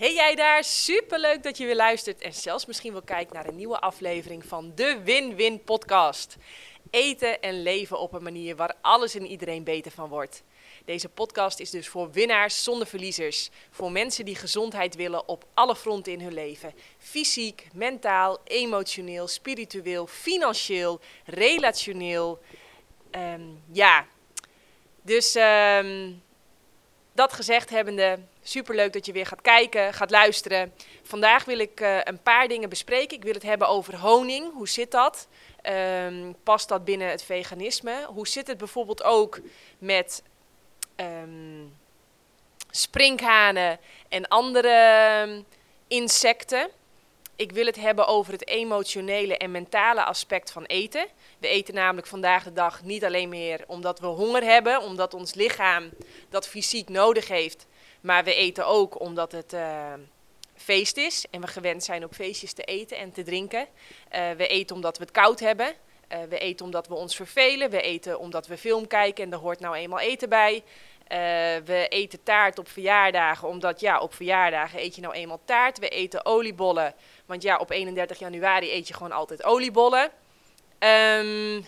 Hey 0.00 0.14
jij 0.14 0.34
daar, 0.34 0.64
superleuk 0.64 1.42
dat 1.42 1.58
je 1.58 1.66
weer 1.66 1.76
luistert 1.76 2.20
en 2.20 2.34
zelfs 2.34 2.66
misschien 2.66 2.92
wel 2.92 3.02
kijkt 3.02 3.32
naar 3.32 3.46
een 3.46 3.56
nieuwe 3.56 3.80
aflevering 3.80 4.44
van 4.44 4.72
de 4.74 5.00
Win-Win 5.04 5.64
podcast. 5.64 6.36
Eten 6.90 7.40
en 7.40 7.62
leven 7.62 7.98
op 7.98 8.12
een 8.12 8.22
manier 8.22 8.56
waar 8.56 8.74
alles 8.80 9.14
en 9.14 9.26
iedereen 9.26 9.64
beter 9.64 9.92
van 9.92 10.08
wordt. 10.08 10.42
Deze 10.84 11.08
podcast 11.08 11.60
is 11.60 11.70
dus 11.70 11.88
voor 11.88 12.10
winnaars 12.10 12.64
zonder 12.64 12.86
verliezers. 12.86 13.50
Voor 13.70 13.92
mensen 13.92 14.24
die 14.24 14.34
gezondheid 14.34 14.94
willen 14.94 15.28
op 15.28 15.44
alle 15.54 15.76
fronten 15.76 16.12
in 16.12 16.20
hun 16.20 16.34
leven. 16.34 16.74
Fysiek, 16.98 17.66
mentaal, 17.72 18.38
emotioneel, 18.44 19.28
spiritueel, 19.28 20.06
financieel, 20.06 21.00
relationeel. 21.24 22.40
Ehm, 23.10 23.42
ja, 23.72 24.06
dus 25.02 25.34
ehm, 25.34 26.12
dat 27.12 27.32
gezegd 27.32 27.70
hebbende, 27.70 28.18
superleuk 28.42 28.92
dat 28.92 29.06
je 29.06 29.12
weer 29.12 29.26
gaat 29.26 29.40
kijken, 29.40 29.94
gaat 29.94 30.10
luisteren. 30.10 30.74
Vandaag 31.02 31.44
wil 31.44 31.58
ik 31.58 31.80
eh, 31.80 31.98
een 32.04 32.22
paar 32.22 32.48
dingen 32.48 32.68
bespreken. 32.68 33.16
Ik 33.16 33.22
wil 33.22 33.32
het 33.32 33.42
hebben 33.42 33.68
over 33.68 33.96
honing. 33.96 34.52
Hoe 34.52 34.68
zit 34.68 34.90
dat? 34.90 35.28
Ehm, 35.62 36.32
past 36.42 36.68
dat 36.68 36.84
binnen 36.84 37.08
het 37.08 37.22
veganisme? 37.22 38.04
Hoe 38.06 38.28
zit 38.28 38.46
het 38.46 38.58
bijvoorbeeld 38.58 39.02
ook 39.02 39.40
met 39.78 40.22
um, 40.96 41.76
sprinkhanen 42.70 43.78
en 44.08 44.28
andere 44.28 44.68
ehm, 44.68 45.42
insecten? 45.88 46.70
Ik 47.36 47.52
wil 47.52 47.66
het 47.66 47.76
hebben 47.76 48.06
over 48.06 48.32
het 48.32 48.46
emotionele 48.46 49.36
en 49.36 49.50
mentale 49.50 50.04
aspect 50.04 50.50
van 50.50 50.64
eten. 50.64 51.06
We 51.40 51.48
eten 51.48 51.74
namelijk 51.74 52.06
vandaag 52.06 52.44
de 52.44 52.52
dag 52.52 52.82
niet 52.82 53.04
alleen 53.04 53.28
meer 53.28 53.64
omdat 53.66 54.00
we 54.00 54.06
honger 54.06 54.42
hebben, 54.42 54.82
omdat 54.82 55.14
ons 55.14 55.34
lichaam 55.34 55.90
dat 56.28 56.48
fysiek 56.48 56.88
nodig 56.88 57.28
heeft, 57.28 57.66
maar 58.00 58.24
we 58.24 58.34
eten 58.34 58.66
ook 58.66 59.00
omdat 59.00 59.32
het 59.32 59.52
uh, 59.52 59.92
feest 60.56 60.96
is 60.96 61.24
en 61.30 61.40
we 61.40 61.46
gewend 61.46 61.84
zijn 61.84 62.04
op 62.04 62.14
feestjes 62.14 62.52
te 62.52 62.62
eten 62.62 62.96
en 62.96 63.12
te 63.12 63.22
drinken. 63.22 63.66
Uh, 64.14 64.30
we 64.30 64.46
eten 64.46 64.76
omdat 64.76 64.98
we 64.98 65.02
het 65.04 65.12
koud 65.12 65.40
hebben. 65.40 65.66
Uh, 66.12 66.18
we 66.28 66.38
eten 66.38 66.64
omdat 66.64 66.88
we 66.88 66.94
ons 66.94 67.16
vervelen. 67.16 67.70
We 67.70 67.80
eten 67.80 68.18
omdat 68.18 68.46
we 68.46 68.56
film 68.56 68.86
kijken 68.86 69.24
en 69.24 69.30
daar 69.30 69.40
hoort 69.40 69.60
nou 69.60 69.76
eenmaal 69.76 70.00
eten 70.00 70.28
bij. 70.28 70.62
we 71.64 71.86
eten 71.88 72.22
taart 72.22 72.58
op 72.58 72.68
verjaardagen, 72.68 73.48
omdat 73.48 73.80
ja, 73.80 74.00
op 74.00 74.14
verjaardagen 74.14 74.80
eet 74.80 74.94
je 74.94 75.00
nou 75.00 75.14
eenmaal 75.14 75.40
taart. 75.44 75.78
We 75.78 75.88
eten 75.88 76.26
oliebollen, 76.26 76.94
want 77.26 77.42
ja, 77.42 77.56
op 77.56 77.70
31 77.70 78.18
januari 78.18 78.72
eet 78.72 78.88
je 78.88 78.94
gewoon 78.94 79.12
altijd 79.12 79.44
oliebollen. 79.44 80.10
Um, 80.84 81.64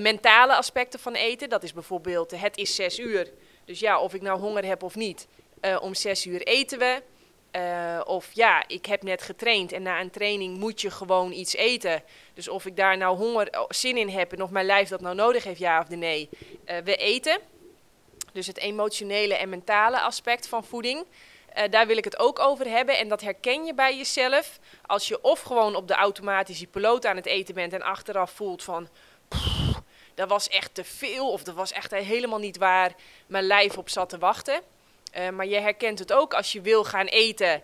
mentale 0.00 0.56
aspecten 0.56 1.00
van 1.00 1.14
eten, 1.14 1.48
dat 1.48 1.62
is 1.62 1.72
bijvoorbeeld 1.72 2.30
het 2.30 2.56
is 2.56 2.74
zes 2.74 2.98
uur. 2.98 3.30
Dus 3.64 3.80
ja, 3.80 4.00
of 4.00 4.14
ik 4.14 4.22
nou 4.22 4.40
honger 4.40 4.64
heb 4.64 4.82
of 4.82 4.94
niet, 4.94 5.26
uh, 5.60 5.78
om 5.80 5.94
zes 5.94 6.26
uur 6.26 6.42
eten 6.42 6.78
we. 6.78 7.02
Uh, 7.56 8.00
of 8.04 8.32
ja, 8.32 8.64
ik 8.68 8.86
heb 8.86 9.02
net 9.02 9.22
getraind 9.22 9.72
en 9.72 9.82
na 9.82 10.00
een 10.00 10.10
training 10.10 10.58
moet 10.58 10.80
je 10.80 10.90
gewoon 10.90 11.32
iets 11.32 11.54
eten. 11.54 12.02
Dus 12.34 12.48
of 12.48 12.66
ik 12.66 12.76
daar 12.76 12.96
nou 12.96 13.16
honger, 13.16 13.66
zin 13.68 13.96
in 13.96 14.08
heb 14.08 14.32
en 14.32 14.42
of 14.42 14.50
mijn 14.50 14.66
lijf 14.66 14.88
dat 14.88 15.00
nou 15.00 15.14
nodig 15.14 15.44
heeft, 15.44 15.58
ja 15.58 15.80
of 15.80 15.88
nee. 15.88 16.28
We 16.84 16.96
eten. 16.96 17.38
Dus 18.32 18.46
het 18.46 18.58
emotionele 18.58 19.34
en 19.34 19.48
mentale 19.48 20.00
aspect 20.00 20.48
van 20.48 20.64
voeding. 20.64 21.04
Uh, 21.56 21.62
daar 21.70 21.86
wil 21.86 21.96
ik 21.96 22.04
het 22.04 22.18
ook 22.18 22.38
over 22.38 22.66
hebben. 22.68 22.98
En 22.98 23.08
dat 23.08 23.20
herken 23.20 23.64
je 23.64 23.74
bij 23.74 23.96
jezelf. 23.96 24.58
Als 24.86 25.08
je 25.08 25.22
of 25.22 25.40
gewoon 25.40 25.76
op 25.76 25.88
de 25.88 25.94
automatische 25.94 26.66
piloot 26.66 27.06
aan 27.06 27.16
het 27.16 27.26
eten 27.26 27.54
bent 27.54 27.72
en 27.72 27.82
achteraf 27.82 28.30
voelt 28.30 28.62
van. 28.62 28.88
Dat 30.14 30.28
was 30.28 30.48
echt 30.48 30.74
te 30.74 30.84
veel 30.84 31.30
of 31.30 31.42
dat 31.42 31.54
was 31.54 31.72
echt 31.72 31.90
helemaal 31.90 32.38
niet 32.38 32.56
waar 32.56 32.92
mijn 33.26 33.44
lijf 33.44 33.78
op 33.78 33.88
zat 33.88 34.08
te 34.08 34.18
wachten. 34.18 34.60
Uh, 35.18 35.28
maar 35.28 35.46
je 35.46 35.60
herkent 35.60 35.98
het 35.98 36.12
ook 36.12 36.34
als 36.34 36.52
je 36.52 36.60
wil 36.60 36.84
gaan 36.84 37.06
eten. 37.06 37.62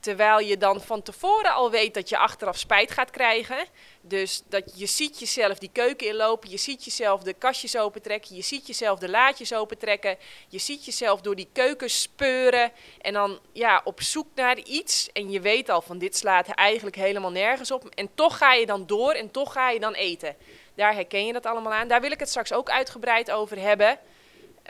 Terwijl 0.00 0.38
je 0.38 0.56
dan 0.56 0.80
van 0.80 1.02
tevoren 1.02 1.52
al 1.52 1.70
weet 1.70 1.94
dat 1.94 2.08
je 2.08 2.18
achteraf 2.18 2.58
spijt 2.58 2.90
gaat 2.90 3.10
krijgen. 3.10 3.66
Dus 4.00 4.42
dat 4.48 4.72
je 4.74 4.86
ziet 4.86 5.18
jezelf 5.18 5.58
die 5.58 5.70
keuken 5.72 6.06
inlopen, 6.06 6.50
je 6.50 6.56
ziet 6.56 6.84
jezelf 6.84 7.22
de 7.22 7.32
kastjes 7.32 7.76
opentrekken, 7.76 8.36
je 8.36 8.42
ziet 8.42 8.66
jezelf 8.66 8.98
de 8.98 9.08
laadjes 9.08 9.54
opentrekken, 9.54 10.18
je 10.48 10.58
ziet 10.58 10.84
jezelf 10.84 11.20
door 11.20 11.36
die 11.36 11.48
keuken 11.52 11.90
speuren 11.90 12.72
en 13.00 13.12
dan 13.12 13.38
ja, 13.52 13.80
op 13.84 14.02
zoek 14.02 14.26
naar 14.34 14.58
iets. 14.58 15.08
En 15.12 15.30
je 15.30 15.40
weet 15.40 15.68
al 15.68 15.82
van 15.82 15.98
dit 15.98 16.16
slaat 16.16 16.48
eigenlijk 16.48 16.96
helemaal 16.96 17.30
nergens 17.30 17.70
op. 17.70 17.88
En 17.88 18.14
toch 18.14 18.38
ga 18.38 18.52
je 18.52 18.66
dan 18.66 18.86
door 18.86 19.12
en 19.12 19.30
toch 19.30 19.52
ga 19.52 19.70
je 19.70 19.80
dan 19.80 19.94
eten. 19.94 20.36
Daar 20.74 20.94
herken 20.94 21.26
je 21.26 21.32
dat 21.32 21.46
allemaal 21.46 21.72
aan. 21.72 21.88
Daar 21.88 22.00
wil 22.00 22.10
ik 22.10 22.20
het 22.20 22.28
straks 22.28 22.52
ook 22.52 22.70
uitgebreid 22.70 23.30
over 23.30 23.60
hebben. 23.60 23.98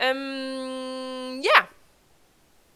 Um, 0.01 1.41
ja, 1.41 1.67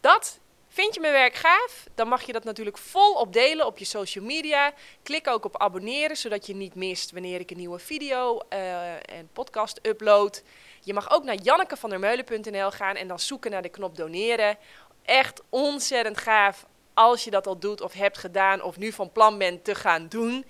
dat. 0.01 0.39
Vind 0.73 0.93
je 0.93 0.99
mijn 0.99 1.13
werk 1.13 1.35
gaaf? 1.35 1.87
Dan 1.95 2.07
mag 2.07 2.21
je 2.21 2.31
dat 2.31 2.43
natuurlijk 2.43 2.77
volop 2.77 3.33
delen 3.33 3.65
op 3.65 3.77
je 3.77 3.85
social 3.85 4.25
media. 4.25 4.73
Klik 5.03 5.27
ook 5.27 5.45
op 5.45 5.57
abonneren, 5.57 6.17
zodat 6.17 6.45
je 6.45 6.55
niet 6.55 6.75
mist 6.75 7.11
wanneer 7.11 7.39
ik 7.39 7.51
een 7.51 7.57
nieuwe 7.57 7.79
video 7.79 8.39
uh, 8.49 8.93
en 8.93 9.29
podcast 9.33 9.79
upload. 9.81 10.43
Je 10.81 10.93
mag 10.93 11.11
ook 11.11 11.23
naar 11.23 11.35
jannekevandermeulen.nl 11.35 12.71
gaan 12.71 12.95
en 12.95 13.07
dan 13.07 13.19
zoeken 13.19 13.51
naar 13.51 13.61
de 13.61 13.69
knop 13.69 13.95
doneren. 13.95 14.57
Echt 15.03 15.41
ontzettend 15.49 16.17
gaaf 16.17 16.65
als 16.93 17.23
je 17.23 17.31
dat 17.31 17.47
al 17.47 17.59
doet 17.59 17.81
of 17.81 17.93
hebt 17.93 18.17
gedaan 18.17 18.61
of 18.61 18.77
nu 18.77 18.91
van 18.91 19.11
plan 19.11 19.37
bent 19.37 19.63
te 19.63 19.75
gaan 19.75 20.07
doen 20.07 20.45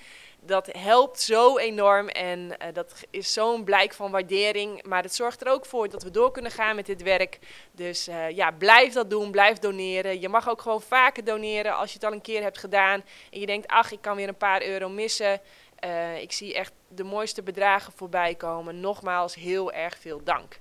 dat 0.45 0.69
helpt 0.77 1.21
zo 1.21 1.57
enorm 1.57 2.07
en 2.07 2.39
uh, 2.39 2.67
dat 2.73 2.93
is 3.09 3.33
zo'n 3.33 3.63
blijk 3.63 3.93
van 3.93 4.11
waardering. 4.11 4.85
Maar 4.85 5.03
het 5.03 5.15
zorgt 5.15 5.41
er 5.41 5.51
ook 5.51 5.65
voor 5.65 5.89
dat 5.89 6.03
we 6.03 6.11
door 6.11 6.31
kunnen 6.31 6.51
gaan 6.51 6.75
met 6.75 6.85
dit 6.85 7.01
werk. 7.01 7.39
Dus 7.71 8.07
uh, 8.07 8.29
ja, 8.29 8.51
blijf 8.51 8.93
dat 8.93 9.09
doen, 9.09 9.31
blijf 9.31 9.57
doneren. 9.57 10.21
Je 10.21 10.29
mag 10.29 10.49
ook 10.49 10.61
gewoon 10.61 10.81
vaker 10.81 11.23
doneren 11.23 11.75
als 11.75 11.89
je 11.89 11.95
het 11.95 12.05
al 12.05 12.11
een 12.11 12.21
keer 12.21 12.41
hebt 12.41 12.57
gedaan. 12.57 13.03
En 13.31 13.39
je 13.39 13.45
denkt, 13.45 13.67
ach, 13.67 13.91
ik 13.91 14.01
kan 14.01 14.15
weer 14.15 14.27
een 14.27 14.37
paar 14.37 14.63
euro 14.63 14.89
missen. 14.89 15.41
Uh, 15.85 16.21
ik 16.21 16.31
zie 16.31 16.53
echt 16.53 16.71
de 16.87 17.03
mooiste 17.03 17.43
bedragen 17.43 17.93
voorbij 17.95 18.35
komen. 18.35 18.79
Nogmaals, 18.79 19.35
heel 19.35 19.71
erg 19.71 19.97
veel 19.97 20.23
dank. 20.23 20.59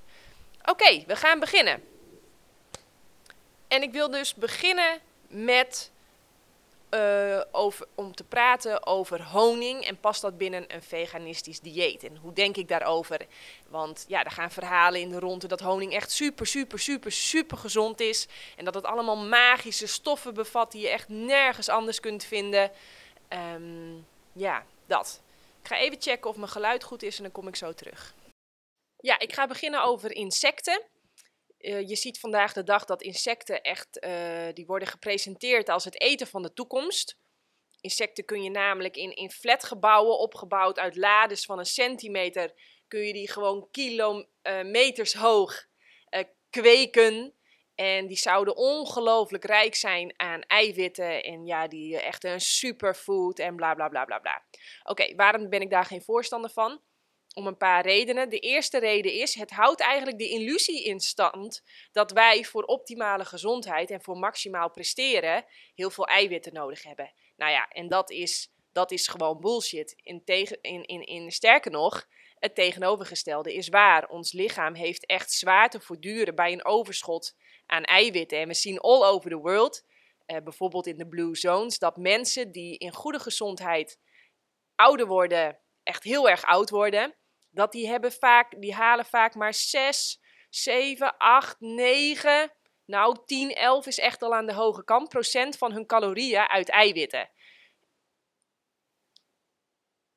Oké, 0.65 1.05
we 1.07 1.17
gaan 1.17 1.41
beginnen. 1.41 1.83
En 3.69 3.83
ik 3.83 3.93
wil 3.93 4.11
dus 4.11 4.35
beginnen 4.35 5.01
met 5.29 5.92
uh, 6.95 7.41
over, 7.53 7.87
om 7.95 8.15
te 8.15 8.25
praten 8.25 8.87
over 8.87 9.23
honing 9.23 9.85
en 9.85 10.01
past 10.01 10.21
dat 10.21 10.39
binnen 10.39 10.75
een 10.75 10.83
veganistisch 10.83 11.61
dieet? 11.61 12.05
En 12.05 12.17
hoe 12.17 12.33
denk 12.33 12.57
ik 12.57 12.69
daarover? 12.69 13.27
Want 13.69 14.05
ja, 14.09 14.25
er 14.25 14.31
gaan 14.31 14.51
verhalen 14.51 15.01
in 15.01 15.11
de 15.11 15.19
ronde 15.19 15.47
dat 15.47 15.61
honing 15.61 15.93
echt 15.93 16.11
super, 16.11 16.47
super, 16.47 16.79
super, 16.79 17.13
super 17.13 17.57
gezond 17.57 18.01
is. 18.01 18.29
En 18.57 18.65
dat 18.65 18.75
het 18.75 18.85
allemaal 18.85 19.17
magische 19.17 19.87
stoffen 19.87 20.35
bevat 20.35 20.73
die 20.73 20.83
je 20.83 20.89
echt 20.89 21.09
nergens 21.09 21.69
anders 21.69 22.01
kunt 22.01 22.25
vinden. 22.25 22.71
Um, 23.55 24.07
ja, 24.33 24.65
dat. 24.87 25.23
Ik 25.63 25.69
ga 25.69 25.77
even 25.77 26.01
checken 26.01 26.31
of 26.31 26.37
mijn 26.37 26.49
geluid 26.49 26.85
goed 26.85 27.03
is 27.03 27.17
en 27.17 27.23
dan 27.23 27.33
kom 27.33 27.49
ik 27.49 27.57
zo 27.57 27.73
terug. 27.73 28.15
Ja, 28.97 29.19
ik 29.19 29.33
ga 29.33 29.47
beginnen 29.47 29.83
over 29.83 30.13
insecten. 30.13 30.83
Uh, 31.63 31.89
je 31.89 31.97
ziet 31.97 32.21
vandaag 32.21 32.53
de 32.53 32.63
dag 32.63 32.85
dat 32.85 33.03
insecten 33.03 33.63
echt, 33.63 34.05
uh, 34.05 34.49
die 34.53 34.67
worden 34.67 34.89
gepresenteerd 34.89 35.69
als 35.69 35.85
het 35.85 36.01
eten 36.01 36.27
van 36.27 36.43
de 36.43 36.53
toekomst. 36.53 37.19
Insecten 37.81 38.25
kun 38.25 38.43
je 38.43 38.51
namelijk 38.51 38.97
in, 38.97 39.15
in 39.15 39.31
flatgebouwen 39.31 40.19
opgebouwd 40.19 40.79
uit 40.79 40.97
lades 40.97 41.45
van 41.45 41.59
een 41.59 41.65
centimeter, 41.65 42.53
kun 42.89 43.01
je 43.01 43.13
die 43.13 43.31
gewoon 43.31 43.69
kilometers 43.71 45.15
hoog 45.15 45.67
uh, 46.11 46.23
kweken. 46.51 47.35
En 47.75 48.07
die 48.07 48.17
zouden 48.17 48.57
ongelooflijk 48.57 49.45
rijk 49.45 49.75
zijn 49.75 50.15
aan 50.17 50.43
eiwitten 50.43 51.23
en 51.23 51.47
ja, 51.47 51.69
die 51.69 52.01
echt 52.01 52.25
een 52.25 52.41
superfood 52.41 53.39
en 53.39 53.57
bla 53.57 53.75
bla 53.75 53.89
bla 53.89 54.05
bla 54.05 54.19
bla. 54.19 54.45
Oké, 54.83 55.15
waarom 55.15 55.49
ben 55.49 55.61
ik 55.61 55.71
daar 55.71 55.85
geen 55.85 56.03
voorstander 56.03 56.51
van? 56.51 56.81
Om 57.35 57.47
een 57.47 57.57
paar 57.57 57.83
redenen. 57.83 58.29
De 58.29 58.39
eerste 58.39 58.79
reden 58.79 59.13
is, 59.13 59.35
het 59.35 59.51
houdt 59.51 59.81
eigenlijk 59.81 60.19
de 60.19 60.29
illusie 60.29 60.85
in 60.85 61.01
stand 61.01 61.63
dat 61.93 62.11
wij 62.11 62.45
voor 62.45 62.63
optimale 62.63 63.25
gezondheid 63.25 63.91
en 63.91 64.03
voor 64.03 64.17
maximaal 64.17 64.71
presteren 64.71 65.45
heel 65.75 65.91
veel 65.91 66.07
eiwitten 66.07 66.53
nodig 66.53 66.83
hebben. 66.83 67.13
Nou 67.37 67.53
ja, 67.53 67.69
en 67.69 67.89
dat 67.89 68.11
is, 68.11 68.53
dat 68.73 68.91
is 68.91 69.09
gewoon 69.09 69.41
bullshit. 69.41 69.95
In 70.03 70.25
tegen, 70.25 70.59
in, 70.61 70.85
in, 70.85 71.03
in, 71.03 71.31
sterker 71.31 71.71
nog, 71.71 72.07
het 72.39 72.55
tegenovergestelde 72.55 73.55
is 73.55 73.69
waar. 73.69 74.09
Ons 74.09 74.33
lichaam 74.33 74.75
heeft 74.75 75.07
echt 75.07 75.33
zwaar 75.33 75.71
te 75.71 75.81
voortduren 75.81 76.35
bij 76.35 76.53
een 76.53 76.65
overschot 76.65 77.37
aan 77.67 77.83
eiwitten. 77.83 78.39
En 78.39 78.49
we 78.49 78.55
zien 78.55 78.79
all 78.79 79.03
over 79.03 79.31
the 79.31 79.37
world, 79.37 79.85
eh, 80.27 80.43
bijvoorbeeld 80.43 80.87
in 80.87 80.97
de 80.97 81.09
blue 81.09 81.37
zones, 81.37 81.79
dat 81.79 81.97
mensen 81.97 82.53
die 82.53 82.79
in 82.79 82.93
goede 82.93 83.19
gezondheid 83.19 83.99
ouder 84.75 85.07
worden, 85.07 85.59
echt 85.83 86.03
heel 86.03 86.29
erg 86.29 86.45
oud 86.45 86.71
worden, 86.71 87.15
dat 87.53 87.73
die 87.73 87.89
hebben 87.89 88.13
vaak, 88.13 88.61
die 88.61 88.75
halen 88.75 89.05
vaak 89.05 89.35
maar 89.35 89.55
6, 89.55 90.21
7, 90.51 91.17
8, 91.17 91.57
9, 91.61 92.53
nou 92.85 93.19
10, 93.25 93.55
11 93.55 93.87
is 93.87 93.99
echt 93.99 94.23
al 94.23 94.35
aan 94.35 94.47
de 94.47 94.55
hoge 94.55 94.85
kant, 94.85 95.09
procent 95.09 95.59
van 95.59 95.73
hun 95.73 95.87
calorieën 95.87 96.49
uit 96.49 96.69
eiwitten. 96.69 97.31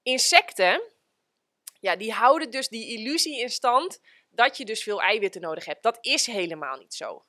Insecten, 0.03 0.81
ja, 1.79 1.95
die 1.95 2.13
houden 2.13 2.51
dus 2.51 2.67
die 2.67 2.97
illusie 2.97 3.39
in 3.39 3.49
stand 3.49 3.99
dat 4.29 4.57
je 4.57 4.65
dus 4.65 4.83
veel 4.83 5.01
eiwitten 5.01 5.41
nodig 5.41 5.65
hebt. 5.65 5.83
Dat 5.83 5.97
is 6.01 6.25
helemaal 6.25 6.77
niet 6.77 6.93
zo. 6.93 7.25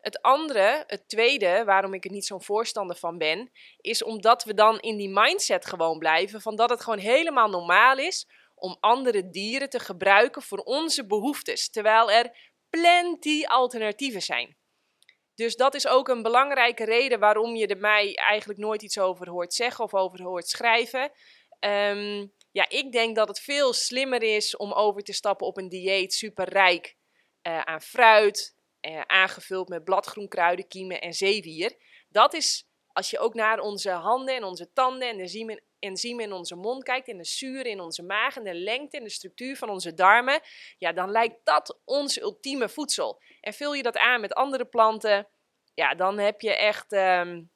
Het 0.00 0.22
andere, 0.22 0.84
het 0.86 1.08
tweede, 1.08 1.62
waarom 1.64 1.94
ik 1.94 2.04
er 2.04 2.10
niet 2.10 2.26
zo'n 2.26 2.42
voorstander 2.42 2.96
van 2.96 3.18
ben, 3.18 3.50
is 3.80 4.02
omdat 4.02 4.44
we 4.44 4.54
dan 4.54 4.78
in 4.80 4.96
die 4.96 5.08
mindset 5.08 5.66
gewoon 5.66 5.98
blijven 5.98 6.40
van 6.40 6.56
dat 6.56 6.70
het 6.70 6.80
gewoon 6.80 6.98
helemaal 6.98 7.48
normaal 7.48 7.98
is 7.98 8.26
om 8.60 8.76
andere 8.80 9.30
dieren 9.30 9.70
te 9.70 9.78
gebruiken 9.78 10.42
voor 10.42 10.58
onze 10.58 11.06
behoeftes, 11.06 11.70
terwijl 11.70 12.10
er 12.10 12.52
plenty 12.70 13.44
alternatieven 13.44 14.22
zijn. 14.22 14.56
Dus 15.34 15.56
dat 15.56 15.74
is 15.74 15.86
ook 15.86 16.08
een 16.08 16.22
belangrijke 16.22 16.84
reden 16.84 17.20
waarom 17.20 17.56
je 17.56 17.66
er 17.66 17.78
mij 17.78 18.14
eigenlijk 18.14 18.58
nooit 18.58 18.82
iets 18.82 18.98
over 18.98 19.28
hoort 19.28 19.54
zeggen 19.54 19.84
of 19.84 19.94
over 19.94 20.22
hoort 20.22 20.48
schrijven. 20.48 21.10
Ehm, 21.58 22.26
ja, 22.50 22.68
ik 22.68 22.92
denk 22.92 23.16
dat 23.16 23.28
het 23.28 23.40
veel 23.40 23.72
slimmer 23.72 24.22
is 24.22 24.56
om 24.56 24.72
over 24.72 25.02
te 25.02 25.12
stappen 25.12 25.46
op 25.46 25.56
een 25.56 25.68
dieet 25.68 26.14
superrijk 26.14 26.96
uh, 27.42 27.60
aan 27.60 27.82
fruit, 27.82 28.56
uh, 28.80 29.00
aangevuld 29.00 29.68
met 29.68 29.84
bladgroenkruiden, 29.84 30.68
kiemen 30.68 31.00
en 31.00 31.12
zeewier. 31.12 31.76
Dat 32.08 32.34
is, 32.34 32.66
als 32.92 33.10
je 33.10 33.18
ook 33.18 33.34
naar 33.34 33.60
onze 33.60 33.90
handen 33.90 34.36
en 34.36 34.44
onze 34.44 34.72
tanden 34.72 35.08
en 35.08 35.16
de 35.16 35.60
enzymen, 35.80 36.24
in 36.24 36.32
onze 36.32 36.56
mond 36.56 36.82
kijkt, 36.82 37.08
en 37.08 37.16
de 37.16 37.24
zuren 37.24 37.70
in 37.70 37.80
onze 37.80 38.02
maag 38.02 38.36
en 38.36 38.44
de 38.44 38.54
lengte 38.54 38.96
en 38.96 39.04
de 39.04 39.10
structuur 39.10 39.56
van 39.56 39.70
onze 39.70 39.94
darmen, 39.94 40.40
ja, 40.78 40.92
dan 40.92 41.10
lijkt 41.10 41.44
dat 41.44 41.80
ons 41.84 42.20
ultieme 42.20 42.68
voedsel. 42.68 43.22
En 43.40 43.52
vul 43.52 43.74
je 43.74 43.82
dat 43.82 43.96
aan 43.96 44.20
met 44.20 44.34
andere 44.34 44.64
planten, 44.64 45.28
ja, 45.74 45.94
dan 45.94 46.18
heb 46.18 46.40
je 46.40 46.56
echt 46.56 46.92
um, 46.92 47.50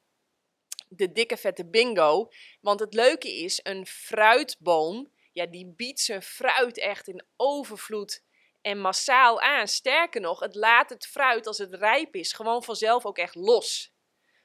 de 0.89 1.11
dikke 1.11 1.37
vette 1.37 1.65
bingo. 1.65 2.29
Want 2.61 2.79
het 2.79 2.93
leuke 2.93 3.37
is, 3.37 3.59
een 3.63 3.85
fruitboom, 3.87 5.11
ja, 5.31 5.45
die 5.45 5.73
biedt 5.75 5.99
zijn 5.99 6.21
fruit 6.21 6.79
echt 6.79 7.07
in 7.07 7.25
overvloed 7.35 8.23
en 8.61 8.79
massaal 8.79 9.41
aan. 9.41 9.67
Sterker 9.67 10.21
nog, 10.21 10.39
het 10.39 10.55
laat 10.55 10.89
het 10.89 11.07
fruit 11.07 11.47
als 11.47 11.57
het 11.57 11.73
rijp 11.73 12.15
is 12.15 12.33
gewoon 12.33 12.63
vanzelf 12.63 13.05
ook 13.05 13.17
echt 13.17 13.35
los. 13.35 13.93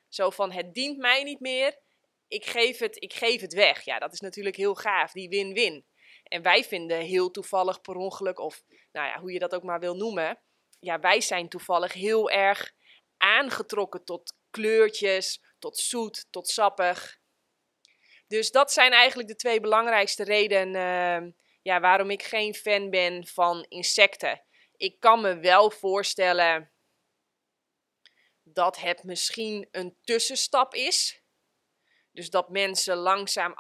Zo 0.09 0.31
van 0.31 0.53
het 0.53 0.75
dient 0.75 0.99
mij 0.99 1.23
niet 1.23 1.41
meer, 1.41 1.79
ik 2.31 2.47
geef 2.47 2.79
het, 2.79 3.03
ik 3.03 3.13
geef 3.13 3.41
het 3.41 3.53
weg. 3.53 3.85
Ja, 3.85 3.99
dat 3.99 4.13
is 4.13 4.21
natuurlijk 4.21 4.57
heel 4.57 4.75
gaaf, 4.75 5.13
die 5.13 5.29
win-win. 5.29 5.87
En 6.23 6.43
wij 6.43 6.65
vinden 6.65 7.01
heel 7.01 7.31
toevallig 7.31 7.81
per 7.81 7.95
ongeluk, 7.95 8.39
of 8.39 8.63
nou 8.93 9.07
ja, 9.07 9.21
hoe 9.21 9.33
je 9.33 9.39
dat 9.39 9.55
ook 9.55 9.63
maar 9.63 9.81
wil 9.81 9.95
noemen. 9.95 10.39
Ja, 10.81 11.01
wij 11.01 11.21
zijn 11.21 11.49
toevallig 11.49 11.93
heel 11.93 12.31
erg 12.31 12.73
aangetrokken 13.17 14.05
tot 14.05 14.35
kleurtjes, 14.51 15.43
tot 15.59 15.79
zoet, 15.79 16.27
tot 16.31 16.49
sappig. 16.49 17.19
Dus 18.27 18.51
dat 18.51 18.73
zijn 18.73 18.93
eigenlijk 18.93 19.29
de 19.29 19.37
twee 19.37 19.61
belangrijkste 19.61 20.25
redenen 20.25 21.25
uh, 21.25 21.33
ja, 21.63 21.81
waarom 21.81 22.11
ik 22.11 22.23
geen 22.23 22.55
fan 22.55 22.91
ben 22.91 23.27
van 23.27 23.67
insecten. 23.69 24.45
Ik 24.77 25.01
kan 25.01 25.21
me 25.21 25.39
wel 25.39 25.71
voorstellen 25.71 26.73
dat 28.43 28.79
het 28.79 29.05
misschien 29.05 29.69
een 29.71 29.97
tussenstap 30.05 30.75
is. 30.75 31.20
Dus 32.13 32.31
dat 32.31 32.49
mensen 32.49 32.97
langzaam 32.97 33.55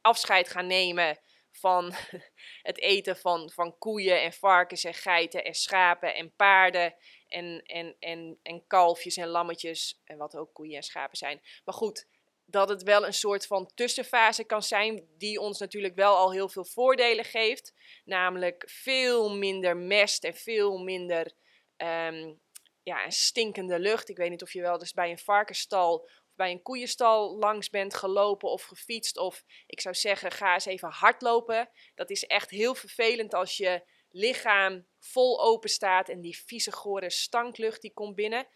afscheid 0.00 0.48
gaan 0.48 0.66
nemen 0.66 1.18
van 1.50 1.92
het 2.62 2.80
eten 2.80 3.16
van, 3.16 3.50
van 3.50 3.78
koeien 3.78 4.22
en 4.22 4.32
varkens 4.32 4.84
en 4.84 4.94
geiten 4.94 5.44
en 5.44 5.54
schapen 5.54 6.14
en 6.14 6.34
paarden 6.36 6.94
en, 7.28 7.62
en, 7.62 7.96
en, 7.98 8.38
en 8.42 8.66
kalfjes 8.66 9.16
en 9.16 9.28
lammetjes 9.28 10.00
en 10.04 10.16
wat 10.16 10.36
ook 10.36 10.52
koeien 10.52 10.76
en 10.76 10.82
schapen 10.82 11.16
zijn. 11.16 11.40
Maar 11.64 11.74
goed, 11.74 12.06
dat 12.46 12.68
het 12.68 12.82
wel 12.82 13.06
een 13.06 13.14
soort 13.14 13.46
van 13.46 13.70
tussenfase 13.74 14.44
kan 14.44 14.62
zijn, 14.62 15.06
die 15.18 15.40
ons 15.40 15.58
natuurlijk 15.58 15.94
wel 15.94 16.16
al 16.16 16.32
heel 16.32 16.48
veel 16.48 16.64
voordelen 16.64 17.24
geeft. 17.24 17.74
Namelijk 18.04 18.64
veel 18.66 19.36
minder 19.36 19.76
mest 19.76 20.24
en 20.24 20.34
veel 20.34 20.78
minder 20.78 21.32
um, 21.76 22.40
ja, 22.82 23.10
stinkende 23.10 23.78
lucht. 23.78 24.08
Ik 24.08 24.16
weet 24.16 24.30
niet 24.30 24.42
of 24.42 24.52
je 24.52 24.60
wel 24.60 24.78
dus 24.78 24.92
bij 24.92 25.10
een 25.10 25.18
varkenstal 25.18 26.08
bij 26.36 26.50
een 26.50 26.62
koeienstal 26.62 27.38
langs 27.38 27.70
bent 27.70 27.94
gelopen 27.94 28.50
of 28.50 28.62
gefietst. 28.62 29.16
Of 29.16 29.44
ik 29.66 29.80
zou 29.80 29.94
zeggen, 29.94 30.30
ga 30.30 30.54
eens 30.54 30.66
even 30.66 30.90
hardlopen. 30.90 31.70
Dat 31.94 32.10
is 32.10 32.24
echt 32.24 32.50
heel 32.50 32.74
vervelend 32.74 33.34
als 33.34 33.56
je 33.56 33.92
lichaam 34.10 34.86
vol 34.98 35.42
open 35.42 35.70
staat 35.70 36.08
en 36.08 36.20
die 36.20 36.38
vieze 36.38 36.72
gore 36.72 37.10
stanklucht 37.10 37.80
die 37.80 37.92
komt 37.92 38.14
binnen 38.14 38.46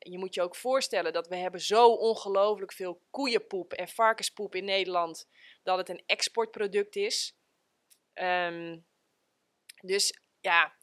je 0.00 0.18
moet 0.18 0.34
je 0.34 0.42
ook 0.42 0.56
voorstellen 0.56 1.12
dat 1.12 1.28
we 1.28 1.36
hebben 1.36 1.60
zo 1.60 1.88
ongelooflijk 1.88 2.72
veel 2.72 3.02
koeienpoep 3.10 3.72
en 3.72 3.88
varkenspoep 3.88 4.54
in 4.54 4.64
Nederland 4.64 5.28
dat 5.62 5.78
het 5.78 5.88
een 5.88 6.02
exportproduct 6.06 6.96
is. 6.96 7.36
Ehm, 8.12 8.78
dus 9.80 10.20
ja, 10.40 10.76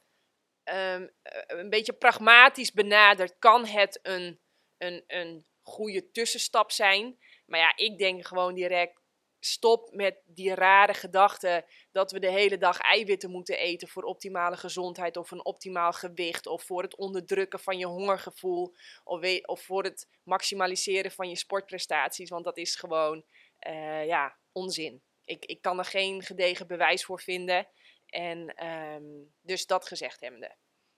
ehm, 0.64 1.08
eh, 1.22 1.42
een 1.60 1.70
beetje 1.70 1.94
pragmatisch 1.94 2.72
benaderd 2.72 3.36
kan 3.40 3.66
het 3.66 4.00
een, 4.02 4.40
een, 4.78 5.04
een 5.08 5.46
goede 5.68 6.12
tussenstap 6.12 6.72
zijn. 6.72 7.18
Maar 7.46 7.60
ja, 7.60 7.76
ik 7.76 7.98
denk 7.98 8.26
gewoon 8.26 8.54
direct, 8.54 9.02
stop 9.40 9.94
met 9.94 10.22
die 10.26 10.54
rare 10.54 10.94
gedachte 10.94 11.66
dat 11.92 12.12
we 12.12 12.20
de 12.20 12.32
hele 12.32 12.58
dag 12.58 12.80
eiwitten 12.80 13.32
moeten 13.32 13.58
eten 13.58 13.88
voor 13.88 14.04
optimale 14.04 14.58
gezondheid 14.58 15.18
of 15.18 15.32
een 15.32 15.46
optimaal 15.46 15.92
gewicht 15.92 16.48
of 16.48 16.64
voor 16.64 16.82
het 16.82 16.96
onderdrukken 16.96 17.60
van 17.60 17.78
je 17.78 17.86
hongergevoel 17.86 18.76
of, 19.04 19.46
of 19.46 19.62
voor 19.62 19.84
het 19.84 20.08
maximaliseren 20.24 21.12
van 21.12 21.30
je 21.30 21.36
sportprestaties, 21.36 22.30
want 22.30 22.46
dat 22.46 22.58
is 22.58 22.76
gewoon 22.76 23.24
uh, 23.68 24.06
ja, 24.06 24.38
onzin. 24.52 25.02
Ik, 25.26 25.46
ik 25.46 25.62
kan 25.62 25.80
er 25.80 25.86
geen 25.86 26.24
gedegen 26.24 26.68
bewijs 26.68 27.06
voor 27.06 27.22
vinden 27.22 27.68
en 28.06 28.66
um, 28.66 29.34
dus 29.42 29.66
dat 29.66 29.88
gezegd 29.88 30.22
hebbende. 30.22 30.56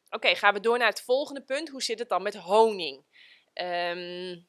Oké, 0.10 0.36
gaan 0.36 0.54
we 0.54 0.60
door 0.60 0.78
naar 0.78 0.90
het 0.90 1.02
volgende 1.02 1.42
punt. 1.42 1.70
Hoe 1.70 1.82
zit 1.82 2.00
het 2.00 2.10
dan 2.10 2.22
met 2.22 2.36
honing? 2.36 3.06
Um, 3.54 4.48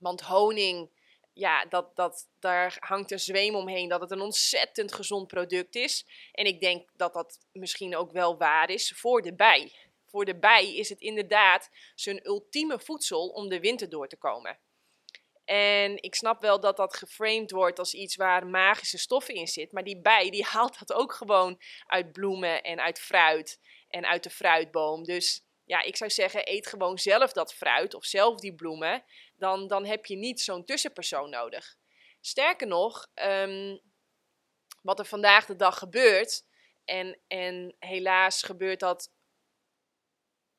want 0.00 0.20
honing 0.20 0.90
ja, 1.32 1.64
dat, 1.64 1.96
dat, 1.96 2.28
daar 2.38 2.76
hangt 2.80 3.10
een 3.10 3.20
zweem 3.20 3.54
omheen 3.54 3.88
dat 3.88 4.00
het 4.00 4.10
een 4.10 4.20
ontzettend 4.20 4.92
gezond 4.92 5.26
product 5.26 5.74
is. 5.74 6.06
En 6.32 6.44
ik 6.44 6.60
denk 6.60 6.88
dat 6.96 7.12
dat 7.12 7.38
misschien 7.52 7.96
ook 7.96 8.12
wel 8.12 8.38
waar 8.38 8.70
is 8.70 8.92
voor 8.96 9.22
de 9.22 9.34
bij. 9.34 9.72
Voor 10.06 10.24
de 10.24 10.38
bij 10.38 10.74
is 10.74 10.88
het 10.88 11.00
inderdaad 11.00 11.70
zijn 11.94 12.26
ultieme 12.26 12.80
voedsel 12.80 13.28
om 13.28 13.48
de 13.48 13.60
winter 13.60 13.88
door 13.88 14.08
te 14.08 14.16
komen. 14.16 14.58
En 15.44 16.02
ik 16.02 16.14
snap 16.14 16.40
wel 16.40 16.60
dat 16.60 16.76
dat 16.76 16.96
geframed 16.96 17.50
wordt 17.50 17.78
als 17.78 17.94
iets 17.94 18.16
waar 18.16 18.46
magische 18.46 18.98
stoffen 18.98 19.34
in 19.34 19.46
zit. 19.46 19.72
Maar 19.72 19.84
die 19.84 20.00
bij 20.00 20.30
die 20.30 20.44
haalt 20.52 20.78
dat 20.78 20.92
ook 20.92 21.12
gewoon 21.12 21.60
uit 21.86 22.12
bloemen 22.12 22.62
en 22.62 22.80
uit 22.80 22.98
fruit 22.98 23.60
en 23.88 24.06
uit 24.06 24.22
de 24.22 24.30
fruitboom. 24.30 25.04
Dus 25.04 25.44
ja, 25.64 25.82
ik 25.82 25.96
zou 25.96 26.10
zeggen, 26.10 26.50
eet 26.52 26.66
gewoon 26.66 26.98
zelf 26.98 27.32
dat 27.32 27.54
fruit 27.54 27.94
of 27.94 28.04
zelf 28.04 28.40
die 28.40 28.54
bloemen. 28.54 29.04
Dan, 29.40 29.68
dan 29.68 29.84
heb 29.84 30.06
je 30.06 30.16
niet 30.16 30.40
zo'n 30.40 30.64
tussenpersoon 30.64 31.30
nodig. 31.30 31.76
Sterker 32.20 32.66
nog, 32.66 33.10
ehm, 33.14 33.76
wat 34.82 34.98
er 34.98 35.04
vandaag 35.04 35.46
de 35.46 35.56
dag 35.56 35.78
gebeurt, 35.78 36.44
en, 36.84 37.20
en 37.26 37.76
helaas 37.78 38.42
gebeurt 38.42 38.80
dat 38.80 39.12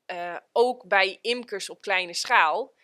uh, 0.06 0.36
ook 0.52 0.86
bij 0.88 1.18
imkers 1.20 1.70
op 1.70 1.80
kleine 1.80 2.14
schaal, 2.14 2.74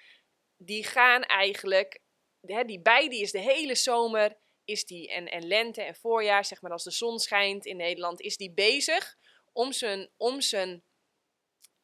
die 0.57 0.85
gaan 0.85 1.23
eigenlijk, 1.23 2.01
hè, 2.41 2.65
die 2.65 2.81
bij 2.81 3.09
die 3.09 3.21
is 3.21 3.31
de 3.31 3.41
hele 3.41 3.75
zomer, 3.75 4.39
is 4.65 4.85
die, 4.85 5.09
en, 5.09 5.29
en 5.29 5.47
lente 5.47 5.83
en 5.83 5.95
voorjaar, 5.95 6.45
zeg 6.45 6.63
maar 6.63 6.73
als 6.73 6.85
de 6.85 6.91
zon 6.91 7.19
schijnt 7.19 7.67
in 7.67 7.77
Nederland, 7.77 8.21
is 8.21 8.37
die 8.37 8.53
bezig 8.53 9.17
om 9.53 9.73
zijn, 9.73 10.11
om 10.17 10.41
zijn 10.41 10.83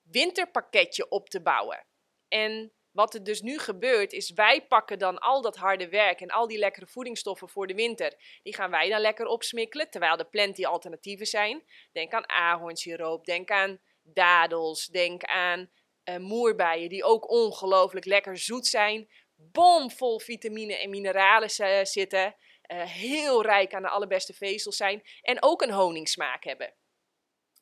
winterpakketje 0.03 1.09
op 1.09 1.29
te 1.29 1.43
bouwen. 1.43 1.87
En 2.29 2.73
wat 2.95 3.15
er 3.15 3.25
dus 3.25 3.41
nu 3.41 3.59
gebeurt, 3.59 4.13
is 4.13 4.31
wij 4.31 4.67
pakken 4.67 4.99
dan 4.99 5.19
al 5.19 5.43
dat 5.43 5.57
harde 5.57 5.89
werk 5.89 6.21
en 6.21 6.29
al 6.29 6.47
die 6.47 6.59
lekkere 6.59 6.87
voedingsstoffen 6.87 7.49
voor 7.49 7.67
de 7.67 7.75
winter. 7.75 8.15
Die 8.43 8.55
gaan 8.55 8.71
wij 8.71 8.89
dan 8.89 9.01
lekker 9.01 9.27
opsmikkelen, 9.27 9.91
terwijl 9.91 10.19
er 10.19 10.27
plenty 10.27 10.65
alternatieven 10.65 11.27
zijn. 11.27 11.63
Denk 11.93 12.13
aan 12.13 12.29
ahornsiroop, 12.29 13.25
denk 13.25 13.51
aan 13.51 13.81
dadels, 14.03 14.87
denk 14.87 15.23
aan 15.25 15.71
uh, 16.05 16.17
moerbeien, 16.17 16.89
die 16.89 17.05
ook 17.05 17.31
ongelooflijk 17.31 18.05
lekker 18.05 18.39
zoet 18.39 18.67
zijn. 18.67 19.09
Bomvol 19.37 20.19
vitamine 20.19 20.77
en 20.77 20.91
mineralen 20.91 21.51
uh, 21.61 21.85
zitten. 21.85 22.37
Uh, 22.73 22.83
heel 22.83 23.43
rijk 23.43 23.75
aan 23.75 23.83
de 23.83 23.89
allerbeste 23.89 24.33
vezels 24.33 24.77
zijn. 24.77 25.03
En 25.23 25.43
ook 25.43 25.63
een 25.63 25.73
honingsmaak 25.73 26.45
hebben. 26.45 26.75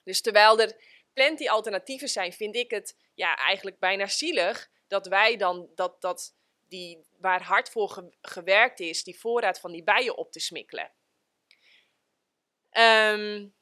Dus 0.05 0.21
terwijl 0.21 0.61
er 0.61 0.77
plenty 1.12 1.49
alternatieven 1.49 2.09
zijn, 2.09 2.33
vind 2.33 2.57
ik 2.57 2.71
het 2.71 2.97
ja, 3.15 3.37
eigenlijk 3.37 3.79
bijna 3.79 4.07
zielig 4.07 4.71
dat 4.93 5.07
wij 5.07 5.37
dan 5.37 5.69
dat, 5.75 6.01
dat 6.01 6.35
die, 6.69 7.07
waar 7.21 7.43
hard 7.43 7.71
voor 7.71 8.11
gewerkt 8.21 8.81
is, 8.81 9.05
die 9.05 9.19
voorraad 9.19 9.61
van 9.61 9.73
die 9.73 9.83
bijen 9.83 10.17
op 10.17 10.33
te 10.33 10.41
smikkelen. 10.41 10.93
Um, 12.79 13.55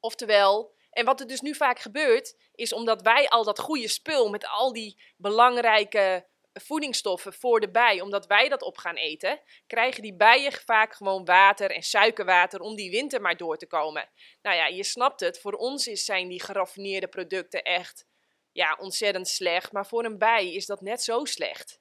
oftewel, 0.00 0.74
en 0.90 1.04
wat 1.04 1.20
er 1.20 1.26
dus 1.26 1.40
nu 1.40 1.54
vaak 1.54 1.78
gebeurt, 1.78 2.36
is 2.54 2.72
omdat 2.72 3.02
wij 3.02 3.28
al 3.28 3.44
dat 3.44 3.58
goede 3.58 3.88
spul 3.88 4.30
met 4.30 4.46
al 4.46 4.72
die 4.72 5.02
belangrijke 5.16 6.26
voedingsstoffen 6.52 7.32
voor 7.32 7.60
de 7.60 7.70
bij, 7.70 8.00
omdat 8.00 8.26
wij 8.26 8.48
dat 8.48 8.62
op 8.62 8.76
gaan 8.76 8.96
eten, 8.96 9.40
krijgen 9.66 10.02
die 10.02 10.16
bijen 10.16 10.52
vaak 10.52 10.94
gewoon 10.94 11.24
water 11.24 11.70
en 11.70 11.82
suikerwater 11.82 12.60
om 12.60 12.74
die 12.76 12.90
winter 12.90 13.20
maar 13.20 13.36
door 13.36 13.56
te 13.56 13.66
komen. 13.66 14.08
Nou 14.42 14.56
ja, 14.56 14.66
je 14.66 14.84
snapt 14.84 15.20
het, 15.20 15.40
voor 15.40 15.52
ons 15.52 15.84
zijn 15.84 16.28
die 16.28 16.42
geraffineerde 16.42 17.08
producten 17.08 17.62
echt 17.62 18.06
ja, 18.52 18.76
ontzettend 18.80 19.28
slecht. 19.28 19.72
Maar 19.72 19.86
voor 19.86 20.04
een 20.04 20.18
bij 20.18 20.52
is 20.52 20.66
dat 20.66 20.80
net 20.80 21.02
zo 21.02 21.24
slecht. 21.24 21.80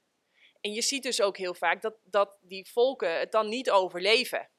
En 0.61 0.71
je 0.71 0.81
ziet 0.81 1.03
dus 1.03 1.21
ook 1.21 1.37
heel 1.37 1.53
vaak 1.53 1.81
dat, 1.81 1.95
dat 2.03 2.37
die 2.41 2.69
volken 2.71 3.19
het 3.19 3.31
dan 3.31 3.49
niet 3.49 3.71
overleven. 3.71 4.49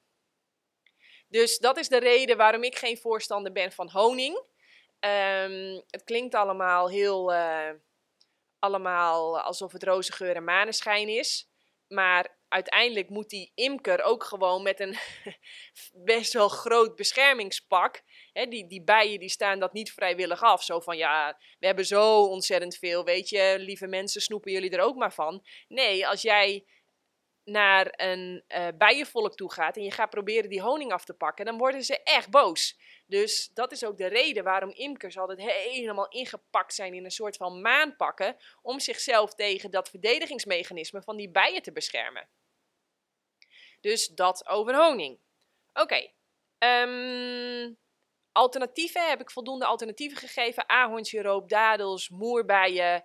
Dus 1.28 1.58
dat 1.58 1.76
is 1.76 1.88
de 1.88 1.98
reden 1.98 2.36
waarom 2.36 2.62
ik 2.62 2.76
geen 2.76 2.98
voorstander 2.98 3.52
ben 3.52 3.72
van 3.72 3.90
honing. 3.90 4.42
Ehm, 4.98 5.80
het 5.86 6.04
klinkt 6.04 6.34
allemaal 6.34 6.88
heel. 6.88 7.32
Uh, 7.32 7.70
allemaal 8.62 9.40
alsof 9.40 9.72
het 9.72 9.82
roze 9.82 10.12
geur 10.12 10.36
en 10.36 10.44
maneschijn 10.44 11.08
is. 11.08 11.48
Maar 11.88 12.36
uiteindelijk 12.48 13.08
moet 13.08 13.30
die 13.30 13.52
imker 13.54 14.02
ook 14.02 14.24
gewoon 14.24 14.62
met 14.62 14.80
een 14.80 14.96
best 16.12 16.32
wel 16.32 16.48
groot 16.48 16.96
beschermingspak. 16.96 18.02
Die, 18.32 18.66
die 18.66 18.82
bijen 18.82 19.18
die 19.18 19.28
staan 19.28 19.58
dat 19.58 19.72
niet 19.72 19.92
vrijwillig 19.92 20.42
af. 20.42 20.62
Zo 20.62 20.80
van 20.80 20.96
ja, 20.96 21.38
we 21.58 21.66
hebben 21.66 21.86
zo 21.86 22.22
ontzettend 22.22 22.76
veel. 22.76 23.04
Weet 23.04 23.28
je, 23.28 23.56
lieve 23.58 23.86
mensen, 23.86 24.20
snoepen 24.20 24.52
jullie 24.52 24.70
er 24.70 24.84
ook 24.84 24.96
maar 24.96 25.12
van. 25.12 25.44
Nee, 25.68 26.06
als 26.06 26.22
jij 26.22 26.64
naar 27.44 27.92
een 27.96 28.44
uh, 28.48 28.68
bijenvolk 28.78 29.34
toe 29.34 29.52
gaat 29.52 29.76
en 29.76 29.82
je 29.82 29.90
gaat 29.90 30.10
proberen 30.10 30.50
die 30.50 30.62
honing 30.62 30.92
af 30.92 31.04
te 31.04 31.14
pakken, 31.14 31.44
dan 31.44 31.58
worden 31.58 31.82
ze 31.82 32.02
echt 32.02 32.30
boos. 32.30 32.78
Dus 33.06 33.50
dat 33.54 33.72
is 33.72 33.84
ook 33.84 33.96
de 33.96 34.06
reden 34.06 34.44
waarom 34.44 34.70
imkers 34.70 35.18
altijd 35.18 35.40
helemaal 35.40 36.08
ingepakt 36.08 36.74
zijn 36.74 36.94
in 36.94 37.04
een 37.04 37.10
soort 37.10 37.36
van 37.36 37.60
maanpakken, 37.60 38.36
om 38.62 38.80
zichzelf 38.80 39.34
tegen 39.34 39.70
dat 39.70 39.90
verdedigingsmechanisme 39.90 41.02
van 41.02 41.16
die 41.16 41.30
bijen 41.30 41.62
te 41.62 41.72
beschermen. 41.72 42.28
Dus 43.80 44.06
dat 44.06 44.46
over 44.48 44.76
honing. 44.76 45.18
Oké. 45.72 46.10
Ehm, 46.58 47.72
alternatieven 48.32 49.08
heb 49.08 49.20
ik 49.20 49.30
voldoende 49.30 49.64
alternatieven 49.64 50.18
gegeven. 50.18 50.68
Ahornsiroop, 50.68 51.48
dadels, 51.48 52.08
moerbijen, 52.08 53.04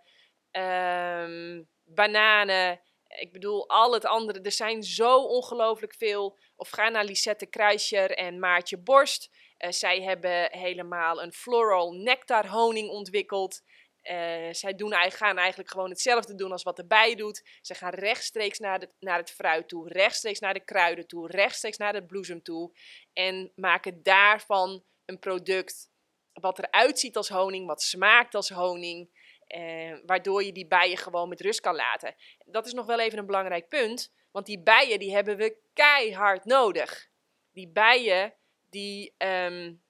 um, 0.52 1.70
bananen. 1.84 2.82
Ik 3.08 3.32
bedoel, 3.32 3.70
al 3.70 3.94
het 3.94 4.06
andere. 4.06 4.42
Er 4.42 4.52
zijn 4.52 4.84
zo 4.84 5.24
ongelooflijk 5.24 5.96
veel. 5.96 6.38
Of 6.56 6.70
ga 6.70 6.90
naar 6.90 7.06
Lisette 7.06 7.46
Kruisjer 7.46 8.12
en 8.12 8.40
Maartje 8.40 8.78
Borst. 8.78 9.30
Uh, 9.58 9.72
zij 9.72 10.02
hebben 10.02 10.52
helemaal 10.52 11.22
een 11.22 11.34
floral 11.34 11.92
nectar 11.92 12.48
honing 12.48 12.90
ontwikkeld. 12.90 13.62
Uh, 14.04 14.48
zij 14.52 14.76
doen, 14.76 14.94
gaan 14.94 15.38
eigenlijk 15.38 15.70
gewoon 15.70 15.90
hetzelfde 15.90 16.36
doen 16.36 16.52
als 16.52 16.64
wat 16.64 16.76
de 16.76 16.88
bij 16.88 17.16
doet. 17.16 17.60
Ze 17.62 17.76
gaan 17.76 17.94
rechtstreeks 17.94 18.60
naar, 18.60 18.80
de, 18.80 18.90
naar 19.00 19.18
het 19.18 19.32
fruit 19.32 19.68
toe, 19.68 19.90
rechtstreeks 19.90 20.40
naar 20.40 20.54
de 20.54 20.64
kruiden 20.64 21.08
toe, 21.08 21.28
rechtstreeks 21.28 21.78
naar 21.78 21.94
de 21.94 22.06
bloesem 22.06 22.42
toe. 22.42 22.72
En 23.14 23.52
maken 23.56 24.04
daarvan 24.04 24.84
een 25.08 25.20
product 25.20 25.90
wat 26.34 26.60
eruit 26.60 27.00
ziet 27.00 27.18
als 27.18 27.30
honing, 27.30 27.68
wat 27.68 27.82
smaakt 27.82 28.36
als 28.36 28.50
honing. 28.50 29.10
Eh, 29.48 29.98
waardoor 30.06 30.44
je 30.44 30.52
die 30.52 30.68
bijen 30.68 30.98
gewoon 30.98 31.30
met 31.30 31.42
rust 31.42 31.60
kan 31.60 31.76
laten. 31.76 32.16
Dat 32.46 32.66
is 32.66 32.74
nog 32.74 32.86
wel 32.86 33.00
even 33.00 33.18
een 33.18 33.26
belangrijk 33.26 33.68
punt, 33.68 34.14
want 34.32 34.46
die 34.46 34.60
bijen 34.60 35.00
die 35.00 35.14
hebben 35.14 35.38
we 35.38 35.58
keihard 35.74 36.46
nodig. 36.46 37.10
Die 37.52 37.68
bijen 37.68 38.34
die, 38.70 39.16
um, 39.18 39.84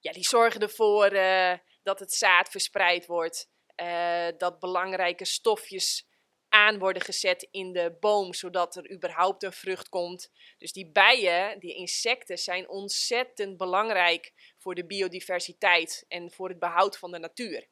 ja, 0.00 0.12
die 0.12 0.24
zorgen 0.28 0.60
ervoor 0.60 1.12
uh, 1.12 1.54
dat 1.82 1.98
het 1.98 2.12
zaad 2.12 2.48
verspreid 2.48 3.06
wordt, 3.06 3.50
uh, 3.76 4.28
dat 4.38 4.58
belangrijke 4.58 5.24
stofjes 5.24 6.07
aan 6.48 6.78
worden 6.78 7.02
gezet 7.02 7.48
in 7.50 7.72
de 7.72 7.96
boom, 8.00 8.34
zodat 8.34 8.76
er 8.76 8.90
überhaupt 8.90 9.42
een 9.42 9.52
vrucht 9.52 9.88
komt. 9.88 10.30
Dus 10.58 10.72
die 10.72 10.90
bijen, 10.90 11.60
die 11.60 11.74
insecten, 11.74 12.38
zijn 12.38 12.68
ontzettend 12.68 13.56
belangrijk 13.56 14.32
voor 14.58 14.74
de 14.74 14.86
biodiversiteit 14.86 16.04
en 16.08 16.30
voor 16.30 16.48
het 16.48 16.58
behoud 16.58 16.98
van 16.98 17.10
de 17.10 17.18
natuur. 17.18 17.68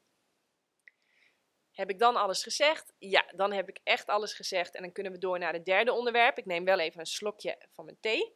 Heb 1.71 1.89
ik 1.89 1.99
dan 1.99 2.15
alles 2.15 2.43
gezegd? 2.43 2.93
Ja, 2.97 3.31
dan 3.35 3.53
heb 3.53 3.69
ik 3.69 3.79
echt 3.83 4.07
alles 4.07 4.33
gezegd. 4.33 4.75
En 4.75 4.81
dan 4.81 4.91
kunnen 4.91 5.11
we 5.11 5.17
door 5.17 5.39
naar 5.39 5.53
het 5.53 5.65
derde 5.65 5.93
onderwerp. 5.93 6.37
Ik 6.37 6.45
neem 6.45 6.65
wel 6.65 6.79
even 6.79 6.99
een 6.99 7.05
slokje 7.05 7.65
van 7.71 7.85
mijn 7.85 7.97
thee. 7.99 8.35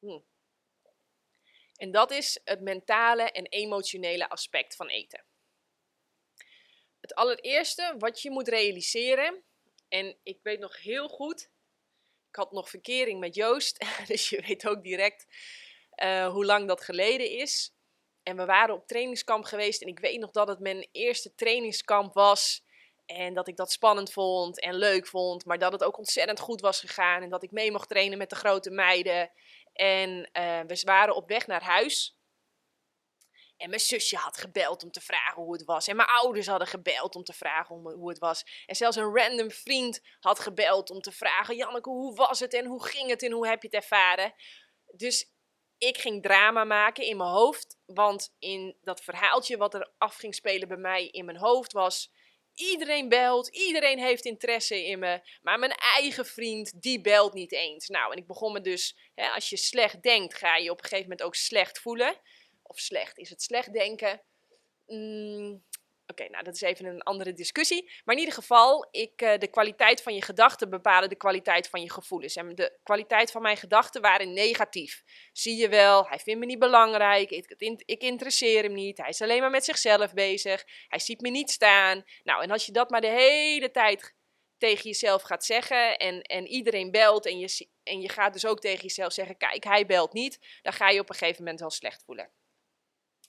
Hm. 0.00 0.33
En 1.76 1.90
dat 1.90 2.10
is 2.10 2.40
het 2.44 2.60
mentale 2.60 3.30
en 3.30 3.46
emotionele 3.46 4.28
aspect 4.28 4.76
van 4.76 4.88
eten. 4.88 5.24
Het 7.00 7.14
allereerste 7.14 7.94
wat 7.98 8.22
je 8.22 8.30
moet 8.30 8.48
realiseren, 8.48 9.44
en 9.88 10.18
ik 10.22 10.38
weet 10.42 10.58
nog 10.58 10.80
heel 10.80 11.08
goed, 11.08 11.50
ik 12.28 12.36
had 12.36 12.52
nog 12.52 12.68
verkering 12.68 13.20
met 13.20 13.34
Joost, 13.34 13.84
dus 14.06 14.28
je 14.28 14.42
weet 14.46 14.68
ook 14.68 14.82
direct 14.82 15.26
uh, 16.02 16.28
hoe 16.28 16.44
lang 16.44 16.68
dat 16.68 16.84
geleden 16.84 17.30
is. 17.30 17.74
En 18.22 18.36
we 18.36 18.44
waren 18.44 18.74
op 18.74 18.86
trainingskamp 18.86 19.44
geweest 19.44 19.82
en 19.82 19.88
ik 19.88 19.98
weet 19.98 20.20
nog 20.20 20.30
dat 20.30 20.48
het 20.48 20.58
mijn 20.58 20.88
eerste 20.92 21.34
trainingskamp 21.34 22.14
was. 22.14 22.62
En 23.06 23.34
dat 23.34 23.48
ik 23.48 23.56
dat 23.56 23.72
spannend 23.72 24.12
vond 24.12 24.60
en 24.60 24.74
leuk 24.74 25.06
vond, 25.06 25.44
maar 25.44 25.58
dat 25.58 25.72
het 25.72 25.84
ook 25.84 25.98
ontzettend 25.98 26.40
goed 26.40 26.60
was 26.60 26.80
gegaan. 26.80 27.22
En 27.22 27.30
dat 27.30 27.42
ik 27.42 27.50
mee 27.50 27.70
mocht 27.70 27.88
trainen 27.88 28.18
met 28.18 28.30
de 28.30 28.36
grote 28.36 28.70
meiden. 28.70 29.30
En 29.74 30.30
uh, 30.32 30.60
we 30.66 30.82
waren 30.84 31.14
op 31.14 31.28
weg 31.28 31.46
naar 31.46 31.62
huis. 31.62 32.18
En 33.56 33.68
mijn 33.68 33.80
zusje 33.80 34.16
had 34.16 34.36
gebeld 34.36 34.82
om 34.82 34.90
te 34.90 35.00
vragen 35.00 35.42
hoe 35.42 35.52
het 35.52 35.64
was. 35.64 35.88
En 35.88 35.96
mijn 35.96 36.08
ouders 36.08 36.46
hadden 36.46 36.68
gebeld 36.68 37.14
om 37.14 37.24
te 37.24 37.32
vragen 37.32 37.76
hoe 37.76 38.08
het 38.08 38.18
was. 38.18 38.64
En 38.66 38.76
zelfs 38.76 38.96
een 38.96 39.16
random 39.16 39.50
vriend 39.50 40.00
had 40.20 40.38
gebeld 40.38 40.90
om 40.90 41.00
te 41.00 41.12
vragen: 41.12 41.56
Janneke, 41.56 41.88
hoe 41.90 42.14
was 42.14 42.40
het 42.40 42.54
en 42.54 42.66
hoe 42.66 42.86
ging 42.86 43.10
het 43.10 43.22
en 43.22 43.32
hoe 43.32 43.46
heb 43.46 43.62
je 43.62 43.68
het 43.68 43.76
ervaren? 43.76 44.34
Dus 44.96 45.32
ik 45.78 45.98
ging 45.98 46.22
drama 46.22 46.64
maken 46.64 47.04
in 47.04 47.16
mijn 47.16 47.30
hoofd. 47.30 47.78
Want 47.84 48.34
in 48.38 48.76
dat 48.82 49.00
verhaaltje 49.00 49.56
wat 49.56 49.74
er 49.74 49.92
af 49.98 50.16
ging 50.16 50.34
spelen 50.34 50.68
bij 50.68 50.76
mij 50.76 51.06
in 51.06 51.24
mijn 51.24 51.38
hoofd 51.38 51.72
was 51.72 52.12
Iedereen 52.54 53.08
belt, 53.08 53.48
iedereen 53.48 53.98
heeft 53.98 54.24
interesse 54.24 54.84
in 54.84 54.98
me, 54.98 55.20
maar 55.42 55.58
mijn 55.58 55.72
eigen 55.72 56.26
vriend, 56.26 56.82
die 56.82 57.00
belt 57.00 57.32
niet 57.32 57.52
eens. 57.52 57.88
Nou, 57.88 58.12
en 58.12 58.18
ik 58.18 58.26
begon 58.26 58.52
me 58.52 58.60
dus, 58.60 58.96
hè, 59.14 59.28
als 59.28 59.48
je 59.48 59.56
slecht 59.56 60.02
denkt, 60.02 60.34
ga 60.34 60.56
je 60.56 60.70
op 60.70 60.78
een 60.78 60.88
gegeven 60.88 61.08
moment 61.08 61.22
ook 61.22 61.34
slecht 61.34 61.78
voelen. 61.78 62.20
Of 62.62 62.78
slecht, 62.78 63.18
is 63.18 63.30
het 63.30 63.42
slecht 63.42 63.72
denken? 63.72 64.22
Mm, 64.86 65.64
Oké, 66.06 66.28
nou 66.28 66.44
dat 66.44 66.54
is 66.54 66.60
even 66.60 66.84
een 66.84 67.02
andere 67.02 67.32
discussie. 67.32 67.90
Maar 68.04 68.14
in 68.14 68.20
ieder 68.20 68.34
geval, 68.34 68.88
ik, 68.90 69.22
uh, 69.22 69.38
de 69.38 69.46
kwaliteit 69.46 70.02
van 70.02 70.14
je 70.14 70.22
gedachten 70.22 70.70
bepalen 70.70 71.08
de 71.08 71.16
kwaliteit 71.16 71.68
van 71.68 71.82
je 71.82 71.90
gevoelens. 71.90 72.36
En 72.36 72.54
de 72.54 72.78
kwaliteit 72.82 73.30
van 73.30 73.42
mijn 73.42 73.56
gedachten 73.56 74.00
waren 74.00 74.32
negatief. 74.32 75.02
Zie 75.32 75.56
je 75.56 75.68
wel, 75.68 76.06
hij 76.06 76.18
vindt 76.18 76.40
me 76.40 76.46
niet 76.46 76.58
belangrijk, 76.58 77.30
ik, 77.30 77.54
ik 77.84 78.02
interesseer 78.02 78.62
hem 78.62 78.72
niet, 78.72 78.98
hij 78.98 79.08
is 79.08 79.22
alleen 79.22 79.40
maar 79.40 79.50
met 79.50 79.64
zichzelf 79.64 80.12
bezig, 80.12 80.64
hij 80.88 80.98
ziet 80.98 81.20
me 81.20 81.30
niet 81.30 81.50
staan. 81.50 82.04
Nou, 82.22 82.42
en 82.42 82.50
als 82.50 82.66
je 82.66 82.72
dat 82.72 82.90
maar 82.90 83.00
de 83.00 83.06
hele 83.06 83.70
tijd 83.70 84.14
tegen 84.64 84.84
jezelf 84.84 85.22
gaat 85.22 85.44
zeggen 85.44 85.98
en, 85.98 86.22
en 86.22 86.46
iedereen 86.46 86.90
belt 86.90 87.26
en 87.26 87.38
je, 87.38 87.68
en 87.82 88.00
je 88.00 88.08
gaat 88.08 88.32
dus 88.32 88.46
ook 88.46 88.60
tegen 88.60 88.82
jezelf 88.82 89.12
zeggen, 89.12 89.36
kijk, 89.36 89.64
hij 89.64 89.86
belt 89.86 90.12
niet, 90.12 90.58
dan 90.62 90.72
ga 90.72 90.88
je 90.88 91.00
op 91.00 91.08
een 91.08 91.14
gegeven 91.14 91.42
moment 91.42 91.60
wel 91.60 91.70
slecht 91.70 92.02
voelen. 92.04 92.30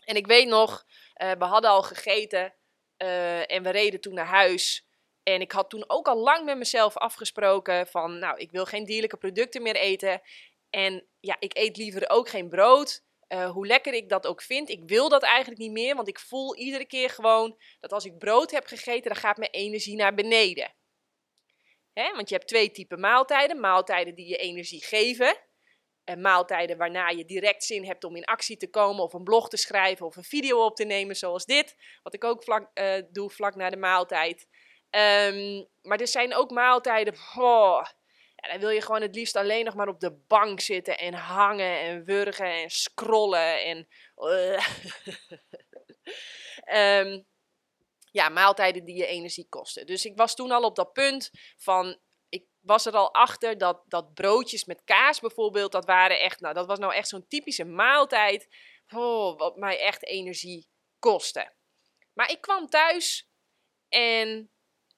En 0.05 0.15
ik 0.15 0.27
weet 0.27 0.47
nog, 0.47 0.85
uh, 1.21 1.31
we 1.31 1.45
hadden 1.45 1.69
al 1.69 1.83
gegeten 1.83 2.53
uh, 2.97 3.51
en 3.51 3.63
we 3.63 3.69
reden 3.69 4.01
toen 4.01 4.13
naar 4.13 4.25
huis. 4.25 4.87
En 5.23 5.41
ik 5.41 5.51
had 5.51 5.69
toen 5.69 5.83
ook 5.89 6.07
al 6.07 6.17
lang 6.17 6.45
met 6.45 6.57
mezelf 6.57 6.97
afgesproken 6.97 7.87
van, 7.87 8.19
nou, 8.19 8.37
ik 8.37 8.51
wil 8.51 8.65
geen 8.65 8.85
dierlijke 8.85 9.17
producten 9.17 9.61
meer 9.61 9.75
eten. 9.75 10.21
En 10.69 11.07
ja, 11.19 11.35
ik 11.39 11.57
eet 11.57 11.77
liever 11.77 12.09
ook 12.09 12.29
geen 12.29 12.49
brood. 12.49 13.03
Uh, 13.27 13.49
hoe 13.49 13.67
lekker 13.67 13.93
ik 13.93 14.09
dat 14.09 14.27
ook 14.27 14.41
vind. 14.41 14.69
Ik 14.69 14.83
wil 14.85 15.09
dat 15.09 15.23
eigenlijk 15.23 15.59
niet 15.59 15.71
meer, 15.71 15.95
want 15.95 16.07
ik 16.07 16.19
voel 16.19 16.55
iedere 16.55 16.85
keer 16.85 17.09
gewoon 17.09 17.57
dat 17.79 17.91
als 17.91 18.05
ik 18.05 18.17
brood 18.17 18.51
heb 18.51 18.65
gegeten, 18.65 19.11
dan 19.11 19.21
gaat 19.21 19.37
mijn 19.37 19.51
energie 19.51 19.95
naar 19.95 20.13
beneden. 20.13 20.73
Hè? 21.95 22.11
Want 22.13 22.29
je 22.29 22.35
hebt 22.35 22.47
twee 22.47 22.71
typen 22.71 22.99
maaltijden. 22.99 23.59
Maaltijden 23.59 24.15
die 24.15 24.27
je 24.27 24.37
energie 24.37 24.83
geven 24.83 25.37
en 26.05 26.21
maaltijden 26.21 26.77
waarna 26.77 27.09
je 27.09 27.25
direct 27.25 27.63
zin 27.63 27.85
hebt 27.85 28.03
om 28.03 28.15
in 28.15 28.25
actie 28.25 28.57
te 28.57 28.69
komen 28.69 29.03
of 29.03 29.13
een 29.13 29.23
blog 29.23 29.49
te 29.49 29.57
schrijven 29.57 30.05
of 30.05 30.15
een 30.15 30.23
video 30.23 30.65
op 30.65 30.75
te 30.75 30.83
nemen 30.83 31.15
zoals 31.15 31.45
dit, 31.45 31.75
wat 32.03 32.13
ik 32.13 32.23
ook 32.23 32.43
vlak, 32.43 32.69
uh, 32.73 33.01
doe 33.11 33.29
vlak 33.29 33.55
na 33.55 33.69
de 33.69 33.77
maaltijd. 33.77 34.47
Um, 34.89 35.67
maar 35.81 35.99
er 35.99 36.07
zijn 36.07 36.35
ook 36.35 36.51
maaltijden, 36.51 37.13
oh, 37.35 37.85
ja, 38.35 38.49
dan 38.49 38.59
wil 38.59 38.69
je 38.69 38.81
gewoon 38.81 39.01
het 39.01 39.15
liefst 39.15 39.35
alleen 39.35 39.65
nog 39.65 39.75
maar 39.75 39.87
op 39.87 39.99
de 39.99 40.11
bank 40.27 40.59
zitten 40.59 40.97
en 40.97 41.13
hangen 41.13 41.79
en 41.79 42.03
wurgen 42.03 42.51
en 42.51 42.69
scrollen 42.69 43.63
en... 43.63 43.87
Uh. 44.17 44.67
um, 46.99 47.25
ja, 48.15 48.29
maaltijden 48.29 48.85
die 48.85 48.95
je 48.95 49.05
energie 49.05 49.47
kosten. 49.49 49.85
Dus 49.85 50.05
ik 50.05 50.17
was 50.17 50.35
toen 50.35 50.51
al 50.51 50.63
op 50.63 50.75
dat 50.75 50.93
punt 50.93 51.31
van 51.57 51.99
was 52.61 52.85
er 52.85 52.93
al 52.93 53.13
achter 53.13 53.57
dat, 53.57 53.83
dat 53.85 54.13
broodjes 54.13 54.65
met 54.65 54.83
kaas 54.83 55.19
bijvoorbeeld, 55.19 55.71
dat 55.71 55.85
waren 55.85 56.19
echt, 56.19 56.39
nou, 56.39 56.53
dat 56.53 56.65
was 56.65 56.79
nou 56.79 56.93
echt 56.93 57.07
zo'n 57.07 57.27
typische 57.27 57.65
maaltijd. 57.65 58.47
Oh, 58.93 59.37
wat 59.37 59.55
mij 59.55 59.79
echt 59.79 60.05
energie 60.05 60.67
kostte. 60.99 61.53
Maar 62.13 62.31
ik 62.31 62.41
kwam 62.41 62.67
thuis 62.67 63.29
en 63.89 64.51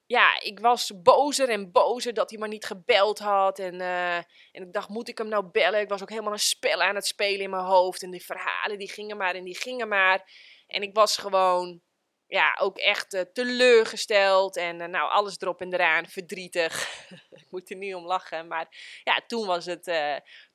ja, 0.05 0.39
ik 0.41 0.59
was 0.59 1.01
bozer 1.01 1.49
en 1.49 1.71
bozer 1.71 2.13
dat 2.13 2.29
hij 2.29 2.39
maar 2.39 2.49
niet 2.49 2.65
gebeld 2.65 3.19
had. 3.19 3.59
En, 3.59 3.81
eh, 3.81 4.17
en 4.17 4.25
ik 4.51 4.73
dacht, 4.73 4.89
moet 4.89 5.09
ik 5.09 5.17
hem 5.17 5.27
nou 5.27 5.45
bellen? 5.45 5.79
Ik 5.79 5.89
was 5.89 6.01
ook 6.01 6.09
helemaal 6.09 6.33
een 6.33 6.39
spel 6.39 6.81
aan 6.81 6.95
het 6.95 7.05
spelen 7.05 7.41
in 7.41 7.49
mijn 7.49 7.65
hoofd. 7.65 8.03
En 8.03 8.11
die 8.11 8.25
verhalen, 8.25 8.77
die 8.77 8.91
gingen 8.91 9.17
maar 9.17 9.35
en 9.35 9.43
die 9.43 9.57
gingen 9.57 9.87
maar. 9.87 10.31
En 10.67 10.81
ik 10.81 10.95
was 10.95 11.17
gewoon, 11.17 11.81
ja, 12.27 12.57
ook 12.59 12.77
echt 12.77 13.13
uh, 13.13 13.21
teleurgesteld. 13.33 14.57
En 14.57 14.79
uh, 14.79 14.87
nou, 14.87 15.09
alles 15.09 15.39
erop 15.39 15.61
en 15.61 15.73
eraan, 15.73 16.05
verdrietig. 16.05 17.05
ik 17.41 17.45
moet 17.49 17.69
er 17.69 17.75
niet 17.75 17.95
om 17.95 18.05
lachen. 18.05 18.47
Maar 18.47 18.99
ja, 19.03 19.21
toen 19.27 19.45
was 19.47 19.65
het, 19.65 19.91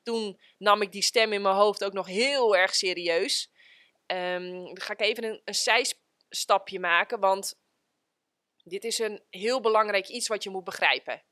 toen 0.02 0.40
nam 0.58 0.82
ik 0.82 0.92
die 0.92 1.02
stem 1.02 1.32
in 1.32 1.42
mijn 1.42 1.54
hoofd 1.54 1.84
ook 1.84 1.92
nog 1.92 2.06
heel 2.06 2.56
erg 2.56 2.74
serieus. 2.74 3.50
Um, 4.06 4.64
dan 4.64 4.80
ga 4.80 4.92
ik 4.92 5.00
even 5.00 5.24
een, 5.24 5.40
een 5.44 5.54
zijstapje 5.54 6.80
maken, 6.80 7.20
want 7.20 7.60
dit 8.64 8.84
is 8.84 8.98
een 8.98 9.22
heel 9.30 9.60
belangrijk 9.60 10.08
iets 10.08 10.28
wat 10.28 10.42
je 10.42 10.50
moet 10.50 10.64
begrijpen. 10.64 11.22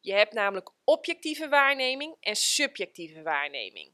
Je 0.00 0.12
hebt 0.12 0.32
namelijk 0.32 0.70
objectieve 0.84 1.48
waarneming 1.48 2.16
en 2.20 2.36
subjectieve 2.36 3.22
waarneming. 3.22 3.92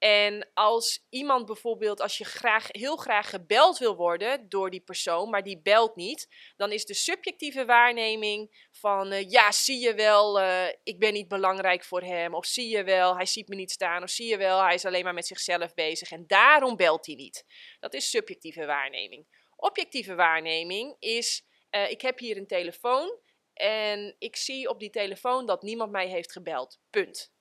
En 0.00 0.50
als 0.54 1.06
iemand 1.08 1.46
bijvoorbeeld, 1.46 2.00
als 2.00 2.18
je 2.18 2.24
graag, 2.24 2.66
heel 2.68 2.96
graag 2.96 3.30
gebeld 3.30 3.78
wil 3.78 3.96
worden 3.96 4.48
door 4.48 4.70
die 4.70 4.80
persoon, 4.80 5.30
maar 5.30 5.42
die 5.42 5.60
belt 5.60 5.96
niet, 5.96 6.28
dan 6.56 6.72
is 6.72 6.84
de 6.84 6.94
subjectieve 6.94 7.64
waarneming 7.64 8.66
van, 8.70 9.12
uh, 9.12 9.30
ja, 9.30 9.52
zie 9.52 9.78
je 9.78 9.94
wel, 9.94 10.40
uh, 10.40 10.68
ik 10.82 10.98
ben 10.98 11.12
niet 11.12 11.28
belangrijk 11.28 11.84
voor 11.84 12.02
hem, 12.02 12.34
of 12.34 12.46
zie 12.46 12.68
je 12.68 12.84
wel, 12.84 13.16
hij 13.16 13.26
ziet 13.26 13.48
me 13.48 13.54
niet 13.54 13.70
staan, 13.70 14.02
of 14.02 14.10
zie 14.10 14.28
je 14.28 14.36
wel, 14.36 14.62
hij 14.62 14.74
is 14.74 14.84
alleen 14.84 15.04
maar 15.04 15.14
met 15.14 15.26
zichzelf 15.26 15.74
bezig 15.74 16.10
en 16.10 16.26
daarom 16.26 16.76
belt 16.76 17.06
hij 17.06 17.14
niet. 17.14 17.44
Dat 17.80 17.94
is 17.94 18.10
subjectieve 18.10 18.66
waarneming. 18.66 19.26
Objectieve 19.56 20.14
waarneming 20.14 20.96
is, 20.98 21.42
uh, 21.70 21.90
ik 21.90 22.00
heb 22.00 22.18
hier 22.18 22.36
een 22.36 22.46
telefoon 22.46 23.18
en 23.54 24.16
ik 24.18 24.36
zie 24.36 24.68
op 24.68 24.80
die 24.80 24.90
telefoon 24.90 25.46
dat 25.46 25.62
niemand 25.62 25.90
mij 25.90 26.08
heeft 26.08 26.32
gebeld. 26.32 26.78
Punt. 26.90 27.32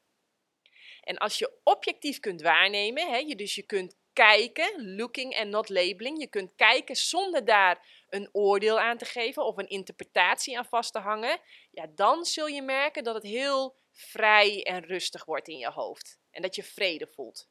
En 1.10 1.18
als 1.18 1.38
je 1.38 1.60
objectief 1.64 2.20
kunt 2.20 2.42
waarnemen, 2.42 3.10
hè, 3.10 3.18
je, 3.18 3.36
dus 3.36 3.56
je 3.56 3.64
kunt 3.64 3.96
kijken, 4.14 4.96
looking 4.96 5.38
and 5.38 5.48
not 5.48 5.70
labeling, 5.70 6.20
je 6.20 6.28
kunt 6.28 6.56
kijken 6.56 6.96
zonder 6.96 7.46
daar 7.46 8.06
een 8.10 8.30
oordeel 8.32 8.80
aan 8.80 8.98
te 8.98 9.06
geven 9.06 9.46
of 9.46 9.58
een 9.58 9.70
interpretatie 9.70 10.58
aan 10.58 10.66
vast 10.66 10.94
te 10.94 11.00
hangen, 11.00 11.40
ja, 11.72 11.88
dan 11.96 12.26
zul 12.26 12.48
je 12.48 12.62
merken 12.62 13.04
dat 13.04 13.16
het 13.16 13.24
heel 13.24 13.76
vrij 13.92 14.64
en 14.64 14.86
rustig 14.86 15.26
wordt 15.26 15.48
in 15.48 15.58
je 15.58 15.72
hoofd. 15.72 16.20
En 16.32 16.42
dat 16.42 16.56
je 16.56 16.64
vrede 16.64 17.08
voelt. 17.08 17.50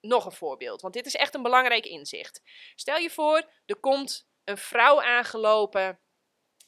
Nog 0.00 0.24
een 0.24 0.32
voorbeeld, 0.32 0.80
want 0.80 0.94
dit 0.94 1.06
is 1.06 1.16
echt 1.16 1.34
een 1.34 1.42
belangrijk 1.42 1.86
inzicht. 1.86 2.42
Stel 2.74 2.96
je 2.96 3.10
voor, 3.10 3.50
er 3.66 3.76
komt 3.76 4.28
een 4.44 4.58
vrouw 4.58 5.02
aangelopen 5.02 6.00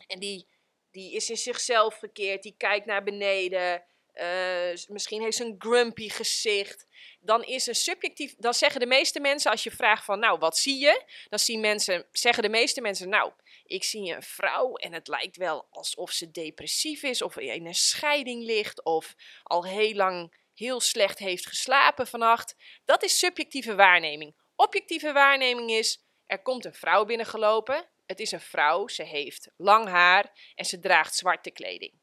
en 0.06 0.18
die, 0.18 0.48
die 0.90 1.14
is 1.14 1.30
in 1.30 1.36
zichzelf 1.36 1.94
verkeerd, 1.94 2.42
die 2.42 2.54
kijkt 2.56 2.86
naar 2.86 3.02
beneden, 3.02 3.84
uh, 4.14 4.76
misschien 4.88 5.22
heeft 5.22 5.36
ze 5.36 5.44
een 5.44 5.54
grumpy 5.58 6.08
gezicht. 6.08 6.86
Dan 7.20 7.44
is 7.44 7.66
een 7.66 7.74
subjectief. 7.74 8.34
Dan 8.38 8.54
zeggen 8.54 8.80
de 8.80 8.86
meeste 8.86 9.20
mensen, 9.20 9.50
als 9.50 9.62
je 9.62 9.70
vraagt 9.70 10.04
van, 10.04 10.18
nou, 10.18 10.38
wat 10.38 10.58
zie 10.58 10.78
je? 10.78 11.04
Dan 11.28 11.38
zien 11.38 11.60
mensen, 11.60 12.06
zeggen 12.12 12.42
de 12.42 12.48
meeste 12.48 12.80
mensen, 12.80 13.08
nou, 13.08 13.32
ik 13.64 13.84
zie 13.84 14.14
een 14.14 14.22
vrouw 14.22 14.74
en 14.74 14.92
het 14.92 15.08
lijkt 15.08 15.36
wel 15.36 15.66
alsof 15.70 16.10
ze 16.10 16.30
depressief 16.30 17.02
is, 17.02 17.22
of 17.22 17.36
in 17.36 17.66
een 17.66 17.74
scheiding 17.74 18.44
ligt, 18.44 18.84
of 18.84 19.14
al 19.42 19.64
heel 19.64 19.94
lang 19.94 20.40
heel 20.54 20.80
slecht 20.80 21.18
heeft 21.18 21.46
geslapen 21.46 22.06
vannacht. 22.06 22.56
Dat 22.84 23.02
is 23.02 23.18
subjectieve 23.18 23.74
waarneming. 23.74 24.34
Objectieve 24.56 25.12
waarneming 25.12 25.70
is, 25.70 26.04
er 26.26 26.42
komt 26.42 26.64
een 26.64 26.74
vrouw 26.74 27.04
binnengelopen. 27.04 27.88
Het 28.06 28.20
is 28.20 28.32
een 28.32 28.40
vrouw, 28.40 28.88
ze 28.88 29.02
heeft 29.02 29.50
lang 29.56 29.88
haar 29.88 30.52
en 30.54 30.64
ze 30.64 30.78
draagt 30.78 31.14
zwarte 31.14 31.50
kleding. 31.50 32.01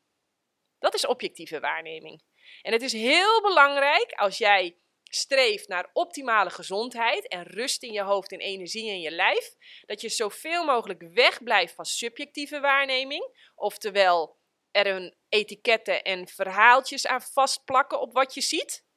Dat 0.79 0.93
is 0.93 1.05
objectieve 1.05 1.59
waarneming. 1.59 2.21
En 2.61 2.71
het 2.71 2.81
is 2.81 2.93
heel 2.93 3.41
belangrijk 3.41 4.11
als 4.11 4.37
jij 4.37 4.77
streeft 5.03 5.67
naar 5.67 5.89
optimale 5.93 6.49
gezondheid 6.49 7.27
en 7.27 7.43
rust 7.43 7.83
in 7.83 7.91
je 7.91 8.01
hoofd 8.01 8.31
en 8.31 8.39
energie 8.39 8.89
in 8.89 8.99
je 8.99 9.11
lijf, 9.11 9.55
dat 9.85 10.01
je 10.01 10.09
zoveel 10.09 10.65
mogelijk 10.65 11.01
wegblijft 11.13 11.73
van 11.73 11.85
subjectieve 11.85 12.59
waarneming, 12.59 13.51
oftewel 13.55 14.37
er 14.71 14.87
een 14.87 15.15
etiketten 15.29 16.03
en 16.03 16.27
verhaaltjes 16.27 17.07
aan 17.07 17.21
vastplakken 17.21 17.99
op 17.99 18.13
wat 18.13 18.33
je 18.33 18.41
ziet, 18.41 18.87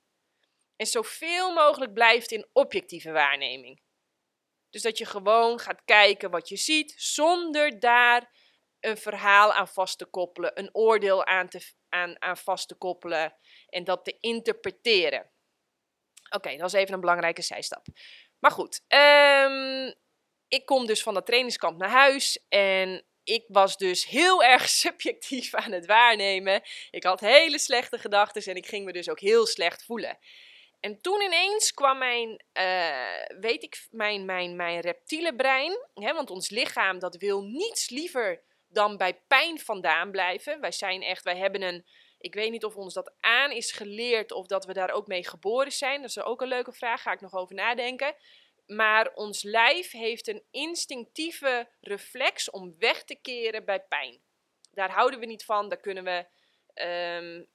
en 0.76 0.86
zoveel 0.86 1.52
mogelijk 1.52 1.92
blijft 1.92 2.30
in 2.30 2.48
objectieve 2.52 3.10
waarneming. 3.10 3.80
Dus 4.70 4.82
dat 4.82 4.98
je 4.98 5.06
gewoon 5.06 5.58
gaat 5.58 5.84
kijken 5.84 6.30
wat 6.30 6.48
je 6.48 6.56
ziet, 6.56 6.94
zonder 6.96 7.80
daar 7.80 8.30
een 8.82 8.96
verhaal 8.96 9.52
aan 9.52 9.68
vast 9.68 9.98
te 9.98 10.04
koppelen, 10.04 10.58
een 10.58 10.70
oordeel 10.72 11.26
aan, 11.26 11.48
te, 11.48 11.72
aan, 11.88 12.22
aan 12.22 12.36
vast 12.36 12.68
te 12.68 12.74
koppelen 12.74 13.34
en 13.68 13.84
dat 13.84 14.04
te 14.04 14.16
interpreteren. 14.20 15.30
Oké, 16.30 16.56
dat 16.56 16.66
is 16.66 16.80
even 16.80 16.94
een 16.94 17.00
belangrijke 17.00 17.42
zijstap. 17.42 17.86
Maar 18.38 18.50
goed, 18.50 18.84
um, 18.88 19.94
ik 20.48 20.66
kom 20.66 20.86
dus 20.86 21.02
van 21.02 21.14
dat 21.14 21.26
trainingskamp 21.26 21.78
naar 21.78 21.90
huis 21.90 22.44
en 22.48 23.04
ik 23.24 23.44
was 23.48 23.76
dus 23.76 24.06
heel 24.06 24.42
erg 24.54 24.68
subjectief 24.68 25.54
aan 25.54 25.72
het 25.72 25.86
waarnemen. 25.86 26.62
Ik 26.90 27.04
had 27.04 27.20
hele 27.20 27.58
slechte 27.58 27.98
gedachten 27.98 28.42
en 28.42 28.56
ik 28.56 28.66
ging 28.66 28.84
me 28.84 28.92
dus 28.92 29.08
ook 29.08 29.20
heel 29.20 29.46
slecht 29.46 29.84
voelen. 29.84 30.18
En 30.80 31.00
toen 31.00 31.20
ineens 31.20 31.72
kwam 31.72 31.98
mijn, 31.98 32.44
uh, 32.58 33.38
weet 33.40 33.62
ik, 33.62 33.86
mijn, 33.90 34.24
mijn, 34.24 34.56
mijn 34.56 34.80
reptiele 34.80 35.34
brein, 35.34 35.78
hè, 35.94 36.14
want 36.14 36.30
ons 36.30 36.50
lichaam 36.50 36.98
dat 36.98 37.16
wil 37.16 37.42
niets 37.42 37.90
liever 37.90 38.42
dan 38.72 38.96
bij 38.96 39.20
pijn 39.26 39.58
vandaan 39.58 40.10
blijven. 40.10 40.60
Wij 40.60 40.72
zijn 40.72 41.02
echt, 41.02 41.24
wij 41.24 41.36
hebben 41.36 41.62
een, 41.62 41.86
ik 42.18 42.34
weet 42.34 42.50
niet 42.50 42.64
of 42.64 42.76
ons 42.76 42.94
dat 42.94 43.12
aan 43.20 43.50
is 43.50 43.72
geleerd 43.72 44.32
of 44.32 44.46
dat 44.46 44.64
we 44.64 44.72
daar 44.72 44.90
ook 44.90 45.06
mee 45.06 45.28
geboren 45.28 45.72
zijn. 45.72 46.00
Dat 46.00 46.10
is 46.10 46.22
ook 46.22 46.40
een 46.40 46.48
leuke 46.48 46.72
vraag, 46.72 47.02
ga 47.02 47.12
ik 47.12 47.20
nog 47.20 47.34
over 47.34 47.54
nadenken. 47.54 48.14
Maar 48.66 49.12
ons 49.14 49.42
lijf 49.42 49.90
heeft 49.90 50.28
een 50.28 50.42
instinctieve 50.50 51.68
reflex 51.80 52.50
om 52.50 52.74
weg 52.78 53.04
te 53.04 53.14
keren 53.14 53.64
bij 53.64 53.80
pijn. 53.80 54.20
Daar 54.70 54.90
houden 54.90 55.20
we 55.20 55.26
niet 55.26 55.44
van, 55.44 55.68
daar 55.68 55.80
kunnen 55.80 56.04
we 56.04 56.26
um, 56.84 57.46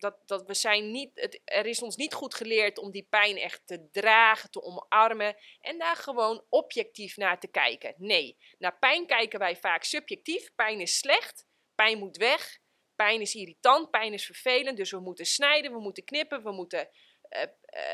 dat, 0.00 0.16
dat 0.26 0.46
we 0.46 0.54
zijn 0.54 0.90
niet, 0.90 1.10
het, 1.14 1.40
er 1.44 1.66
is 1.66 1.82
ons 1.82 1.96
niet 1.96 2.14
goed 2.14 2.34
geleerd 2.34 2.78
om 2.78 2.90
die 2.90 3.06
pijn 3.10 3.36
echt 3.36 3.62
te 3.64 3.88
dragen, 3.90 4.50
te 4.50 4.62
omarmen 4.62 5.36
en 5.60 5.78
daar 5.78 5.96
gewoon 5.96 6.44
objectief 6.48 7.16
naar 7.16 7.40
te 7.40 7.48
kijken. 7.48 7.94
Nee, 7.96 8.38
naar 8.58 8.78
pijn 8.78 9.06
kijken 9.06 9.38
wij 9.38 9.56
vaak 9.56 9.84
subjectief. 9.84 10.54
Pijn 10.54 10.80
is 10.80 10.98
slecht, 10.98 11.46
pijn 11.74 11.98
moet 11.98 12.16
weg, 12.16 12.58
pijn 12.94 13.20
is 13.20 13.34
irritant, 13.34 13.90
pijn 13.90 14.12
is 14.12 14.26
vervelend, 14.26 14.76
dus 14.76 14.90
we 14.90 15.00
moeten 15.00 15.26
snijden, 15.26 15.72
we 15.72 15.80
moeten 15.80 16.04
knippen, 16.04 16.42
we 16.42 16.52
moeten 16.52 16.88
uh, 17.30 17.42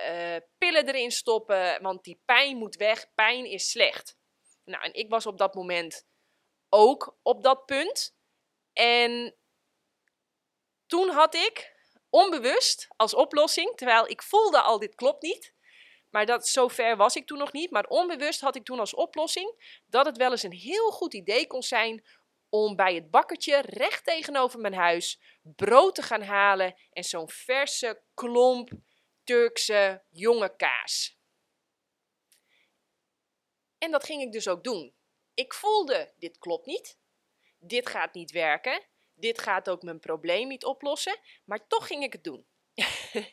uh, 0.08 0.36
pillen 0.58 0.88
erin 0.88 1.10
stoppen, 1.10 1.82
want 1.82 2.04
die 2.04 2.20
pijn 2.24 2.56
moet 2.56 2.76
weg, 2.76 3.14
pijn 3.14 3.44
is 3.44 3.70
slecht. 3.70 4.16
Nou, 4.64 4.84
en 4.84 4.94
ik 4.94 5.10
was 5.10 5.26
op 5.26 5.38
dat 5.38 5.54
moment 5.54 6.06
ook 6.68 7.18
op 7.22 7.42
dat 7.42 7.64
punt. 7.66 8.16
En 8.72 9.36
toen 10.86 11.08
had 11.08 11.34
ik 11.34 11.73
onbewust 12.14 12.88
als 12.96 13.14
oplossing, 13.14 13.76
terwijl 13.76 14.08
ik 14.08 14.22
voelde 14.22 14.60
al 14.60 14.78
dit 14.78 14.94
klopt 14.94 15.22
niet. 15.22 15.54
Maar 16.10 16.26
dat, 16.26 16.48
zover 16.48 16.96
was 16.96 17.16
ik 17.16 17.26
toen 17.26 17.38
nog 17.38 17.52
niet. 17.52 17.70
Maar 17.70 17.86
onbewust 17.86 18.40
had 18.40 18.56
ik 18.56 18.64
toen 18.64 18.78
als 18.78 18.94
oplossing 18.94 19.80
dat 19.86 20.06
het 20.06 20.16
wel 20.16 20.30
eens 20.30 20.42
een 20.42 20.52
heel 20.52 20.90
goed 20.90 21.14
idee 21.14 21.46
kon 21.46 21.62
zijn 21.62 22.04
om 22.48 22.76
bij 22.76 22.94
het 22.94 23.10
bakkertje 23.10 23.62
recht 23.66 24.04
tegenover 24.04 24.60
mijn 24.60 24.74
huis 24.74 25.20
brood 25.42 25.94
te 25.94 26.02
gaan 26.02 26.22
halen 26.22 26.74
en 26.92 27.04
zo'n 27.04 27.28
verse 27.28 28.02
klomp 28.14 28.70
Turkse 29.24 30.04
jonge 30.10 30.56
kaas. 30.56 31.18
En 33.78 33.90
dat 33.90 34.04
ging 34.04 34.22
ik 34.22 34.32
dus 34.32 34.48
ook 34.48 34.64
doen. 34.64 34.94
Ik 35.34 35.54
voelde, 35.54 36.12
dit 36.16 36.38
klopt 36.38 36.66
niet. 36.66 36.98
Dit 37.58 37.88
gaat 37.88 38.14
niet 38.14 38.30
werken 38.30 38.92
dit 39.14 39.38
gaat 39.40 39.70
ook 39.70 39.82
mijn 39.82 40.00
probleem 40.00 40.48
niet 40.48 40.64
oplossen, 40.64 41.18
maar 41.44 41.66
toch 41.66 41.86
ging 41.86 42.02
ik 42.02 42.12
het 42.12 42.24
doen. 42.24 42.46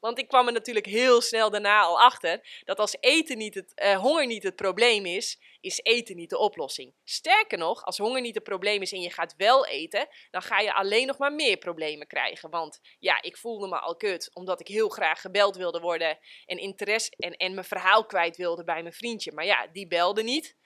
Want 0.00 0.18
ik 0.18 0.28
kwam 0.28 0.46
er 0.46 0.52
natuurlijk 0.52 0.86
heel 0.86 1.20
snel 1.20 1.50
daarna 1.50 1.80
al 1.80 2.00
achter 2.00 2.60
dat 2.64 2.78
als 2.78 2.96
eten 3.00 3.38
niet 3.38 3.54
het, 3.54 3.72
uh, 3.74 3.98
honger 3.98 4.26
niet 4.26 4.42
het 4.42 4.56
probleem 4.56 5.06
is, 5.06 5.40
is 5.60 5.80
eten 5.82 6.16
niet 6.16 6.30
de 6.30 6.38
oplossing. 6.38 6.94
Sterker 7.04 7.58
nog, 7.58 7.84
als 7.84 7.98
honger 7.98 8.20
niet 8.20 8.34
het 8.34 8.44
probleem 8.44 8.82
is 8.82 8.92
en 8.92 9.00
je 9.00 9.10
gaat 9.10 9.34
wel 9.36 9.66
eten, 9.66 10.08
dan 10.30 10.42
ga 10.42 10.60
je 10.60 10.74
alleen 10.74 11.06
nog 11.06 11.18
maar 11.18 11.32
meer 11.32 11.56
problemen 11.56 12.06
krijgen. 12.06 12.50
Want 12.50 12.80
ja, 12.98 13.22
ik 13.22 13.36
voelde 13.36 13.68
me 13.68 13.78
al 13.78 13.96
kut 13.96 14.30
omdat 14.32 14.60
ik 14.60 14.68
heel 14.68 14.88
graag 14.88 15.20
gebeld 15.20 15.56
wilde 15.56 15.80
worden 15.80 16.18
en 16.46 16.58
interesse 16.58 17.10
en, 17.16 17.36
en 17.36 17.54
mijn 17.54 17.66
verhaal 17.66 18.06
kwijt 18.06 18.36
wilde 18.36 18.64
bij 18.64 18.82
mijn 18.82 18.94
vriendje. 18.94 19.32
Maar 19.32 19.46
ja, 19.46 19.66
die 19.66 19.86
belde 19.86 20.22
niet. 20.22 20.56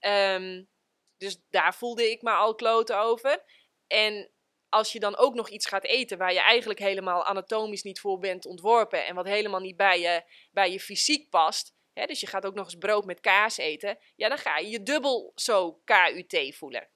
Um, 0.00 0.70
dus 1.16 1.40
daar 1.50 1.74
voelde 1.74 2.10
ik 2.10 2.22
me 2.22 2.30
al 2.30 2.54
kloten 2.54 2.98
over. 2.98 3.44
En 3.92 4.30
als 4.68 4.92
je 4.92 5.00
dan 5.00 5.16
ook 5.16 5.34
nog 5.34 5.48
iets 5.48 5.66
gaat 5.66 5.84
eten 5.84 6.18
waar 6.18 6.32
je 6.32 6.40
eigenlijk 6.40 6.80
helemaal 6.80 7.24
anatomisch 7.24 7.82
niet 7.82 8.00
voor 8.00 8.18
bent 8.18 8.46
ontworpen 8.46 9.06
en 9.06 9.14
wat 9.14 9.26
helemaal 9.26 9.60
niet 9.60 9.76
bij 9.76 10.00
je, 10.00 10.22
bij 10.50 10.72
je 10.72 10.80
fysiek 10.80 11.30
past, 11.30 11.74
hè, 11.92 12.06
dus 12.06 12.20
je 12.20 12.26
gaat 12.26 12.46
ook 12.46 12.54
nog 12.54 12.64
eens 12.64 12.76
brood 12.78 13.04
met 13.04 13.20
kaas 13.20 13.56
eten, 13.56 13.98
ja, 14.16 14.28
dan 14.28 14.38
ga 14.38 14.58
je 14.58 14.70
je 14.70 14.82
dubbel 14.82 15.32
zo 15.34 15.80
KUT 15.84 16.54
voelen. 16.56 16.88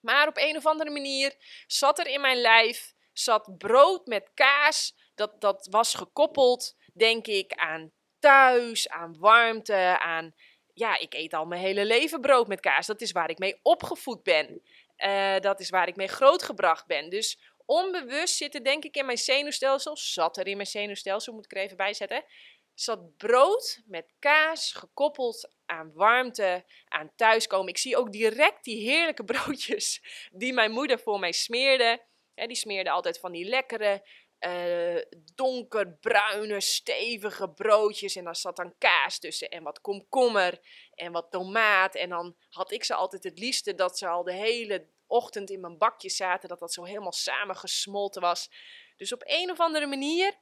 Maar 0.00 0.28
op 0.28 0.36
een 0.36 0.56
of 0.56 0.66
andere 0.66 0.90
manier 0.90 1.34
zat 1.66 1.98
er 1.98 2.06
in 2.06 2.20
mijn 2.20 2.40
lijf 2.40 2.94
zat 3.12 3.58
brood 3.58 4.06
met 4.06 4.30
kaas. 4.34 4.96
Dat, 5.14 5.40
dat 5.40 5.68
was 5.70 5.94
gekoppeld, 5.94 6.76
denk 6.94 7.26
ik, 7.26 7.52
aan 7.52 7.92
thuis, 8.18 8.88
aan 8.88 9.18
warmte, 9.18 9.98
aan... 10.00 10.34
Ja, 10.74 10.98
ik 10.98 11.14
eet 11.14 11.34
al 11.34 11.44
mijn 11.44 11.60
hele 11.60 11.84
leven 11.84 12.20
brood 12.20 12.48
met 12.48 12.60
kaas. 12.60 12.86
Dat 12.86 13.00
is 13.00 13.12
waar 13.12 13.30
ik 13.30 13.38
mee 13.38 13.60
opgevoed 13.62 14.22
ben. 14.22 14.62
Uh, 15.04 15.38
dat 15.38 15.60
is 15.60 15.70
waar 15.70 15.88
ik 15.88 15.96
mee 15.96 16.08
grootgebracht 16.08 16.86
ben. 16.86 17.08
Dus 17.10 17.38
onbewust 17.66 18.36
zitten, 18.36 18.62
denk 18.62 18.84
ik, 18.84 18.96
in 18.96 19.06
mijn 19.06 19.18
zenuwstelsel. 19.18 19.96
Zat 19.96 20.36
er 20.36 20.46
in 20.46 20.56
mijn 20.56 20.68
zenuwstelsel, 20.68 21.32
moet 21.32 21.44
ik 21.44 21.52
er 21.52 21.62
even 21.62 21.76
bij 21.76 21.94
zetten. 21.94 22.24
Zat 22.74 23.16
brood 23.16 23.82
met 23.86 24.12
kaas 24.18 24.72
gekoppeld 24.72 25.52
aan 25.66 25.92
warmte, 25.94 26.64
aan 26.84 27.12
thuiskomen. 27.16 27.68
Ik 27.68 27.78
zie 27.78 27.96
ook 27.96 28.12
direct 28.12 28.64
die 28.64 28.90
heerlijke 28.90 29.24
broodjes 29.24 30.02
die 30.32 30.52
mijn 30.52 30.70
moeder 30.70 30.98
voor 30.98 31.18
mij 31.18 31.32
smeerde. 31.32 32.06
die 32.34 32.56
smeerde 32.56 32.90
altijd 32.90 33.18
van 33.18 33.32
die 33.32 33.44
lekkere, 33.44 34.08
uh, 34.40 35.02
donkerbruine, 35.34 36.60
stevige 36.60 37.50
broodjes. 37.50 38.16
En 38.16 38.24
daar 38.24 38.36
zat 38.36 38.56
dan 38.56 38.74
kaas 38.78 39.18
tussen 39.18 39.48
en 39.48 39.62
wat 39.62 39.80
komkommer 39.80 40.58
en 40.98 41.12
wat 41.12 41.30
tomaat. 41.30 41.94
En 41.94 42.08
dan 42.08 42.36
had 42.50 42.72
ik 42.72 42.84
ze 42.84 42.94
altijd 42.94 43.24
het 43.24 43.38
liefste 43.38 43.74
dat 43.74 43.98
ze 43.98 44.08
al 44.08 44.24
de 44.24 44.32
hele 44.32 44.88
ochtend 45.06 45.50
in 45.50 45.60
mijn 45.60 45.78
bakje 45.78 46.10
zaten. 46.10 46.48
Dat 46.48 46.58
dat 46.58 46.72
zo 46.72 46.84
helemaal 46.84 47.12
samengesmolten 47.12 48.22
was. 48.22 48.50
Dus 48.96 49.12
op 49.12 49.22
een 49.24 49.50
of 49.50 49.60
andere 49.60 49.86
manier 49.86 50.38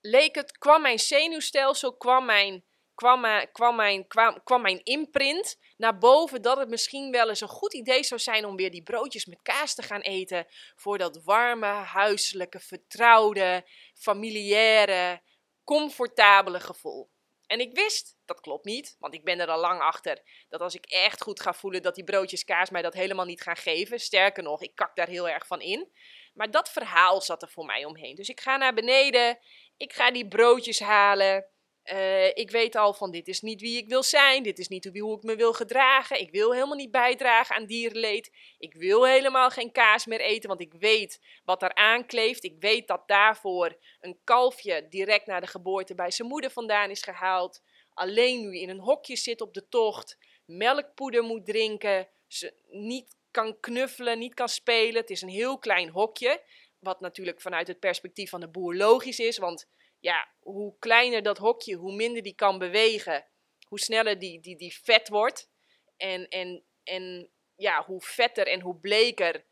leek 0.00 0.34
het, 0.34 0.58
kwam 0.58 0.82
mijn 0.82 0.98
zenuwstelsel, 0.98 1.96
kwam 1.96 2.24
mijn 2.24 2.64
kwam, 2.98 3.24
kwam, 3.52 3.76
mijn, 3.76 4.06
kwam, 4.06 4.42
kwam 4.42 4.62
mijn 4.62 4.84
imprint 4.84 5.58
naar 5.76 5.98
boven 5.98 6.42
dat 6.42 6.56
het 6.56 6.68
misschien 6.68 7.10
wel 7.10 7.28
eens 7.28 7.40
een 7.40 7.48
goed 7.48 7.74
idee 7.74 8.04
zou 8.04 8.20
zijn 8.20 8.44
om 8.44 8.56
weer 8.56 8.70
die 8.70 8.82
broodjes 8.82 9.26
met 9.26 9.42
kaas 9.42 9.74
te 9.74 9.82
gaan 9.82 10.00
eten. 10.00 10.46
Voor 10.76 10.98
dat 10.98 11.22
warme, 11.24 11.66
huiselijke, 11.66 12.60
vertrouwde, 12.60 13.66
familiaire, 13.94 15.22
comfortabele 15.64 16.60
gevoel. 16.60 17.10
En 17.48 17.60
ik 17.60 17.74
wist, 17.74 18.16
dat 18.24 18.40
klopt 18.40 18.64
niet, 18.64 18.96
want 18.98 19.14
ik 19.14 19.24
ben 19.24 19.40
er 19.40 19.48
al 19.48 19.60
lang 19.60 19.80
achter, 19.80 20.22
dat 20.48 20.60
als 20.60 20.74
ik 20.74 20.86
echt 20.86 21.22
goed 21.22 21.40
ga 21.40 21.52
voelen 21.52 21.82
dat 21.82 21.94
die 21.94 22.04
broodjes 22.04 22.44
kaas 22.44 22.70
mij 22.70 22.82
dat 22.82 22.94
helemaal 22.94 23.24
niet 23.24 23.42
gaan 23.42 23.56
geven. 23.56 24.00
Sterker 24.00 24.42
nog, 24.42 24.62
ik 24.62 24.74
kak 24.74 24.96
daar 24.96 25.08
heel 25.08 25.28
erg 25.28 25.46
van 25.46 25.60
in. 25.60 25.92
Maar 26.34 26.50
dat 26.50 26.70
verhaal 26.70 27.20
zat 27.20 27.42
er 27.42 27.48
voor 27.48 27.64
mij 27.64 27.84
omheen. 27.84 28.14
Dus 28.14 28.28
ik 28.28 28.40
ga 28.40 28.56
naar 28.56 28.74
beneden, 28.74 29.38
ik 29.76 29.92
ga 29.92 30.10
die 30.10 30.28
broodjes 30.28 30.80
halen. 30.80 31.46
Uh, 31.92 32.26
ik 32.26 32.50
weet 32.50 32.76
al 32.76 32.94
van 32.94 33.10
dit 33.10 33.28
is 33.28 33.40
niet 33.40 33.60
wie 33.60 33.76
ik 33.76 33.88
wil 33.88 34.02
zijn, 34.02 34.42
dit 34.42 34.58
is 34.58 34.68
niet 34.68 34.90
hoe 34.98 35.16
ik 35.16 35.22
me 35.22 35.36
wil 35.36 35.52
gedragen. 35.52 36.20
Ik 36.20 36.30
wil 36.30 36.52
helemaal 36.52 36.76
niet 36.76 36.90
bijdragen 36.90 37.56
aan 37.56 37.66
dierenleed. 37.66 38.30
Ik 38.58 38.74
wil 38.74 39.06
helemaal 39.06 39.50
geen 39.50 39.72
kaas 39.72 40.06
meer 40.06 40.20
eten, 40.20 40.48
want 40.48 40.60
ik 40.60 40.72
weet 40.72 41.20
wat 41.44 41.62
er 41.62 41.74
aankleeft. 41.74 42.44
Ik 42.44 42.56
weet 42.58 42.88
dat 42.88 43.02
daarvoor 43.06 43.76
een 44.00 44.18
kalfje 44.24 44.86
direct 44.88 45.26
na 45.26 45.40
de 45.40 45.46
geboorte 45.46 45.94
bij 45.94 46.10
zijn 46.10 46.28
moeder 46.28 46.50
vandaan 46.50 46.90
is 46.90 47.02
gehaald. 47.02 47.62
Alleen 47.94 48.40
nu 48.40 48.58
in 48.58 48.68
een 48.68 48.80
hokje 48.80 49.16
zit 49.16 49.40
op 49.40 49.54
de 49.54 49.68
tocht, 49.68 50.18
melkpoeder 50.44 51.22
moet 51.22 51.46
drinken, 51.46 52.08
ze 52.26 52.54
niet 52.70 53.16
kan 53.30 53.60
knuffelen, 53.60 54.18
niet 54.18 54.34
kan 54.34 54.48
spelen. 54.48 55.00
Het 55.00 55.10
is 55.10 55.22
een 55.22 55.28
heel 55.28 55.58
klein 55.58 55.88
hokje, 55.88 56.42
wat 56.78 57.00
natuurlijk 57.00 57.40
vanuit 57.40 57.68
het 57.68 57.78
perspectief 57.78 58.30
van 58.30 58.40
de 58.40 58.48
boer 58.48 58.74
logisch 58.74 59.18
is, 59.18 59.38
want 59.38 59.68
ja, 60.00 60.28
hoe 60.40 60.74
kleiner 60.78 61.22
dat 61.22 61.38
hokje, 61.38 61.74
hoe 61.74 61.94
minder 61.94 62.22
die 62.22 62.34
kan 62.34 62.58
bewegen, 62.58 63.26
hoe 63.66 63.80
sneller 63.80 64.18
die, 64.18 64.40
die, 64.40 64.56
die 64.56 64.78
vet 64.82 65.08
wordt. 65.08 65.48
En, 65.96 66.28
en, 66.28 66.64
en 66.84 67.30
ja, 67.56 67.84
hoe 67.84 68.00
vetter 68.00 68.46
en 68.46 68.60
hoe 68.60 68.76
bleker 68.76 69.44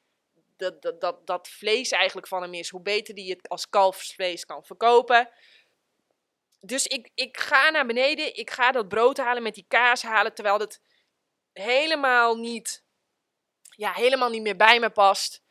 dat, 0.56 0.82
dat, 0.82 1.00
dat, 1.00 1.26
dat 1.26 1.48
vlees 1.48 1.90
eigenlijk 1.90 2.26
van 2.26 2.42
hem 2.42 2.54
is, 2.54 2.68
hoe 2.68 2.80
beter 2.80 3.14
die 3.14 3.30
het 3.30 3.48
als 3.48 3.68
kalfsvlees 3.68 4.44
kan 4.44 4.64
verkopen. 4.64 5.30
Dus 6.60 6.86
ik, 6.86 7.10
ik 7.14 7.38
ga 7.38 7.70
naar 7.70 7.86
beneden, 7.86 8.36
ik 8.36 8.50
ga 8.50 8.72
dat 8.72 8.88
brood 8.88 9.16
halen 9.16 9.42
met 9.42 9.54
die 9.54 9.64
kaas 9.68 10.02
halen, 10.02 10.34
terwijl 10.34 10.58
het 10.58 10.80
helemaal 11.52 12.36
niet, 12.36 12.84
ja, 13.76 13.92
helemaal 13.92 14.30
niet 14.30 14.42
meer 14.42 14.56
bij 14.56 14.80
me 14.80 14.90
past. 14.90 15.42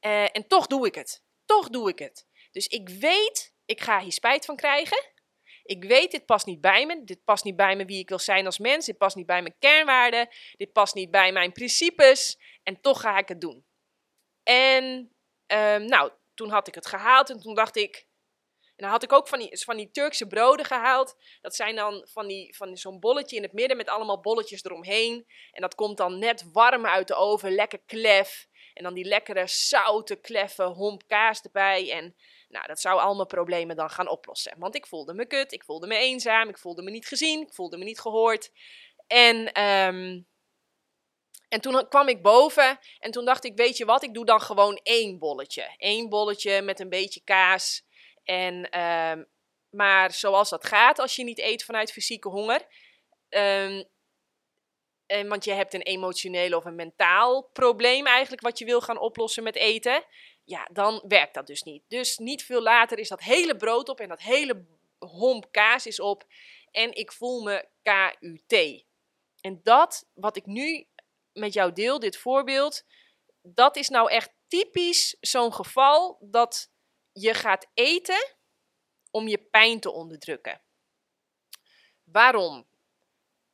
Uh, 0.00 0.36
en 0.36 0.46
toch 0.46 0.66
doe 0.66 0.86
ik 0.86 0.94
het. 0.94 1.22
Toch 1.44 1.68
doe 1.68 1.88
ik 1.88 1.98
het. 1.98 2.26
Dus 2.50 2.66
ik 2.66 2.88
weet 2.88 3.51
ik 3.72 3.80
ga 3.80 4.00
hier 4.00 4.12
spijt 4.12 4.44
van 4.44 4.56
krijgen. 4.56 5.10
Ik 5.64 5.84
weet, 5.84 6.10
dit 6.10 6.26
past 6.26 6.46
niet 6.46 6.60
bij 6.60 6.86
me. 6.86 7.04
Dit 7.04 7.24
past 7.24 7.44
niet 7.44 7.56
bij 7.56 7.76
me 7.76 7.84
wie 7.84 7.98
ik 7.98 8.08
wil 8.08 8.18
zijn 8.18 8.46
als 8.46 8.58
mens. 8.58 8.86
Dit 8.86 8.98
past 8.98 9.16
niet 9.16 9.26
bij 9.26 9.42
mijn 9.42 9.56
kernwaarden. 9.58 10.28
Dit 10.56 10.72
past 10.72 10.94
niet 10.94 11.10
bij 11.10 11.32
mijn 11.32 11.52
principes. 11.52 12.38
En 12.62 12.80
toch 12.80 13.00
ga 13.00 13.18
ik 13.18 13.28
het 13.28 13.40
doen. 13.40 13.64
En 14.42 14.84
um, 15.46 15.84
nou, 15.84 16.10
toen 16.34 16.50
had 16.50 16.68
ik 16.68 16.74
het 16.74 16.86
gehaald 16.86 17.30
en 17.30 17.40
toen 17.40 17.54
dacht 17.54 17.76
ik. 17.76 18.06
En 18.60 18.88
dan 18.88 18.90
had 18.90 19.02
ik 19.02 19.12
ook 19.12 19.28
van 19.28 19.38
die, 19.38 19.58
van 19.64 19.76
die 19.76 19.90
Turkse 19.90 20.26
broden 20.26 20.66
gehaald. 20.66 21.16
Dat 21.40 21.54
zijn 21.54 21.76
dan 21.76 22.06
van, 22.12 22.26
die, 22.26 22.56
van 22.56 22.76
zo'n 22.76 23.00
bolletje 23.00 23.36
in 23.36 23.42
het 23.42 23.52
midden 23.52 23.76
met 23.76 23.88
allemaal 23.88 24.20
bolletjes 24.20 24.64
eromheen. 24.64 25.26
En 25.52 25.60
dat 25.60 25.74
komt 25.74 25.96
dan 25.96 26.18
net 26.18 26.52
warm 26.52 26.86
uit 26.86 27.08
de 27.08 27.14
oven, 27.14 27.54
lekker 27.54 27.80
klef. 27.86 28.46
En 28.74 28.82
dan 28.82 28.94
die 28.94 29.04
lekkere 29.04 29.46
zoute, 29.46 30.16
kleffe 30.16 30.62
homp 30.62 31.02
kaas 31.06 31.40
erbij. 31.40 31.90
En 31.90 32.16
nou, 32.52 32.66
dat 32.66 32.80
zou 32.80 33.00
al 33.00 33.14
mijn 33.14 33.26
problemen 33.26 33.76
dan 33.76 33.90
gaan 33.90 34.08
oplossen. 34.08 34.54
Want 34.58 34.74
ik 34.74 34.86
voelde 34.86 35.14
me 35.14 35.26
kut, 35.26 35.52
ik 35.52 35.64
voelde 35.64 35.86
me 35.86 35.96
eenzaam, 35.96 36.48
ik 36.48 36.58
voelde 36.58 36.82
me 36.82 36.90
niet 36.90 37.06
gezien, 37.06 37.40
ik 37.40 37.54
voelde 37.54 37.76
me 37.76 37.84
niet 37.84 38.00
gehoord. 38.00 38.50
En, 39.06 39.62
um, 39.62 40.26
en 41.48 41.60
toen 41.60 41.88
kwam 41.88 42.08
ik 42.08 42.22
boven 42.22 42.78
en 42.98 43.10
toen 43.10 43.24
dacht 43.24 43.44
ik, 43.44 43.56
weet 43.56 43.76
je 43.76 43.84
wat, 43.84 44.02
ik 44.02 44.14
doe 44.14 44.24
dan 44.24 44.40
gewoon 44.40 44.80
één 44.82 45.18
bolletje. 45.18 45.74
Eén 45.76 46.08
bolletje 46.08 46.62
met 46.62 46.80
een 46.80 46.88
beetje 46.88 47.20
kaas. 47.24 47.84
En, 48.24 48.80
um, 48.80 49.28
maar 49.70 50.12
zoals 50.12 50.50
dat 50.50 50.66
gaat 50.66 50.98
als 50.98 51.16
je 51.16 51.24
niet 51.24 51.38
eet 51.38 51.64
vanuit 51.64 51.92
fysieke 51.92 52.28
honger. 52.28 52.66
En, 53.28 53.88
want 55.28 55.44
je 55.44 55.52
hebt 55.52 55.74
een 55.74 55.82
emotioneel 55.82 56.56
of 56.56 56.64
een 56.64 56.74
mentaal 56.74 57.42
probleem 57.52 58.06
eigenlijk 58.06 58.42
wat 58.42 58.58
je 58.58 58.64
wil 58.64 58.80
gaan 58.80 58.98
oplossen 58.98 59.42
met 59.42 59.56
eten 59.56 60.04
ja, 60.44 60.68
dan 60.72 61.04
werkt 61.08 61.34
dat 61.34 61.46
dus 61.46 61.62
niet. 61.62 61.82
Dus 61.88 62.18
niet 62.18 62.44
veel 62.44 62.62
later 62.62 62.98
is 62.98 63.08
dat 63.08 63.20
hele 63.20 63.56
brood 63.56 63.88
op 63.88 64.00
en 64.00 64.08
dat 64.08 64.20
hele 64.20 64.66
homp 64.98 65.52
kaas 65.52 65.86
is 65.86 66.00
op. 66.00 66.24
En 66.70 66.94
ik 66.94 67.12
voel 67.12 67.42
me 67.42 67.68
KUT. 67.82 68.84
En 69.40 69.60
dat, 69.62 70.08
wat 70.14 70.36
ik 70.36 70.46
nu 70.46 70.86
met 71.32 71.52
jou 71.52 71.72
deel, 71.72 71.98
dit 71.98 72.16
voorbeeld, 72.16 72.84
dat 73.42 73.76
is 73.76 73.88
nou 73.88 74.10
echt 74.10 74.32
typisch 74.48 75.16
zo'n 75.20 75.52
geval 75.52 76.18
dat 76.20 76.70
je 77.12 77.34
gaat 77.34 77.70
eten 77.74 78.34
om 79.10 79.28
je 79.28 79.38
pijn 79.38 79.80
te 79.80 79.90
onderdrukken. 79.90 80.62
Waarom? 82.04 82.66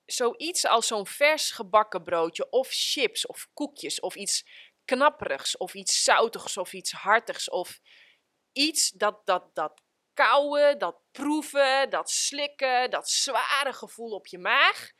Zoiets 0.06 0.64
als 0.64 0.86
zo'n 0.86 1.06
vers 1.06 1.50
gebakken 1.50 2.02
broodje 2.04 2.50
of 2.50 2.68
chips 2.70 3.26
of 3.26 3.48
koekjes 3.54 4.00
of 4.00 4.14
iets 4.14 4.44
knapperigs 4.88 5.56
of 5.56 5.74
iets 5.74 6.02
zoutigs 6.02 6.56
of 6.56 6.72
iets 6.72 6.92
hartigs 6.92 7.50
of 7.50 7.80
iets 8.52 8.90
dat, 8.90 9.20
dat, 9.26 9.54
dat 9.54 9.82
kauwen, 10.14 10.78
dat 10.78 11.00
proeven, 11.12 11.90
dat 11.90 12.10
slikken, 12.10 12.90
dat 12.90 13.08
zware 13.08 13.72
gevoel 13.72 14.10
op 14.10 14.26
je 14.26 14.38
maag, 14.38 14.92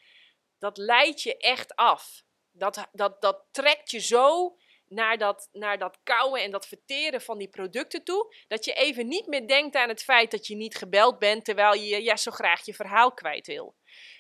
dat 0.58 0.76
leidt 0.76 1.22
je 1.22 1.36
echt 1.36 1.74
af. 1.74 2.22
Dat, 2.50 2.88
dat, 2.92 3.20
dat 3.20 3.44
trekt 3.50 3.90
je 3.90 3.98
zo 3.98 4.56
naar 4.86 5.18
dat, 5.18 5.48
naar 5.52 5.78
dat 5.78 5.98
kauwen 6.02 6.42
en 6.42 6.50
dat 6.50 6.66
verteren 6.66 7.20
van 7.20 7.38
die 7.38 7.48
producten 7.48 8.04
toe, 8.04 8.34
dat 8.48 8.64
je 8.64 8.72
even 8.72 9.08
niet 9.08 9.26
meer 9.26 9.46
denkt 9.46 9.76
aan 9.76 9.88
het 9.88 10.02
feit 10.02 10.30
dat 10.30 10.46
je 10.46 10.56
niet 10.56 10.76
gebeld 10.76 11.18
bent, 11.18 11.44
terwijl 11.44 11.74
je 11.74 12.02
ja, 12.02 12.16
zo 12.16 12.30
graag 12.30 12.64
je 12.64 12.74
verhaal 12.74 13.12
kwijt 13.12 13.46
wil. 13.46 13.76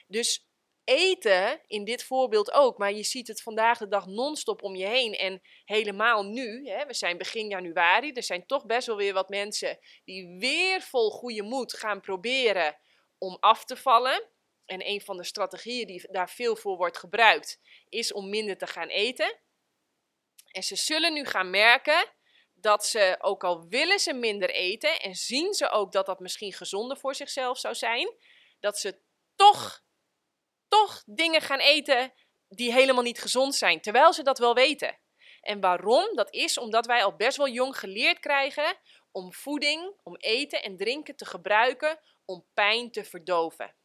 Dus 0.06 0.47
eten 0.88 1.60
in 1.66 1.84
dit 1.84 2.04
voorbeeld 2.04 2.52
ook, 2.52 2.78
maar 2.78 2.92
je 2.92 3.02
ziet 3.02 3.28
het 3.28 3.42
vandaag 3.42 3.78
de 3.78 3.88
dag 3.88 4.06
non-stop 4.06 4.62
om 4.62 4.76
je 4.76 4.86
heen. 4.86 5.12
En 5.12 5.40
helemaal 5.64 6.22
nu, 6.22 6.68
hè, 6.68 6.86
we 6.86 6.94
zijn 6.94 7.18
begin 7.18 7.48
januari, 7.48 8.12
er 8.12 8.22
zijn 8.22 8.46
toch 8.46 8.66
best 8.66 8.86
wel 8.86 8.96
weer 8.96 9.12
wat 9.12 9.28
mensen 9.28 9.78
die 10.04 10.38
weer 10.38 10.80
vol 10.80 11.10
goede 11.10 11.42
moed 11.42 11.74
gaan 11.74 12.00
proberen 12.00 12.78
om 13.18 13.36
af 13.40 13.64
te 13.64 13.76
vallen. 13.76 14.28
En 14.64 14.88
een 14.88 15.00
van 15.00 15.16
de 15.16 15.24
strategieën 15.24 15.86
die 15.86 16.12
daar 16.12 16.30
veel 16.30 16.56
voor 16.56 16.76
wordt 16.76 16.98
gebruikt, 16.98 17.60
is 17.88 18.12
om 18.12 18.30
minder 18.30 18.56
te 18.56 18.66
gaan 18.66 18.88
eten. 18.88 19.38
En 20.52 20.62
ze 20.62 20.76
zullen 20.76 21.12
nu 21.12 21.24
gaan 21.24 21.50
merken 21.50 22.12
dat 22.54 22.86
ze, 22.86 23.16
ook 23.20 23.44
al 23.44 23.66
willen 23.68 23.98
ze 23.98 24.12
minder 24.12 24.50
eten 24.50 25.00
en 25.00 25.14
zien 25.14 25.54
ze 25.54 25.70
ook 25.70 25.92
dat 25.92 26.06
dat 26.06 26.20
misschien 26.20 26.52
gezonder 26.52 26.96
voor 26.96 27.14
zichzelf 27.14 27.58
zou 27.58 27.74
zijn, 27.74 28.14
dat 28.60 28.78
ze 28.78 29.00
toch 29.36 29.86
toch 30.68 31.02
dingen 31.06 31.40
gaan 31.40 31.58
eten 31.58 32.12
die 32.48 32.72
helemaal 32.72 33.02
niet 33.02 33.20
gezond 33.20 33.54
zijn, 33.54 33.80
terwijl 33.80 34.12
ze 34.12 34.22
dat 34.22 34.38
wel 34.38 34.54
weten. 34.54 34.98
En 35.40 35.60
waarom? 35.60 36.16
Dat 36.16 36.34
is 36.34 36.58
omdat 36.58 36.86
wij 36.86 37.04
al 37.04 37.16
best 37.16 37.36
wel 37.36 37.48
jong 37.48 37.78
geleerd 37.78 38.18
krijgen 38.18 38.76
om 39.10 39.32
voeding, 39.32 39.92
om 40.02 40.16
eten 40.16 40.62
en 40.62 40.76
drinken 40.76 41.16
te 41.16 41.26
gebruiken 41.26 42.00
om 42.24 42.46
pijn 42.54 42.90
te 42.90 43.04
verdoven. 43.04 43.76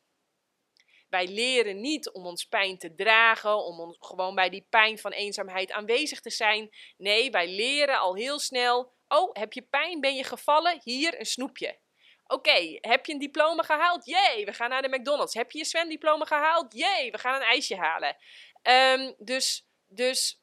Wij 1.09 1.27
leren 1.27 1.81
niet 1.81 2.11
om 2.11 2.25
ons 2.25 2.45
pijn 2.45 2.77
te 2.77 2.95
dragen, 2.95 3.65
om 3.65 3.95
gewoon 3.99 4.35
bij 4.35 4.49
die 4.49 4.65
pijn 4.69 4.99
van 4.99 5.11
eenzaamheid 5.11 5.71
aanwezig 5.71 6.19
te 6.19 6.29
zijn. 6.29 6.69
Nee, 6.97 7.31
wij 7.31 7.47
leren 7.47 7.99
al 7.99 8.15
heel 8.15 8.39
snel. 8.39 8.93
Oh, 9.07 9.29
heb 9.33 9.53
je 9.53 9.61
pijn? 9.61 9.99
Ben 10.01 10.15
je 10.15 10.23
gevallen? 10.23 10.79
Hier 10.83 11.19
een 11.19 11.25
snoepje. 11.25 11.79
Oké, 12.27 12.77
heb 12.81 13.05
je 13.05 13.13
een 13.13 13.19
diploma 13.19 13.63
gehaald? 13.63 14.05
Jee, 14.05 14.45
we 14.45 14.53
gaan 14.53 14.69
naar 14.69 14.81
de 14.81 14.97
McDonald's. 14.97 15.33
Heb 15.33 15.51
je 15.51 15.57
je 15.57 15.65
zwemdiploma 15.65 16.25
gehaald? 16.25 16.73
Jee, 16.73 17.11
we 17.11 17.17
gaan 17.17 17.35
een 17.35 17.47
ijsje 17.47 17.75
halen. 17.75 18.17
Ehm, 18.61 19.13
dus, 19.17 19.67
dus 19.87 20.41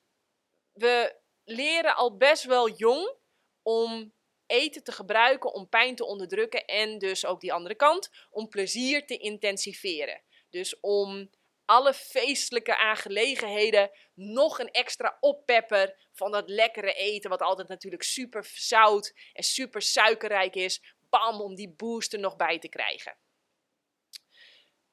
we 0.72 1.20
leren 1.44 1.96
al 1.96 2.16
best 2.16 2.44
wel 2.44 2.70
jong 2.70 3.16
om 3.62 4.12
eten 4.46 4.84
te 4.84 4.92
gebruiken 4.92 5.52
om 5.52 5.68
pijn 5.68 5.94
te 5.94 6.04
onderdrukken 6.04 6.64
en 6.64 6.98
dus 6.98 7.26
ook 7.26 7.40
die 7.40 7.52
andere 7.52 7.74
kant, 7.74 8.10
om 8.30 8.48
plezier 8.48 9.06
te 9.06 9.16
intensiveren. 9.16 10.22
Dus 10.50 10.80
om 10.80 11.30
alle 11.64 11.94
feestelijke 11.94 12.76
aangelegenheden 12.76 13.90
nog 14.14 14.58
een 14.58 14.70
extra 14.70 15.16
oppepper 15.20 16.08
van 16.12 16.32
dat 16.32 16.48
lekkere 16.48 16.92
eten, 16.92 17.30
wat 17.30 17.42
altijd 17.42 17.68
natuurlijk 17.68 18.02
super 18.02 18.50
zout 18.54 19.14
en 19.32 19.42
super 19.42 19.82
suikerrijk 19.82 20.54
is, 20.54 20.82
om 21.18 21.54
die 21.54 21.74
boost 21.76 22.12
er 22.12 22.18
nog 22.18 22.36
bij 22.36 22.58
te 22.58 22.68
krijgen. 22.68 23.16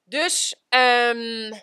Dus 0.04 0.56
um, 0.70 1.62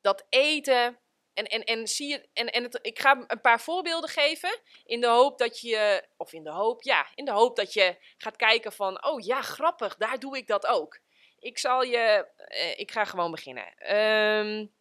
dat 0.00 0.26
eten 0.28 0.98
en, 1.34 1.44
en, 1.44 1.64
en 1.64 1.86
zie 1.86 2.08
je, 2.08 2.28
en, 2.32 2.46
en 2.46 2.68
ik 2.82 2.98
ga 2.98 3.24
een 3.26 3.40
paar 3.40 3.60
voorbeelden 3.60 4.10
geven. 4.10 4.60
In 4.84 5.00
de 5.00 5.06
hoop 5.06 5.38
dat 5.38 5.60
je, 5.60 6.08
of 6.16 6.32
in 6.32 6.44
de 6.44 6.50
hoop, 6.50 6.82
ja, 6.82 7.06
in 7.14 7.24
de 7.24 7.32
hoop 7.32 7.56
dat 7.56 7.72
je 7.72 7.96
gaat 8.16 8.36
kijken 8.36 8.72
van, 8.72 9.04
oh 9.04 9.20
ja, 9.20 9.42
grappig, 9.42 9.96
daar 9.96 10.18
doe 10.18 10.36
ik 10.36 10.46
dat 10.46 10.66
ook. 10.66 11.00
Ik 11.38 11.58
zal 11.58 11.82
je, 11.82 12.28
eh, 12.36 12.78
ik 12.78 12.90
ga 12.90 13.04
gewoon 13.04 13.30
beginnen. 13.30 13.96
Um, 13.96 14.74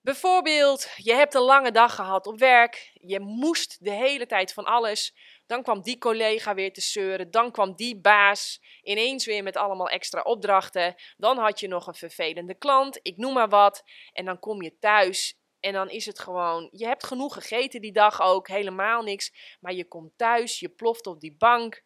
bijvoorbeeld, 0.00 0.88
je 0.96 1.14
hebt 1.14 1.34
een 1.34 1.40
lange 1.40 1.70
dag 1.70 1.94
gehad 1.94 2.26
op 2.26 2.38
werk. 2.38 2.90
Je 2.92 3.20
moest 3.20 3.84
de 3.84 3.90
hele 3.90 4.26
tijd 4.26 4.52
van 4.52 4.64
alles. 4.64 5.14
Dan 5.48 5.62
kwam 5.62 5.82
die 5.82 5.98
collega 5.98 6.54
weer 6.54 6.72
te 6.72 6.80
zeuren. 6.80 7.30
Dan 7.30 7.52
kwam 7.52 7.74
die 7.74 8.00
baas 8.00 8.60
ineens 8.82 9.26
weer 9.26 9.42
met 9.42 9.56
allemaal 9.56 9.88
extra 9.88 10.20
opdrachten. 10.20 10.94
Dan 11.16 11.38
had 11.38 11.60
je 11.60 11.68
nog 11.68 11.86
een 11.86 11.94
vervelende 11.94 12.54
klant, 12.54 12.98
ik 13.02 13.16
noem 13.16 13.32
maar 13.32 13.48
wat. 13.48 13.82
En 14.12 14.24
dan 14.24 14.38
kom 14.38 14.62
je 14.62 14.78
thuis 14.78 15.38
en 15.60 15.72
dan 15.72 15.90
is 15.90 16.06
het 16.06 16.18
gewoon, 16.18 16.68
je 16.72 16.86
hebt 16.86 17.04
genoeg 17.04 17.34
gegeten 17.34 17.80
die 17.80 17.92
dag 17.92 18.20
ook, 18.20 18.48
helemaal 18.48 19.02
niks. 19.02 19.56
Maar 19.60 19.72
je 19.72 19.88
komt 19.88 20.12
thuis, 20.16 20.58
je 20.58 20.68
ploft 20.68 21.06
op 21.06 21.20
die 21.20 21.36
bank 21.36 21.84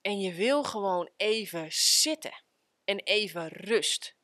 en 0.00 0.20
je 0.20 0.32
wil 0.32 0.64
gewoon 0.64 1.10
even 1.16 1.66
zitten 1.72 2.44
en 2.84 2.98
even 2.98 3.48
rust. 3.48 4.16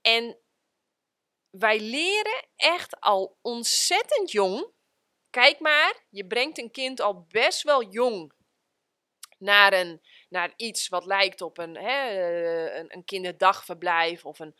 En 0.00 0.38
wij 1.50 1.80
leren 1.80 2.48
echt 2.56 3.00
al 3.00 3.38
ontzettend 3.42 4.30
jong 4.30 4.76
Kijk 5.38 5.60
maar, 5.60 6.04
je 6.10 6.26
brengt 6.26 6.58
een 6.58 6.70
kind 6.70 7.00
al 7.00 7.26
best 7.28 7.62
wel 7.62 7.90
jong 7.90 8.32
naar, 9.38 9.72
een, 9.72 10.00
naar 10.28 10.52
iets 10.56 10.88
wat 10.88 11.06
lijkt 11.06 11.40
op 11.40 11.58
een, 11.58 11.76
hè, 11.76 12.08
eh, 12.08 12.78
een, 12.78 12.94
een 12.94 13.04
kinderdagverblijf 13.04 14.24
of 14.24 14.38
een 14.38 14.54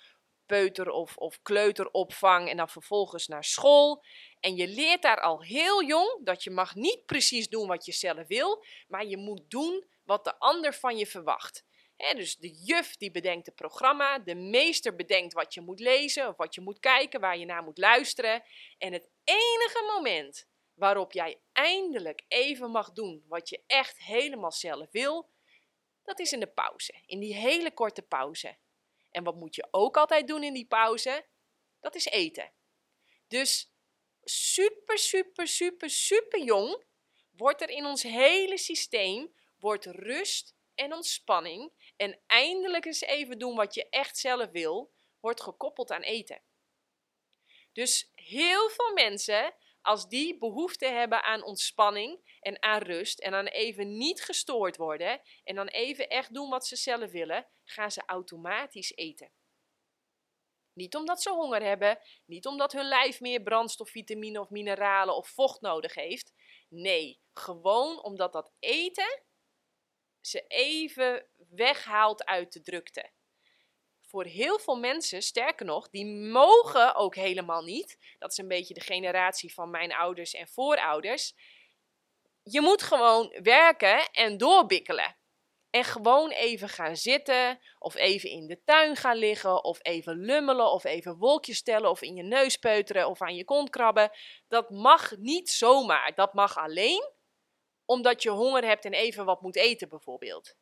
peuter- 0.47 0.91
of, 0.91 1.17
of 1.17 1.43
kleuteropvang 1.43 2.49
en 2.49 2.57
dan 2.57 2.69
vervolgens 2.69 3.27
naar 3.27 3.45
school. 3.45 4.05
En 4.41 4.57
je 4.57 4.69
leert 4.69 5.03
daar 5.03 5.21
al 5.21 5.43
heel 5.43 5.85
jong 5.85 6.25
dat 6.25 6.43
je 6.43 6.51
mag 6.51 6.75
niet 6.75 7.07
precies 7.07 7.49
doen 7.49 7.67
wat 7.67 7.85
je 7.85 7.93
zelf 7.93 8.27
wil, 8.27 8.65
maar 8.89 9.07
je 9.07 9.17
moet 9.17 9.51
doen 9.51 9.85
wat 10.05 10.25
de 10.25 10.39
ander 10.39 10.75
van 10.75 10.97
je 10.97 11.07
verwacht. 11.07 11.65
dus 11.97 12.37
de 12.37 12.51
juf 12.65 12.97
die 12.97 13.11
bedenkt 13.11 13.47
het 13.47 13.55
programma, 13.55 14.19
de 14.19 14.35
meester 14.35 14.97
bedenkt 14.97 15.33
wat 15.33 15.55
je 15.55 15.61
moet 15.61 15.81
lezen 15.81 16.29
of 16.29 16.37
wat 16.37 16.55
je 16.55 16.61
moet 16.61 16.81
kijken, 16.81 17.21
waar 17.21 17.39
je 17.39 17.47
naar 17.47 17.63
moet 17.63 17.79
luisteren. 17.79 18.43
En 18.79 18.93
het 18.93 19.09
enige 19.25 19.93
moment 19.95 20.48
waarop 20.79 21.13
jij 21.13 21.41
eindelijk 21.53 22.25
even 22.29 22.71
mag 22.71 22.93
doen 22.93 23.25
wat 23.29 23.49
je 23.49 23.63
echt 23.67 23.99
helemaal 23.99 24.53
zelf 24.53 24.91
wil, 24.91 25.31
dat 26.03 26.19
is 26.19 26.33
in 26.33 26.41
de 26.41 26.47
pauze, 26.47 26.95
in 27.07 27.19
die 27.19 27.35
hele 27.35 27.73
korte 27.73 28.03
pauze. 28.03 28.57
En 29.11 29.25
wat 29.25 29.35
moet 29.35 29.55
je 29.55 29.69
ook 29.71 29.97
altijd 29.97 30.29
doen 30.29 30.43
in 30.43 30.53
die 30.53 30.67
pauze? 30.67 31.27
Dat 31.81 31.95
is 31.95 32.05
eten. 32.05 32.53
Dus 33.27 33.73
super, 34.25 34.99
super, 34.99 35.47
super, 35.47 35.91
super 35.91 36.43
jong 36.43 36.85
wordt 37.31 37.63
er 37.63 37.71
in 37.71 37.87
ons 37.87 38.03
hele 38.03 38.59
systeem 38.59 39.35
wordt 39.59 39.85
rust 39.85 40.57
en 40.75 40.93
ontspanning 40.93 41.73
en 41.97 42.21
eindelijk 42.27 42.85
eens 42.85 43.01
even 43.01 43.39
doen 43.39 43.57
wat 43.57 43.75
je 43.75 43.89
echt 43.89 44.19
zelf 44.19 44.51
wil, 44.51 44.93
wordt 45.21 45.43
gekoppeld 45.43 45.91
aan 45.91 46.03
eten. 46.03 46.43
Dus 47.73 48.11
heel 48.15 48.71
veel 48.71 48.93
mensen 48.93 49.55
als 49.89 50.09
die 50.09 50.39
behoefte 50.39 50.87
hebben 50.87 51.23
aan 51.23 51.43
ontspanning 51.43 52.39
en 52.41 52.63
aan 52.63 52.83
rust 52.83 53.19
en 53.19 53.31
dan 53.31 53.47
even 53.47 53.97
niet 53.97 54.23
gestoord 54.23 54.77
worden 54.77 55.21
en 55.45 55.55
dan 55.55 55.67
even 55.67 56.09
echt 56.09 56.35
doen 56.35 56.51
wat 56.51 56.67
ze 56.67 56.77
zelf 56.77 57.11
willen, 57.11 57.47
gaan 57.65 57.91
ze 57.91 58.03
automatisch 58.07 58.93
eten. 58.97 59.33
Niet 60.73 60.97
omdat 60.97 61.23
ze 61.23 61.31
honger 61.31 61.63
hebben, 61.63 61.99
niet 62.25 62.47
omdat 62.47 62.73
hun 62.73 62.89
lijf 62.89 63.21
meer 63.21 63.43
brandstof, 63.43 63.91
vitamine 63.91 64.41
of 64.41 64.51
mineralen 64.51 65.17
of 65.17 65.29
vocht 65.29 65.61
nodig 65.61 65.95
heeft. 65.95 66.33
Nee, 66.69 67.21
gewoon 67.33 68.03
omdat 68.03 68.33
dat 68.33 68.53
eten 68.59 69.23
ze 70.21 70.45
even 70.47 71.29
weghaalt 71.49 72.25
uit 72.25 72.53
de 72.53 72.61
drukte 72.61 73.11
voor 74.09 74.25
heel 74.25 74.59
veel 74.59 74.77
mensen, 74.77 75.23
sterker 75.23 75.67
nog, 75.67 75.89
die 75.89 76.07
mogen 76.07 76.95
ook 76.95 77.15
helemaal 77.15 77.63
niet. 77.63 77.99
Dat 78.19 78.31
is 78.31 78.39
een 78.39 78.49
beetje 78.49 78.75
de 78.75 78.81
generatie 78.81 79.55
van 79.55 79.71
mijn 79.71 79.93
ouders 79.93 80.35
en 80.35 80.49
voorouders. 80.49 81.35
Je 82.43 82.61
moet 82.61 82.83
gewoon 82.83 83.39
werken 83.43 84.11
en 84.13 84.39
doorbikkelen. 84.39 85.17
En 85.71 85.85
gewoon 85.85 86.31
even 86.31 86.69
gaan 86.69 86.97
zitten, 86.97 87.61
of 87.79 87.95
even 87.95 88.31
in 88.31 88.47
de 88.47 88.65
tuin 88.65 88.97
gaan 88.97 89.17
liggen, 89.17 89.65
of 89.65 89.79
even 89.83 90.17
lummelen, 90.17 90.73
of 90.73 90.85
even 90.85 91.17
wolkjes 91.17 91.57
stellen, 91.57 91.91
of 91.91 92.03
in 92.03 92.17
je 92.17 92.23
neus 92.23 92.57
peuteren, 92.57 93.09
of 93.09 93.23
aan 93.23 93.35
je 93.35 93.45
kont 93.45 93.71
krabben. 93.71 94.11
Dat 94.49 94.71
mag 94.71 95.17
niet 95.17 95.51
zomaar. 95.51 96.15
Dat 96.15 96.35
mag 96.35 96.59
alleen 96.59 97.11
omdat 97.85 98.23
je 98.23 98.31
honger 98.31 98.65
hebt 98.65 98.85
en 98.85 98.93
even 98.93 99.25
wat 99.25 99.41
moet 99.41 99.57
eten, 99.57 99.89
bijvoorbeeld 99.89 100.57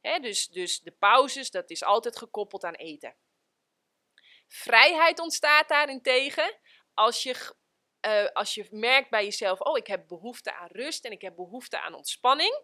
dus, 0.00 0.46
dus 0.46 0.80
de 0.80 0.90
pauzes, 0.90 1.50
dat 1.50 1.70
is 1.70 1.82
altijd 1.82 2.16
gekoppeld 2.16 2.64
aan 2.64 2.74
eten. 2.74 3.16
Vrijheid 4.48 5.18
ontstaat 5.18 5.68
daarentegen 5.68 6.58
als 6.94 7.22
je, 7.22 7.54
uh, 8.06 8.26
als 8.26 8.54
je 8.54 8.68
merkt 8.70 9.10
bij 9.10 9.24
jezelf, 9.24 9.60
oh 9.60 9.78
ik 9.78 9.86
heb 9.86 10.08
behoefte 10.08 10.54
aan 10.54 10.68
rust 10.72 11.04
en 11.04 11.12
ik 11.12 11.20
heb 11.20 11.36
behoefte 11.36 11.80
aan 11.80 11.94
ontspanning. 11.94 12.62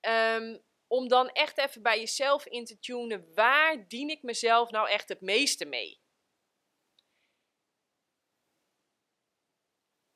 Um, 0.00 0.62
om 0.86 1.08
dan 1.08 1.28
echt 1.28 1.58
even 1.58 1.82
bij 1.82 1.98
jezelf 1.98 2.46
in 2.46 2.64
te 2.64 2.78
tunen, 2.78 3.34
waar 3.34 3.88
dien 3.88 4.08
ik 4.08 4.22
mezelf 4.22 4.70
nou 4.70 4.88
echt 4.88 5.08
het 5.08 5.20
meeste 5.20 5.64
mee? 5.64 6.01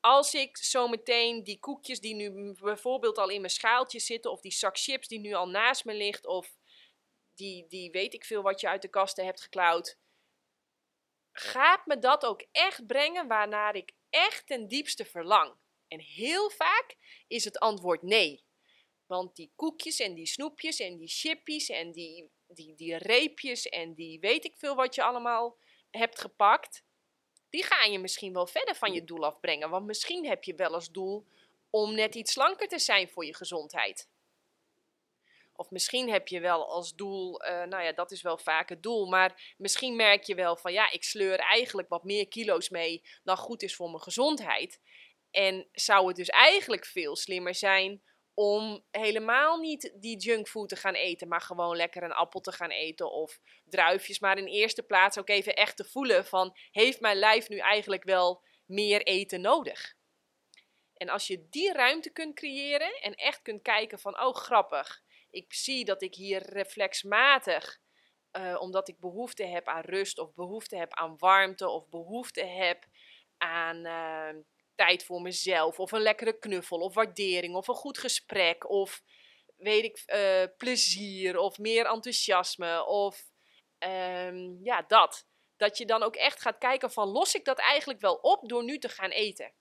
Als 0.07 0.35
ik 0.35 0.57
zometeen 0.57 1.45
die 1.45 1.59
koekjes 1.59 2.01
die 2.01 2.15
nu 2.15 2.55
bijvoorbeeld 2.61 3.19
al 3.19 3.29
in 3.29 3.41
mijn 3.41 3.53
schaaltje 3.53 3.99
zitten, 3.99 4.31
of 4.31 4.41
die 4.41 4.53
zak 4.53 4.79
chips 4.79 5.09
die 5.09 5.19
nu 5.19 5.33
al 5.33 5.49
naast 5.49 5.85
me 5.85 5.95
ligt, 5.95 6.27
of 6.27 6.57
die, 7.35 7.67
die 7.67 7.91
weet 7.91 8.15
ik 8.15 8.25
veel 8.25 8.43
wat 8.43 8.61
je 8.61 8.69
uit 8.69 8.83
de 8.83 8.89
kasten 8.89 9.25
hebt 9.25 9.43
geklauwd, 9.43 9.99
gaat 11.33 11.87
me 11.87 11.99
dat 11.99 12.25
ook 12.25 12.45
echt 12.53 12.87
brengen 12.87 13.29
waarnaar 13.29 13.77
ik 13.77 13.93
echt 14.11 14.47
ten 14.47 14.69
diepste 14.69 15.05
verlang? 15.05 15.55
En 15.89 16.01
heel 16.01 16.51
vaak 16.51 16.97
is 17.27 17.45
het 17.45 17.59
antwoord 17.59 18.03
nee. 18.03 18.45
Want 19.07 19.37
die 19.37 19.53
koekjes 19.55 19.99
en 19.99 20.15
die 20.15 20.27
snoepjes 20.27 20.79
en 20.79 20.97
die 20.97 21.09
chippies 21.09 21.69
en 21.69 21.93
die, 21.93 22.31
die, 22.47 22.75
die 22.75 22.97
reepjes 22.97 23.67
en 23.67 23.95
die 23.95 24.21
weet 24.21 24.45
ik 24.45 24.57
veel 24.57 24.75
wat 24.75 24.95
je 24.95 25.03
allemaal 25.03 25.59
hebt 25.91 26.21
gepakt, 26.21 26.86
die 27.57 27.65
gaan 27.65 27.93
je 27.93 27.99
misschien 27.99 28.33
wel 28.33 28.47
verder 28.47 28.75
van 28.75 28.93
je 28.93 29.05
doel 29.05 29.25
afbrengen. 29.25 29.71
Want 29.71 29.87
misschien 29.87 30.27
heb 30.27 30.45
je 30.45 30.55
wel 30.55 30.75
als 30.75 30.91
doel 30.91 31.27
om 31.71 31.95
net 31.95 32.15
iets 32.15 32.33
slanker 32.33 32.69
te 32.69 32.79
zijn 32.79 33.09
voor 33.09 33.25
je 33.25 33.35
gezondheid. 33.35 34.09
Of 35.53 35.71
misschien 35.71 36.11
heb 36.11 36.29
je 36.29 36.41
wel 36.41 36.69
als 36.69 36.95
doel, 36.95 37.45
uh, 37.45 37.49
nou 37.49 37.83
ja, 37.83 37.93
dat 37.93 38.11
is 38.11 38.23
wel 38.23 38.39
vaak 38.39 38.69
het 38.69 38.83
doel. 38.83 39.07
Maar 39.07 39.55
misschien 39.59 39.97
merk 39.97 40.23
je 40.23 40.35
wel 40.35 40.57
van 40.57 40.73
ja, 40.73 40.91
ik 40.91 41.05
sleur 41.05 41.39
eigenlijk 41.39 41.89
wat 41.89 42.05
meer 42.05 42.29
kilo's 42.29 42.69
mee 42.69 43.03
dan 43.25 43.37
goed 43.37 43.63
is 43.63 43.77
voor 43.77 43.91
mijn 43.91 44.03
gezondheid. 44.03 44.81
En 45.31 45.69
zou 45.73 46.07
het 46.07 46.17
dus 46.17 46.29
eigenlijk 46.29 46.85
veel 46.85 47.17
slimmer 47.17 47.55
zijn 47.55 48.03
om 48.39 48.85
helemaal 48.91 49.59
niet 49.59 49.93
die 49.95 50.17
junkfood 50.17 50.69
te 50.69 50.77
gaan 50.77 50.95
eten, 50.95 51.29
maar 51.29 51.41
gewoon 51.41 51.77
lekker 51.77 52.03
een 52.03 52.13
appel 52.13 52.41
te 52.41 52.53
gaan 52.53 52.71
eten 52.71 53.13
of 53.13 53.41
druifjes. 53.65 54.19
Maar 54.19 54.39
in 54.39 54.47
eerste 54.47 54.83
plaats 54.83 55.19
ook 55.19 55.29
even 55.29 55.55
echt 55.55 55.77
te 55.77 55.85
voelen 55.85 56.27
van, 56.27 56.57
heeft 56.71 57.01
mijn 57.01 57.17
lijf 57.17 57.49
nu 57.49 57.59
eigenlijk 57.59 58.05
wel 58.05 58.43
meer 58.67 59.03
eten 59.03 59.41
nodig? 59.41 59.95
En 60.95 61.09
als 61.09 61.27
je 61.27 61.47
die 61.51 61.73
ruimte 61.73 62.11
kunt 62.11 62.35
creëren 62.35 63.01
en 63.01 63.15
echt 63.15 63.43
kunt 63.43 63.63
kijken 63.63 63.99
van, 63.99 64.21
oh 64.21 64.35
grappig, 64.35 65.03
ik 65.31 65.55
zie 65.55 65.85
dat 65.85 66.03
ik 66.03 66.15
hier 66.15 66.43
reflexmatig 66.43 67.81
eh, 68.31 68.57
omdat 68.61 68.89
ik 68.89 68.99
behoefte 68.99 69.45
heb 69.45 69.69
aan 69.69 69.83
rust 69.83 70.19
of 70.19 70.35
behoefte 70.35 70.77
heb 70.77 70.95
aan 70.95 71.19
warmte 71.19 71.69
of 71.69 71.89
behoefte 71.89 72.45
heb 72.45 72.87
aan 73.37 73.85
eh, 73.85 74.43
tijd 74.77 75.05
voor 75.05 75.23
mezelf 75.23 75.79
of 75.79 75.93
een 75.93 76.01
lekkere 76.01 76.39
knuffel 76.39 76.79
of 76.79 76.95
waardering 76.95 77.55
of 77.55 77.69
een 77.69 77.75
goed 77.75 77.99
gesprek 77.99 78.71
of 78.71 79.03
weet 79.57 79.85
ik, 79.85 80.03
uh, 80.07 80.57
plezier 80.57 81.39
of 81.39 81.59
meer 81.59 81.87
enthousiasme 81.87 82.87
of 82.87 83.25
um, 83.79 84.59
ja, 84.63 84.85
dat. 84.89 85.27
Dat 85.57 85.79
je 85.79 85.87
dan 85.87 86.03
ook 86.03 86.17
echt 86.17 86.41
gaat 86.41 86.59
kijken 86.59 86.91
van 86.91 87.09
los 87.09 87.35
ik 87.35 87.45
dat 87.45 87.59
eigenlijk 87.59 88.01
wel 88.01 88.15
op 88.15 88.49
door 88.49 88.65
nu 88.65 88.79
te 88.79 88.89
gaan 88.89 89.11
eten. 89.11 89.53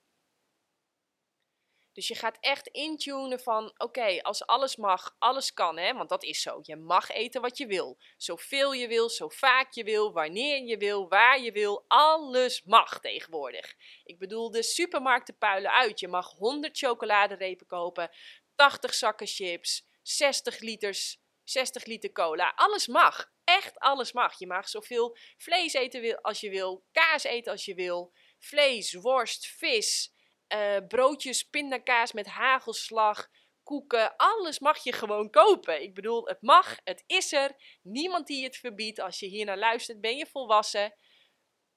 Dus 1.96 2.08
je 2.08 2.16
gaat 2.16 2.38
echt 2.40 2.68
intunen 2.68 3.40
van, 3.40 3.74
oké, 3.78 4.22
als 4.22 4.46
alles 4.46 4.76
mag, 4.76 5.16
alles 5.20 5.54
kan, 5.54 5.78
hè, 5.78 5.94
want 5.94 6.10
dat 6.10 6.24
is 6.24 6.42
zo. 6.42 6.60
Je 6.62 6.76
mag 6.76 7.10
eten 7.10 7.42
wat 7.42 7.58
je 7.58 7.66
wil. 7.68 7.98
Zoveel 8.18 8.74
je 8.74 8.88
wil, 8.88 9.10
zo 9.10 9.30
vaak 9.30 9.74
je 9.74 9.84
wil, 9.84 10.14
wanneer 10.14 10.64
je 10.64 10.78
wil, 10.78 11.08
waar 11.08 11.42
je 11.42 11.52
wil. 11.52 11.86
Alles 11.88 12.64
mag 12.64 13.00
tegenwoordig. 13.00 13.76
Ik 14.04 14.20
bedoel, 14.20 14.52
de 14.52 14.64
supermarkten 14.64 15.38
puilen 15.38 15.72
uit. 15.72 16.00
Je 16.00 16.08
mag 16.08 16.32
100 16.32 16.78
chocoladerepen 16.78 17.66
kopen, 17.66 18.10
80 18.56 18.94
zakken 18.94 19.28
chips, 19.28 19.88
60 20.02 20.60
liters, 20.60 21.22
60 21.44 21.86
liter 21.86 22.12
cola. 22.12 22.54
Alles 22.56 22.88
mag. 22.88 23.32
Echt 23.44 23.80
alles 23.80 24.12
mag. 24.12 24.40
Je 24.40 24.48
mag 24.48 24.70
zoveel 24.70 25.18
vlees 25.38 25.74
eten 25.74 26.22
als 26.22 26.40
je 26.40 26.50
wil, 26.50 26.86
kaas 26.92 27.24
eten 27.24 27.52
als 27.52 27.66
je 27.66 27.76
wil, 27.76 28.14
vlees, 28.40 28.94
worst, 28.94 29.48
vis 29.48 30.15
uh, 30.54 30.78
broodjes, 30.88 31.44
pindakaas 31.44 32.12
met 32.12 32.28
hagelslag, 32.28 33.28
koeken, 33.64 34.16
alles 34.16 34.60
mag 34.60 34.84
je 34.84 34.92
gewoon 34.92 35.30
kopen. 35.30 35.82
Ik 35.82 35.94
bedoel, 35.94 36.28
het 36.28 36.42
mag, 36.42 36.78
het 36.84 37.04
is 37.08 37.34
er. 37.34 37.80
Niemand 37.82 38.28
die 38.28 38.44
het 38.44 38.58
verbiedt. 38.58 39.00
Als 39.00 39.20
je 39.20 39.26
hier 39.26 39.46
naar 39.46 39.58
luistert, 39.58 40.02
ben 40.02 40.18
je 40.18 40.26
volwassen. 40.26 40.96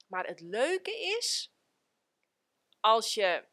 Maar 0.07 0.25
het 0.25 0.39
leuke 0.39 1.15
is, 1.17 1.53
als 2.79 3.13
je 3.13 3.47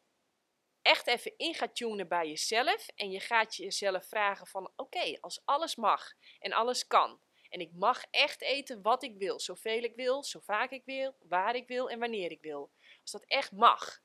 echt 0.81 1.07
even 1.07 1.37
in 1.37 1.53
gaat 1.53 1.75
tunen 1.75 2.07
bij 2.07 2.27
jezelf 2.27 2.87
en 2.95 3.11
je 3.11 3.19
gaat 3.19 3.55
jezelf 3.55 4.07
vragen 4.07 4.47
van 4.47 4.71
oké, 4.75 5.17
als 5.19 5.41
alles 5.45 5.75
mag 5.75 6.13
en 6.39 6.53
alles 6.53 6.87
kan 6.87 7.21
en 7.49 7.59
ik 7.59 7.71
mag 7.73 8.03
echt 8.11 8.41
eten 8.41 8.81
wat 8.81 9.03
ik 9.03 9.17
wil, 9.17 9.39
zoveel 9.39 9.83
ik 9.83 9.95
wil, 9.95 10.23
zo 10.23 10.39
vaak 10.39 10.71
ik 10.71 10.85
wil, 10.85 11.15
waar 11.19 11.55
ik 11.55 11.67
wil 11.67 11.89
en 11.89 11.99
wanneer 11.99 12.31
ik 12.31 12.41
wil. 12.41 12.71
Als 13.01 13.11
dat 13.11 13.25
echt 13.25 13.51
mag, 13.51 14.01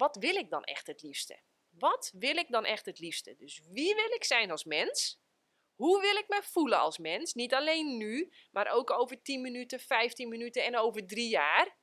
wat 0.00 0.16
wil 0.16 0.34
ik 0.34 0.50
dan 0.50 0.64
echt 0.64 0.86
het 0.86 1.02
liefste? 1.02 1.40
Wat 1.70 2.12
wil 2.14 2.36
ik 2.36 2.50
dan 2.50 2.64
echt 2.64 2.86
het 2.86 2.98
liefste? 2.98 3.34
Dus 3.36 3.60
wie 3.72 3.94
wil 3.94 4.12
ik 4.12 4.24
zijn 4.24 4.50
als 4.50 4.64
mens? 4.64 5.20
Hoe 5.74 6.00
wil 6.00 6.16
ik 6.16 6.28
me 6.28 6.42
voelen 6.42 6.78
als 6.78 6.98
mens? 6.98 7.34
Niet 7.34 7.54
alleen 7.54 7.96
nu, 7.96 8.32
maar 8.50 8.70
ook 8.70 8.90
over 8.90 9.22
10 9.22 9.40
minuten, 9.40 9.80
15 9.80 10.28
minuten 10.28 10.64
en 10.64 10.78
over 10.78 11.06
drie 11.06 11.28
jaar. 11.28 11.76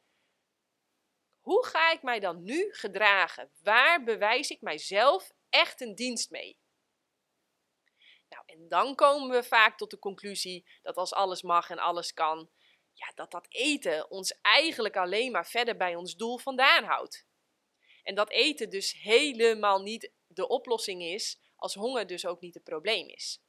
Hoe 1.42 1.66
ga 1.66 1.92
ik 1.92 2.02
mij 2.02 2.20
dan 2.20 2.44
nu 2.44 2.74
gedragen? 2.74 3.52
Waar 3.64 4.04
bewijs 4.04 4.50
ik 4.50 4.62
mijzelf 4.62 5.32
echt 5.50 5.82
een 5.82 5.96
dienst 5.96 6.30
mee? 6.30 6.60
Nou, 8.30 8.44
en 8.46 8.68
dan 8.68 8.96
komen 8.96 9.30
we 9.30 9.44
vaak 9.44 9.78
tot 9.78 9.92
de 9.92 10.00
conclusie 10.00 10.70
dat 10.82 10.96
als 10.96 11.14
alles 11.14 11.42
mag 11.42 11.70
en 11.70 11.80
alles 11.80 12.14
kan, 12.14 12.50
ja, 12.94 13.12
dat 13.16 13.32
dat 13.32 13.48
eten 13.50 14.10
ons 14.10 14.40
eigenlijk 14.42 14.96
alleen 14.98 15.32
maar 15.32 15.48
verder 15.48 15.78
bij 15.78 15.96
ons 15.96 16.16
doel 16.16 16.38
vandaan 16.38 16.84
houdt. 16.84 17.27
En 18.08 18.16
dat 18.16 18.32
eten 18.32 18.70
dus 18.70 18.92
helemaal 19.02 19.82
niet 19.82 20.12
de 20.28 20.48
oplossing 20.48 21.04
is, 21.04 21.40
als 21.56 21.74
honger 21.74 22.08
dus 22.08 22.26
ook 22.26 22.42
niet 22.42 22.54
het 22.54 22.64
probleem 22.64 23.08
is. 23.08 23.42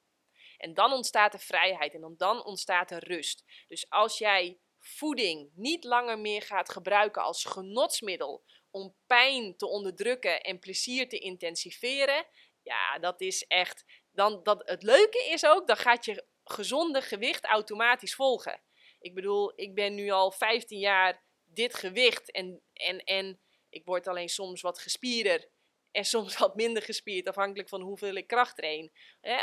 En 0.56 0.74
dan 0.74 0.92
ontstaat 0.92 1.32
de 1.32 1.38
vrijheid 1.38 1.94
en 1.94 2.14
dan, 2.16 2.44
ontstaat 2.44 2.90
er 2.90 3.04
rust. 3.04 3.44
Dus 3.68 3.90
als 3.90 4.18
jij 4.18 4.58
voeding 4.78 5.50
niet 5.54 5.84
langer 5.84 6.18
meer 6.18 6.42
gaat 6.42 6.70
gebruiken 6.70 7.22
als 7.22 7.44
genotsmiddel 7.44 8.44
om 8.70 8.94
pijn 9.06 9.56
te 9.56 9.66
onderdrukken 9.66 10.42
en 10.42 10.58
plezier 10.58 11.08
te 11.08 11.18
intensiveren, 11.18 12.26
ja, 12.62 12.98
dat 12.98 13.20
is 13.20 13.44
echt. 13.46 13.84
Dan, 14.12 14.42
dat, 14.42 14.62
het 14.64 14.82
leuke 14.82 15.28
is 15.30 15.46
ook, 15.46 15.66
dan 15.66 15.76
gaat 15.76 16.04
je 16.04 16.24
gezonde 16.44 17.02
gewicht 17.02 17.44
automatisch 17.44 18.14
volgen. 18.14 18.62
Ik 19.00 19.14
bedoel, 19.14 19.52
ik 19.56 19.74
ben 19.74 19.94
nu 19.94 20.10
al 20.10 20.30
15 20.30 20.78
jaar 20.78 21.22
dit 21.44 21.74
gewicht 21.74 22.30
en, 22.30 22.62
en, 22.72 22.98
en 23.04 23.40
ik 23.70 23.84
word 23.84 24.06
alleen 24.06 24.28
soms 24.28 24.60
wat 24.60 24.78
gespierder 24.78 25.48
en 25.90 26.04
soms 26.14 26.36
wat 26.36 26.54
minder 26.54 26.82
gespierd, 26.82 27.28
afhankelijk 27.28 27.68
van 27.68 27.80
hoeveel 27.80 28.14
ik 28.14 28.26
kracht 28.26 28.56
train. 28.56 28.92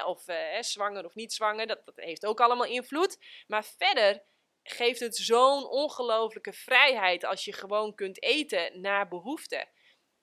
Of 0.06 0.28
eh, 0.28 0.62
zwanger 0.62 1.06
of 1.06 1.16
niet 1.16 1.34
zwanger, 1.34 1.68
dat, 1.68 1.86
dat 1.86 1.96
heeft 1.96 2.26
ook 2.26 2.40
allemaal 2.40 2.66
invloed. 2.66 3.18
Maar 3.48 3.66
verder 3.66 4.24
geeft 4.64 5.00
het 5.00 5.16
zo'n 5.16 5.68
ongelofelijke 5.68 6.54
vrijheid 6.54 7.24
als 7.24 7.46
je 7.46 7.54
gewoon 7.54 7.96
kunt 7.96 8.24
eten 8.24 8.82
naar 8.82 9.08
behoefte. 9.08 9.68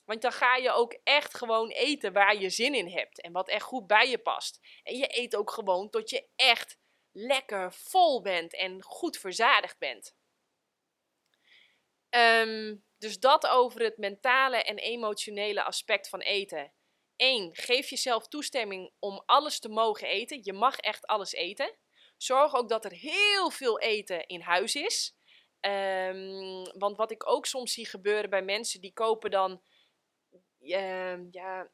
Want 0.05 0.23
dan 0.23 0.33
ga 0.33 0.57
je 0.57 0.73
ook 0.73 0.99
echt 1.05 1.37
gewoon 1.37 1.69
eten 1.69 2.13
waar 2.13 2.37
je 2.37 2.51
zin 2.51 2.75
in 2.75 2.89
hebt 2.89 3.21
en 3.21 3.33
wat 3.33 3.49
echt 3.49 3.65
goed 3.65 3.87
bij 3.87 4.09
je 4.09 4.19
past. 4.19 4.61
En 4.83 4.97
je 4.97 5.19
eet 5.19 5.37
ook 5.37 5.51
gewoon 5.51 5.91
tot 5.91 6.11
je 6.11 6.29
echt 6.37 6.79
lekker 7.13 7.73
vol 7.73 8.23
bent 8.23 8.55
en 8.55 8.83
goed 8.83 9.19
verzadigd 9.19 9.79
bent. 9.79 10.17
Um, 12.17 12.85
dus 12.99 13.19
dat 13.19 13.47
over 13.47 13.81
het 13.81 13.97
mentale 13.97 14.63
en 14.63 14.79
emotionele 14.79 15.63
aspect 15.63 16.09
van 16.09 16.21
eten. 16.21 16.73
1. 17.17 17.55
Geef 17.57 17.91
jezelf 17.91 18.29
toestemming 18.29 18.93
om 18.99 19.23
alles 19.27 19.59
te 19.59 19.69
mogen 19.69 20.09
eten. 20.09 20.41
Je 20.43 20.53
mag 20.53 20.79
echt 20.79 21.07
alles 21.07 21.33
eten. 21.33 21.77
Zorg 22.17 22.55
ook 22.55 22.69
dat 22.69 22.85
er 22.85 22.93
heel 22.93 23.51
veel 23.51 23.81
eten 23.81 24.27
in 24.27 24.41
huis 24.41 24.75
is. 24.75 25.17
Um, 25.61 26.79
want 26.79 26.97
wat 26.97 27.11
ik 27.11 27.29
ook 27.29 27.47
soms 27.47 27.73
zie 27.73 27.87
gebeuren 27.87 28.31
bij 28.31 28.43
mensen, 28.43 28.81
die 28.81 28.93
kopen 28.93 29.31
dan. 29.31 29.63
Uh, 30.61 31.31
ja, 31.31 31.71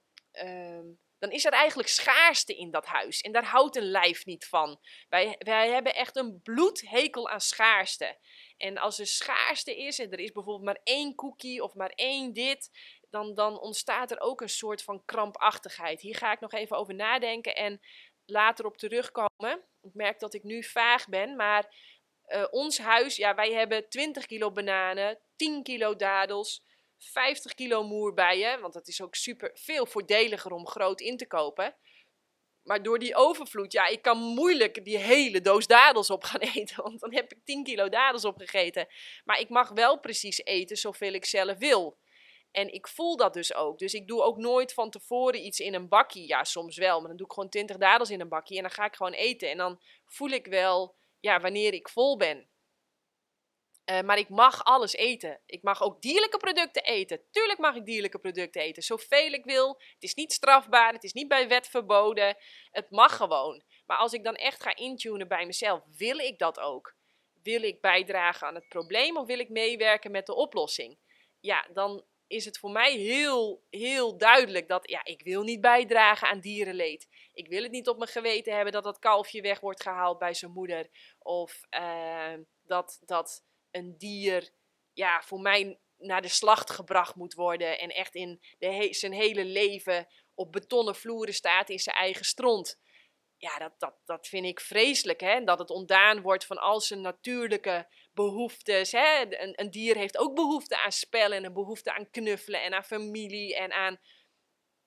dan 1.18 1.31
is 1.31 1.44
er 1.44 1.52
eigenlijk 1.52 1.88
schaarste 1.88 2.57
in 2.57 2.70
dat 2.70 2.87
huis. 2.87 3.20
En 3.20 3.33
daar 3.33 3.44
houdt 3.44 3.76
een 3.76 3.90
lijf 3.90 4.24
niet 4.24 4.46
van. 4.46 4.81
Wij, 5.09 5.37
wij 5.38 5.70
hebben 5.70 5.94
echt 5.94 6.16
een 6.16 6.40
bloedhekel 6.42 7.28
aan 7.28 7.40
schaarste. 7.40 8.18
En 8.57 8.78
als 8.78 8.98
er 8.98 9.07
schaarste 9.07 9.76
is 9.76 9.98
en 9.98 10.11
er 10.11 10.18
is 10.18 10.33
bijvoorbeeld 10.33 10.64
maar 10.64 10.81
één 10.85 11.14
cookie 11.14 11.62
of 11.62 11.74
maar 11.74 11.90
één 11.90 12.33
dit, 12.33 12.70
dan, 13.11 13.35
dan 13.35 13.61
ontstaat 13.61 14.11
er 14.11 14.20
ook 14.20 14.40
een 14.40 14.48
soort 14.48 14.83
van 14.83 15.04
krampachtigheid. 15.04 16.00
Hier 16.00 16.16
ga 16.16 16.33
ik 16.33 16.40
nog 16.40 16.52
even 16.52 16.76
over 16.76 16.94
nadenken 16.94 17.57
en 17.57 17.81
later 18.24 18.66
op 18.66 18.76
terugkomen. 18.76 19.64
Ik 19.83 19.94
merk 19.94 20.18
dat 20.18 20.35
ik 20.35 20.42
nu 20.42 20.64
vaag 20.64 21.09
ben, 21.09 21.37
maar 21.37 21.74
uh, 22.26 22.46
ons 22.50 22.78
huis, 22.78 23.16
ja, 23.16 23.35
wij 23.35 23.52
hebben 23.52 23.88
20 23.88 24.26
kilo 24.26 24.52
bananen, 24.52 25.18
10 25.37 25.62
kilo 25.62 25.96
dadels, 25.96 26.62
50 26.98 27.54
kilo 27.54 27.82
moerbeien, 27.82 28.61
want 28.61 28.72
dat 28.72 28.88
is 28.88 29.02
ook 29.02 29.14
super 29.14 29.50
veel 29.54 29.87
voordeliger 29.87 30.52
om 30.52 30.66
groot 30.66 31.00
in 31.00 31.16
te 31.16 31.26
kopen. 31.26 31.76
Maar 32.68 32.82
door 32.82 32.98
die 32.98 33.14
overvloed, 33.14 33.72
ja, 33.72 33.87
ik 33.87 34.02
kan 34.02 34.18
moeilijk 34.18 34.84
die 34.84 34.98
hele 34.98 35.40
doos 35.40 35.66
dadels 35.66 36.11
op 36.11 36.24
gaan 36.24 36.40
eten. 36.54 36.82
Want 36.82 37.00
dan 37.00 37.14
heb 37.14 37.32
ik 37.32 37.44
10 37.44 37.64
kilo 37.64 37.88
dadels 37.88 38.24
opgegeten. 38.24 38.87
Maar 39.24 39.40
ik 39.40 39.48
mag 39.48 39.68
wel 39.68 40.00
precies 40.00 40.44
eten 40.44 40.76
zoveel 40.76 41.12
ik 41.12 41.24
zelf 41.24 41.58
wil. 41.58 41.98
En 42.50 42.72
ik 42.72 42.88
voel 42.88 43.16
dat 43.16 43.34
dus 43.34 43.54
ook. 43.54 43.78
Dus 43.78 43.94
ik 43.94 44.06
doe 44.06 44.22
ook 44.22 44.37
nooit 44.37 44.72
van 44.74 44.90
tevoren 44.90 45.44
iets 45.44 45.61
in 45.61 45.74
een 45.74 45.88
bakkie. 45.88 46.28
Ja, 46.28 46.44
soms 46.44 46.76
wel. 46.76 46.98
Maar 46.98 47.08
dan 47.08 47.16
doe 47.16 47.26
ik 47.26 47.32
gewoon 47.32 47.48
20 47.48 47.76
dadels 47.76 48.11
in 48.11 48.20
een 48.20 48.28
bakkie. 48.28 48.56
En 48.56 48.62
dan 48.62 48.72
ga 48.72 48.84
ik 48.84 48.96
gewoon 48.96 49.12
eten. 49.12 49.50
En 49.50 49.56
dan 49.56 49.80
voel 50.06 50.30
ik 50.30 50.46
wel, 50.46 50.94
ja, 51.20 51.40
wanneer 51.40 51.72
ik 51.74 51.88
vol 51.88 52.16
ben. 52.16 52.48
Uh, 53.90 54.01
maar 54.01 54.18
ik 54.18 54.29
mag 54.29 54.64
alles 54.64 54.92
eten. 54.92 55.40
Ik 55.46 55.62
mag 55.62 55.83
ook 55.83 56.03
dierlijke 56.03 56.37
producten 56.37 56.85
eten. 56.85 57.20
Tuurlijk 57.31 57.59
mag 57.59 57.74
ik 57.74 57.85
dierlijke 57.85 58.18
producten 58.18 58.62
eten. 58.62 58.83
Zoveel 58.83 59.33
ik 59.33 59.44
wil. 59.44 59.68
Het 59.68 60.03
is 60.03 60.14
niet 60.14 60.33
strafbaar. 60.33 60.92
Het 60.92 61.05
is 61.05 61.12
niet 61.12 61.29
bij 61.29 61.48
wet 61.48 61.68
verboden. 61.68 62.37
Het 62.70 62.90
mag 62.90 63.16
gewoon. 63.16 63.62
Maar 63.87 63.96
als 63.96 64.12
ik 64.12 64.24
dan 64.24 64.35
echt 64.35 64.62
ga 64.62 64.77
intunen 64.77 65.29
bij 65.29 65.46
mezelf, 65.46 65.83
wil 65.96 66.18
ik 66.18 66.38
dat 66.38 66.61
ook? 66.61 66.94
Wil 67.42 67.62
ik 67.62 67.81
bijdragen 67.81 68.46
aan 68.46 68.55
het 68.55 68.68
probleem 68.68 69.16
of 69.16 69.27
wil 69.27 69.38
ik 69.38 69.48
meewerken 69.48 70.11
met 70.11 70.27
de 70.27 70.35
oplossing? 70.35 70.98
Ja, 71.40 71.66
dan 71.72 72.05
is 72.27 72.44
het 72.44 72.59
voor 72.59 72.70
mij 72.70 72.92
heel, 72.92 73.62
heel 73.70 74.18
duidelijk 74.18 74.69
dat 74.69 74.90
ja, 74.90 75.04
ik 75.04 75.23
wil 75.23 75.42
niet 75.42 75.60
bijdragen 75.60 76.29
aan 76.29 76.40
dierenleed. 76.40 77.08
Ik 77.33 77.48
wil 77.48 77.62
het 77.62 77.71
niet 77.71 77.88
op 77.88 77.98
mijn 77.98 78.10
geweten 78.10 78.54
hebben 78.54 78.73
dat 78.73 78.85
dat 78.85 78.98
kalfje 78.98 79.40
weg 79.40 79.60
wordt 79.60 79.83
gehaald 79.83 80.19
bij 80.19 80.35
zijn 80.35 80.52
moeder. 80.52 80.88
Of 81.19 81.60
uh, 81.71 82.35
dat, 82.62 83.02
dat 83.04 83.46
een 83.71 83.98
dier 83.98 84.50
ja, 84.92 85.23
voor 85.23 85.40
mij 85.40 85.81
naar 85.96 86.23
de 86.23 86.29
slacht 86.29 86.71
gebracht 86.71 87.14
moet 87.14 87.35
worden 87.35 87.79
en 87.79 87.88
echt 87.88 88.14
in 88.14 88.40
de 88.58 88.88
zijn 88.90 89.12
hele 89.12 89.44
leven 89.44 90.06
op 90.35 90.52
betonnen 90.52 90.94
vloeren 90.94 91.35
staat 91.35 91.69
in 91.69 91.79
zijn 91.79 91.96
eigen 91.96 92.25
stront. 92.25 92.79
Ja, 93.37 93.58
dat, 93.58 93.73
dat, 93.79 93.94
dat 94.04 94.27
vind 94.27 94.46
ik 94.46 94.60
vreselijk. 94.60 95.21
Hè? 95.21 95.44
Dat 95.44 95.58
het 95.58 95.71
ontdaan 95.71 96.21
wordt 96.21 96.46
van 96.46 96.58
al 96.58 96.81
zijn 96.81 97.00
natuurlijke 97.00 97.88
behoeftes. 98.12 98.92
Hè? 98.92 99.40
Een, 99.42 99.60
een 99.60 99.71
dier 99.71 99.96
heeft 99.96 100.19
ook 100.19 100.35
behoefte 100.35 100.79
aan 100.79 100.92
spellen 100.92 101.37
en 101.37 101.44
een 101.44 101.52
behoefte 101.52 101.94
aan 101.94 102.10
knuffelen 102.10 102.62
en 102.62 102.75
aan 102.75 102.85
familie 102.85 103.56
en 103.56 103.73
aan, 103.73 104.00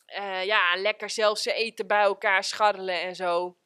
uh, 0.08 0.46
ja, 0.46 0.76
lekker 0.76 1.10
zelf 1.10 1.38
zijn 1.38 1.56
eten 1.56 1.88
bij 1.88 2.02
elkaar 2.02 2.44
scharrelen 2.44 3.02
en 3.02 3.16
zo. 3.16 3.58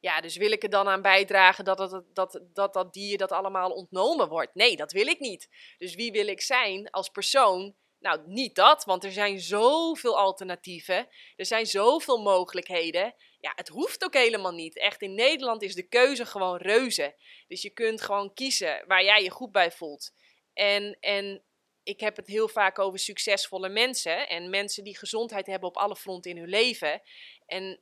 Ja, 0.00 0.20
dus 0.20 0.36
wil 0.36 0.50
ik 0.52 0.62
er 0.62 0.70
dan 0.70 0.88
aan 0.88 1.02
bijdragen 1.02 1.64
dat, 1.64 1.78
het, 1.78 2.04
dat, 2.14 2.40
dat 2.52 2.72
dat 2.72 2.92
dier 2.92 3.18
dat 3.18 3.32
allemaal 3.32 3.70
ontnomen 3.70 4.28
wordt? 4.28 4.54
Nee, 4.54 4.76
dat 4.76 4.92
wil 4.92 5.06
ik 5.06 5.20
niet. 5.20 5.48
Dus 5.78 5.94
wie 5.94 6.12
wil 6.12 6.26
ik 6.26 6.40
zijn 6.40 6.90
als 6.90 7.08
persoon? 7.08 7.74
Nou, 7.98 8.20
niet 8.26 8.54
dat, 8.54 8.84
want 8.84 9.04
er 9.04 9.12
zijn 9.12 9.40
zoveel 9.40 10.18
alternatieven. 10.18 11.08
Er 11.36 11.46
zijn 11.46 11.66
zoveel 11.66 12.22
mogelijkheden. 12.22 13.14
Ja, 13.40 13.52
het 13.54 13.68
hoeft 13.68 14.04
ook 14.04 14.14
helemaal 14.14 14.52
niet. 14.52 14.78
Echt, 14.78 15.02
in 15.02 15.14
Nederland 15.14 15.62
is 15.62 15.74
de 15.74 15.88
keuze 15.88 16.26
gewoon 16.26 16.56
reuze. 16.56 17.14
Dus 17.48 17.62
je 17.62 17.70
kunt 17.70 18.00
gewoon 18.02 18.34
kiezen 18.34 18.84
waar 18.86 19.04
jij 19.04 19.22
je 19.22 19.30
goed 19.30 19.52
bij 19.52 19.72
voelt. 19.72 20.12
En, 20.52 20.96
en 21.00 21.44
ik 21.82 22.00
heb 22.00 22.16
het 22.16 22.26
heel 22.26 22.48
vaak 22.48 22.78
over 22.78 22.98
succesvolle 22.98 23.68
mensen 23.68 24.28
en 24.28 24.50
mensen 24.50 24.84
die 24.84 24.98
gezondheid 24.98 25.46
hebben 25.46 25.68
op 25.68 25.76
alle 25.76 25.96
fronten 25.96 26.30
in 26.30 26.36
hun 26.36 26.48
leven. 26.48 27.02
En 27.46 27.80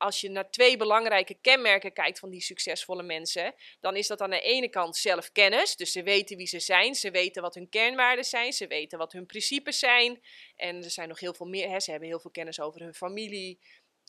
als 0.00 0.20
je 0.20 0.30
naar 0.30 0.50
twee 0.50 0.76
belangrijke 0.76 1.34
kenmerken 1.34 1.92
kijkt 1.92 2.18
van 2.18 2.30
die 2.30 2.40
succesvolle 2.40 3.02
mensen, 3.02 3.54
dan 3.80 3.96
is 3.96 4.06
dat 4.06 4.20
aan 4.20 4.30
de 4.30 4.40
ene 4.40 4.68
kant 4.68 4.96
zelfkennis. 4.96 5.76
Dus 5.76 5.92
ze 5.92 6.02
weten 6.02 6.36
wie 6.36 6.46
ze 6.46 6.60
zijn, 6.60 6.94
ze 6.94 7.10
weten 7.10 7.42
wat 7.42 7.54
hun 7.54 7.68
kernwaarden 7.68 8.24
zijn, 8.24 8.52
ze 8.52 8.66
weten 8.66 8.98
wat 8.98 9.12
hun 9.12 9.26
principes 9.26 9.78
zijn. 9.78 10.20
En 10.56 10.84
er 10.84 10.90
zijn 10.90 11.08
nog 11.08 11.20
heel 11.20 11.34
veel 11.34 11.46
meer. 11.46 11.68
Hè. 11.68 11.80
Ze 11.80 11.90
hebben 11.90 12.08
heel 12.08 12.20
veel 12.20 12.30
kennis 12.30 12.60
over 12.60 12.80
hun 12.80 12.94
familie, 12.94 13.60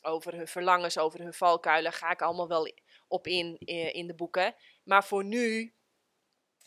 over 0.02 0.34
hun 0.34 0.48
verlangens, 0.48 0.98
over 0.98 1.20
hun 1.20 1.34
valkuilen. 1.34 1.92
Ga 1.92 2.10
ik 2.10 2.22
allemaal 2.22 2.48
wel 2.48 2.72
op 3.08 3.26
in 3.26 3.56
eh, 3.58 3.94
in 3.94 4.06
de 4.06 4.14
boeken. 4.14 4.54
Maar 4.84 5.04
voor 5.04 5.24
nu 5.24 5.74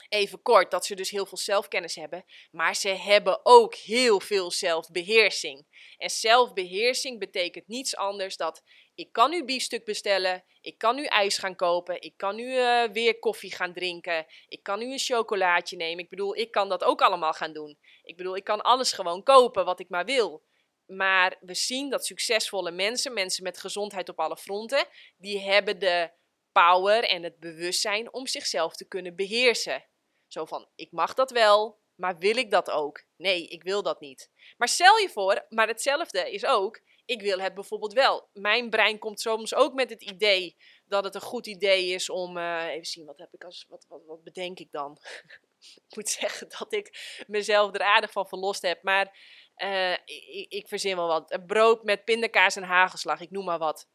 even 0.10 0.42
kort, 0.42 0.72
dat 0.72 0.86
ze 0.86 0.96
dus 0.96 1.10
heel 1.10 1.26
veel 1.26 1.38
zelfkennis 1.38 1.96
hebben, 1.96 2.26
maar 2.52 2.76
ze 2.76 2.90
hebben 2.90 3.40
ook 3.44 3.76
heel 3.76 4.20
veel 4.20 4.52
zelfbeheersing. 4.52 5.66
En 5.98 6.10
zelfbeheersing 6.10 7.20
betekent 7.20 7.68
niets 7.68 7.96
anders 7.96 8.38
dan 8.38 8.58
ik 8.96 9.12
kan 9.12 9.30
nu 9.30 9.44
biefstuk 9.44 9.86
bestellen, 9.86 10.44
ik 10.62 10.78
kan 10.78 10.96
nu 10.96 11.06
ijs 11.06 11.38
gaan 11.38 11.56
kopen, 11.56 12.02
ik 12.02 12.14
kan 12.18 12.36
nu 12.36 12.46
uh, 12.46 12.84
weer 12.84 13.20
koffie 13.20 13.56
gaan 13.56 13.74
drinken, 13.74 14.26
ik 14.48 14.64
kan 14.64 14.80
nu 14.80 14.92
een 14.92 15.00
chocolaatje 15.00 15.76
nemen. 15.76 16.04
Ik 16.04 16.10
bedoel, 16.10 16.36
ik 16.36 16.52
kan 16.52 16.70
dat 16.70 16.84
ook 16.84 17.02
allemaal 17.02 17.34
gaan 17.34 17.54
doen. 17.54 17.78
Ik 18.04 18.18
bedoel, 18.18 18.36
ik 18.36 18.44
kan 18.44 18.62
alles 18.62 18.92
gewoon 18.92 19.24
kopen 19.24 19.66
wat 19.66 19.80
ik 19.80 19.90
maar 19.90 20.06
wil. 20.06 20.44
Maar 20.86 21.38
we 21.40 21.54
zien 21.54 21.90
dat 21.90 22.06
succesvolle 22.06 22.72
mensen, 22.72 23.14
mensen 23.14 23.44
met 23.44 23.58
gezondheid 23.58 24.10
op 24.10 24.20
alle 24.20 24.38
fronten, 24.38 24.88
die 25.18 25.40
hebben 25.40 25.80
de 25.80 26.12
power 26.52 27.04
en 27.04 27.24
het 27.24 27.40
bewustzijn 27.40 28.14
om 28.14 28.28
zichzelf 28.28 28.76
te 28.76 28.88
kunnen 28.88 29.16
beheersen. 29.16 29.86
Zo 30.28 30.46
van, 30.46 30.68
ik 30.76 30.92
mag 30.92 31.14
dat 31.14 31.32
wel, 31.32 31.80
maar 31.96 32.18
wil 32.18 32.36
ik 32.36 32.52
dat 32.52 32.72
ook? 32.72 33.04
Nee, 33.18 33.48
ik 33.48 33.64
wil 33.64 33.84
dat 33.84 34.00
niet. 34.00 34.32
Maar 34.58 34.68
stel 34.68 34.98
je 34.98 35.10
voor, 35.10 35.46
maar 35.50 35.68
hetzelfde 35.68 36.32
is 36.32 36.46
ook, 36.46 36.82
ik 37.06 37.22
wil 37.22 37.40
het 37.40 37.54
bijvoorbeeld 37.54 37.94
wel. 37.94 38.30
Mijn 38.34 38.70
brein 38.70 39.00
komt 39.00 39.20
soms 39.20 39.54
ook 39.54 39.74
met 39.74 39.90
het 39.90 40.04
idee 40.04 40.58
dat 40.86 41.04
het 41.04 41.16
een 41.16 41.22
goed 41.22 41.48
idee 41.48 41.88
is 41.88 42.10
om, 42.10 42.38
uh, 42.38 42.66
even 42.66 42.86
zien, 42.86 43.06
wat 43.06 43.18
heb 43.18 43.34
ik 43.34 43.44
als, 43.44 43.66
wat, 43.70 43.86
wat, 43.90 44.06
wat 44.06 44.24
bedenk 44.24 44.60
ik 44.60 44.72
dan? 44.72 44.98
ik 45.90 45.96
moet 45.96 46.10
zeggen 46.10 46.50
dat 46.50 46.74
ik 46.74 47.24
mezelf 47.28 47.74
er 47.74 47.82
aardig 47.82 48.12
van 48.12 48.28
verlost 48.28 48.62
heb, 48.62 48.84
maar 48.84 49.18
uh, 49.58 49.92
ik, 49.92 50.46
ik 50.50 50.68
verzin 50.68 50.96
wel 50.96 51.08
wat. 51.08 51.46
Brood 51.46 51.84
met 51.84 52.06
pindakaas 52.06 52.56
en 52.56 52.64
hagelslag, 52.64 53.20
ik 53.20 53.32
noem 53.32 53.46
maar 53.46 53.60
wat. 53.60 53.88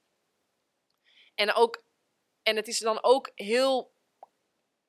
En, 1.35 1.55
ook, 1.55 1.85
en 2.43 2.57
het 2.57 2.69
is 2.69 2.79
dan 2.79 3.03
ook 3.03 3.31
heel 3.35 3.93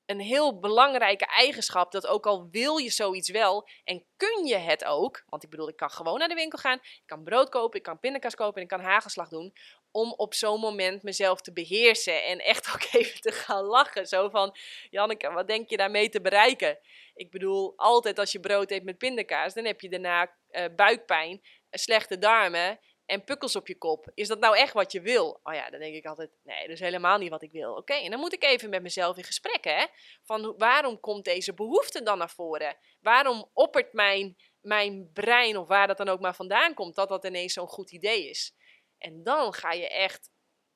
een 0.06 0.20
heel 0.20 0.60
belangrijke 0.60 1.26
eigenschap. 1.26 1.91
Dat 1.91 2.08
ook 2.08 2.26
al 2.26 2.47
wil 2.52 2.78
je 2.78 2.89
zoiets 2.89 3.30
wel 3.30 3.70
en 3.84 4.06
kun 4.18 4.45
je 4.45 4.56
het 4.56 4.86
ook. 4.86 5.24
Want 5.26 5.43
ik 5.43 5.49
bedoel, 5.49 5.70
ik 5.70 5.76
kan 5.76 5.89
gewoon 5.89 6.20
naar 6.20 6.28
de 6.28 6.36
winkel 6.36 6.60
gaan. 6.60 6.78
Ik 6.78 7.04
kan 7.06 7.24
brood 7.24 7.49
kopen, 7.49 7.78
ik 7.78 7.84
kan 7.84 7.99
pindakaas 7.99 8.36
kopen 8.36 8.56
en 8.56 8.62
ik 8.62 8.68
kan 8.68 8.80
hagelslag 8.80 9.30
doen. 9.30 9.54
Om 9.91 10.14
op 10.18 10.34
zo'n 10.34 10.60
moment 10.60 11.04
mezelf 11.04 11.41
te 11.41 11.54
beheersen. 11.54 12.24
En 12.24 12.39
echt 12.39 12.70
ook 12.74 12.84
even 12.91 13.22
te 13.22 13.32
gaan 13.32 13.64
lachen. 13.64 14.08
Zo 14.08 14.30
van, 14.30 14.56
Janneke, 14.89 15.32
wat 15.32 15.47
denk 15.47 15.70
je 15.70 15.78
daarmee 15.78 16.10
te 16.10 16.22
bereiken? 16.22 16.80
Ik 17.14 17.32
bedoel, 17.32 17.74
altijd 17.76 18.20
als 18.20 18.32
je 18.32 18.39
brood 18.39 18.72
eet 18.72 18.84
met 18.84 18.97
pindakaas, 18.97 19.54
dan 19.54 19.66
heb 19.66 19.82
je 19.82 19.89
daarna 19.89 20.36
uh, 20.52 20.66
buikpijn, 20.76 21.41
slechte 21.70 22.18
darmen 22.18 22.80
en 23.12 23.24
pukkels 23.24 23.55
op 23.55 23.68
je 23.68 23.78
kop. 23.78 24.12
Is 24.14 24.28
dat 24.28 24.39
nou 24.39 24.57
echt 24.57 24.74
wat 24.74 24.91
je 24.91 25.01
wil? 25.01 25.39
Oh 25.43 25.53
ja, 25.53 25.70
dan 25.70 25.80
denk 25.80 25.95
ik 25.95 26.05
altijd, 26.05 26.30
nee, 26.43 26.62
dat 26.62 26.70
is 26.70 26.80
helemaal 26.80 27.18
niet 27.18 27.30
wat 27.30 27.41
ik 27.41 27.51
wil. 27.51 27.76
Oké, 27.76 27.93
en 27.93 28.12
dan 28.12 28.20
moet 28.20 28.34
ik 28.34 28.43
even 28.43 28.70
met 28.70 28.82
mezelf 28.82 29.18
in 29.18 29.24
gesprek, 29.24 29.64
hè. 29.64 29.86
Van 30.24 30.53
waarom 30.57 30.99
komt 30.99 31.26
deze 31.26 31.53
behoefte 31.53 32.03
dan 32.03 32.18
naar 32.18 32.30
voren? 32.30 32.78
Waarom 32.99 33.49
oppert 33.53 33.93
mijn, 33.93 34.38
mijn 34.62 35.09
brein, 35.14 35.57
of 35.57 35.68
waar 35.68 35.88
dat 35.88 35.97
dan 35.97 36.09
ook 36.09 36.20
maar 36.20 36.36
vandaan 36.36 36.74
komt, 36.74 36.95
dat 36.95 37.09
dat 37.09 37.26
ineens 37.26 37.53
zo'n 37.53 37.68
goed 37.68 37.91
idee 37.91 38.30
is? 38.30 38.55
En 38.97 39.24
dan 39.24 39.53
ga 39.53 39.72
je 39.72 39.89
echt, 39.89 40.30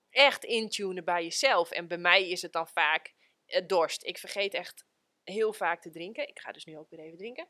echt 0.10 0.44
intunen 0.44 1.04
bij 1.04 1.24
jezelf. 1.24 1.72
En 1.72 1.88
bij 1.88 1.98
mij 1.98 2.30
is 2.30 2.42
het 2.42 2.52
dan 2.52 2.68
vaak 2.68 3.14
uh, 3.48 3.68
dorst. 3.68 4.04
Ik 4.04 4.18
vergeet 4.18 4.54
echt 4.54 4.86
heel 5.24 5.54
vaak 5.54 5.82
te 5.82 5.90
drinken. 5.92 6.28
Ik 6.28 6.40
ga 6.40 6.52
dus 6.52 6.66
nu 6.66 6.78
ook 6.78 6.90
weer 6.90 7.00
even 7.00 7.18
drinken. 7.18 7.48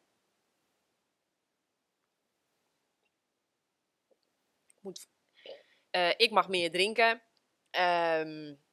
Uh, 5.92 6.10
ik 6.18 6.32
mag 6.32 6.48
meer 6.48 6.72
drinken. 6.72 7.24
Um, 7.72 8.64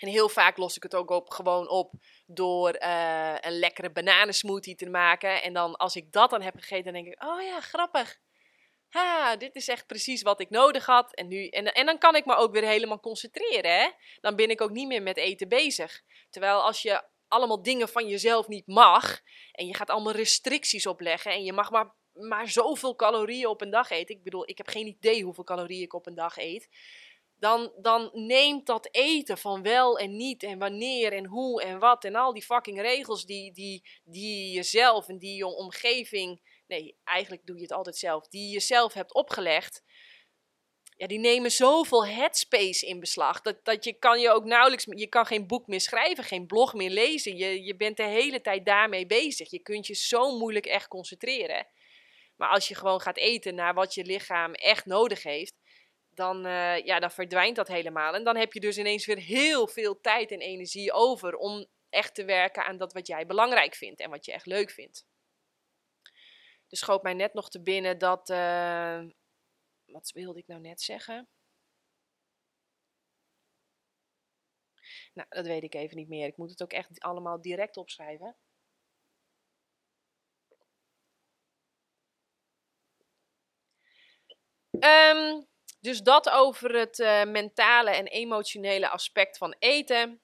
en 0.00 0.08
heel 0.08 0.28
vaak 0.28 0.56
los 0.56 0.76
ik 0.76 0.82
het 0.82 0.94
ook 0.94 1.10
op, 1.10 1.30
gewoon 1.30 1.68
op 1.68 1.92
door 2.26 2.82
uh, 2.82 3.34
een 3.40 3.58
lekkere 3.58 3.90
bananensmoothie 3.90 4.74
te 4.74 4.88
maken. 4.88 5.42
En 5.42 5.52
dan 5.52 5.76
als 5.76 5.96
ik 5.96 6.12
dat 6.12 6.30
dan 6.30 6.42
heb 6.42 6.54
gegeten, 6.56 6.92
dan 6.92 7.02
denk 7.02 7.06
ik, 7.14 7.24
oh 7.24 7.42
ja, 7.42 7.60
grappig. 7.60 8.18
Ha, 8.88 9.36
dit 9.36 9.54
is 9.54 9.68
echt 9.68 9.86
precies 9.86 10.22
wat 10.22 10.40
ik 10.40 10.50
nodig 10.50 10.86
had. 10.86 11.14
En, 11.14 11.28
nu, 11.28 11.46
en, 11.46 11.72
en 11.74 11.86
dan 11.86 11.98
kan 11.98 12.16
ik 12.16 12.24
me 12.24 12.34
ook 12.34 12.52
weer 12.52 12.64
helemaal 12.64 13.00
concentreren. 13.00 13.80
Hè? 13.80 13.90
Dan 14.20 14.36
ben 14.36 14.50
ik 14.50 14.60
ook 14.60 14.70
niet 14.70 14.86
meer 14.86 15.02
met 15.02 15.16
eten 15.16 15.48
bezig. 15.48 16.02
Terwijl 16.30 16.62
als 16.62 16.82
je 16.82 17.04
allemaal 17.28 17.62
dingen 17.62 17.88
van 17.88 18.08
jezelf 18.08 18.48
niet 18.48 18.66
mag. 18.66 19.20
En 19.52 19.66
je 19.66 19.74
gaat 19.74 19.90
allemaal 19.90 20.12
restricties 20.12 20.86
opleggen. 20.86 21.32
En 21.32 21.44
je 21.44 21.52
mag 21.52 21.70
maar 21.70 21.94
maar 22.12 22.48
zoveel 22.48 22.96
calorieën 22.96 23.46
op 23.46 23.60
een 23.60 23.70
dag 23.70 23.90
eet, 23.90 24.10
ik 24.10 24.22
bedoel, 24.22 24.48
ik 24.48 24.56
heb 24.58 24.68
geen 24.68 24.86
idee 24.86 25.22
hoeveel 25.22 25.44
calorieën 25.44 25.82
ik 25.82 25.94
op 25.94 26.06
een 26.06 26.14
dag 26.14 26.36
eet, 26.36 26.68
dan, 27.36 27.72
dan 27.80 28.10
neemt 28.12 28.66
dat 28.66 28.88
eten 28.90 29.38
van 29.38 29.62
wel 29.62 29.98
en 29.98 30.16
niet 30.16 30.42
en 30.42 30.58
wanneer 30.58 31.12
en 31.12 31.26
hoe 31.26 31.62
en 31.62 31.78
wat 31.78 32.04
en 32.04 32.14
al 32.14 32.32
die 32.32 32.42
fucking 32.42 32.80
regels 32.80 33.24
die, 33.24 33.52
die, 33.52 33.84
die 34.04 34.52
jezelf 34.52 35.08
en 35.08 35.18
die 35.18 35.36
je 35.36 35.46
omgeving, 35.46 36.42
nee, 36.66 36.96
eigenlijk 37.04 37.46
doe 37.46 37.56
je 37.56 37.62
het 37.62 37.72
altijd 37.72 37.96
zelf, 37.96 38.28
die 38.28 38.42
je 38.46 38.52
jezelf 38.52 38.92
hebt 38.92 39.14
opgelegd, 39.14 39.82
ja, 41.00 41.06
die 41.06 41.18
nemen 41.18 41.50
zoveel 41.50 42.06
headspace 42.06 42.86
in 42.86 43.00
beslag. 43.00 43.40
Dat, 43.40 43.64
dat 43.64 43.84
je 43.84 43.92
kan 43.92 44.20
je 44.20 44.30
ook 44.30 44.44
nauwelijks, 44.44 44.86
je 44.88 45.06
kan 45.06 45.26
geen 45.26 45.46
boek 45.46 45.66
meer 45.66 45.80
schrijven, 45.80 46.24
geen 46.24 46.46
blog 46.46 46.74
meer 46.74 46.90
lezen. 46.90 47.36
Je, 47.36 47.64
je 47.64 47.76
bent 47.76 47.96
de 47.96 48.02
hele 48.02 48.40
tijd 48.40 48.66
daarmee 48.66 49.06
bezig. 49.06 49.50
Je 49.50 49.58
kunt 49.58 49.86
je 49.86 49.94
zo 49.94 50.38
moeilijk 50.38 50.66
echt 50.66 50.88
concentreren. 50.88 51.66
Maar 52.40 52.48
als 52.48 52.68
je 52.68 52.74
gewoon 52.74 53.00
gaat 53.00 53.16
eten 53.16 53.54
naar 53.54 53.74
wat 53.74 53.94
je 53.94 54.04
lichaam 54.04 54.52
echt 54.52 54.86
nodig 54.86 55.22
heeft, 55.22 55.54
dan, 56.10 56.46
uh, 56.46 56.84
ja, 56.84 57.00
dan 57.00 57.10
verdwijnt 57.10 57.56
dat 57.56 57.68
helemaal. 57.68 58.14
En 58.14 58.24
dan 58.24 58.36
heb 58.36 58.52
je 58.52 58.60
dus 58.60 58.78
ineens 58.78 59.06
weer 59.06 59.18
heel 59.18 59.68
veel 59.68 60.00
tijd 60.00 60.30
en 60.30 60.40
energie 60.40 60.92
over 60.92 61.36
om 61.36 61.66
echt 61.88 62.14
te 62.14 62.24
werken 62.24 62.64
aan 62.64 62.76
dat 62.76 62.92
wat 62.92 63.06
jij 63.06 63.26
belangrijk 63.26 63.74
vindt 63.74 64.00
en 64.00 64.10
wat 64.10 64.24
je 64.24 64.32
echt 64.32 64.46
leuk 64.46 64.70
vindt. 64.70 65.06
Dus 66.68 66.78
schoot 66.78 67.02
mij 67.02 67.14
net 67.14 67.34
nog 67.34 67.50
te 67.50 67.62
binnen 67.62 67.98
dat. 67.98 68.30
Uh, 68.30 69.04
wat 69.84 70.10
wilde 70.10 70.38
ik 70.38 70.46
nou 70.46 70.60
net 70.60 70.80
zeggen? 70.80 71.28
Nou, 75.12 75.28
dat 75.28 75.46
weet 75.46 75.62
ik 75.62 75.74
even 75.74 75.96
niet 75.96 76.08
meer. 76.08 76.26
Ik 76.26 76.36
moet 76.36 76.50
het 76.50 76.62
ook 76.62 76.72
echt 76.72 77.00
allemaal 77.00 77.40
direct 77.40 77.76
opschrijven. 77.76 78.36
Um, 84.84 85.48
dus 85.80 86.02
dat 86.02 86.30
over 86.30 86.74
het 86.74 86.98
uh, 86.98 87.24
mentale 87.24 87.90
en 87.90 88.06
emotionele 88.06 88.88
aspect 88.88 89.38
van 89.38 89.54
eten. 89.58 90.22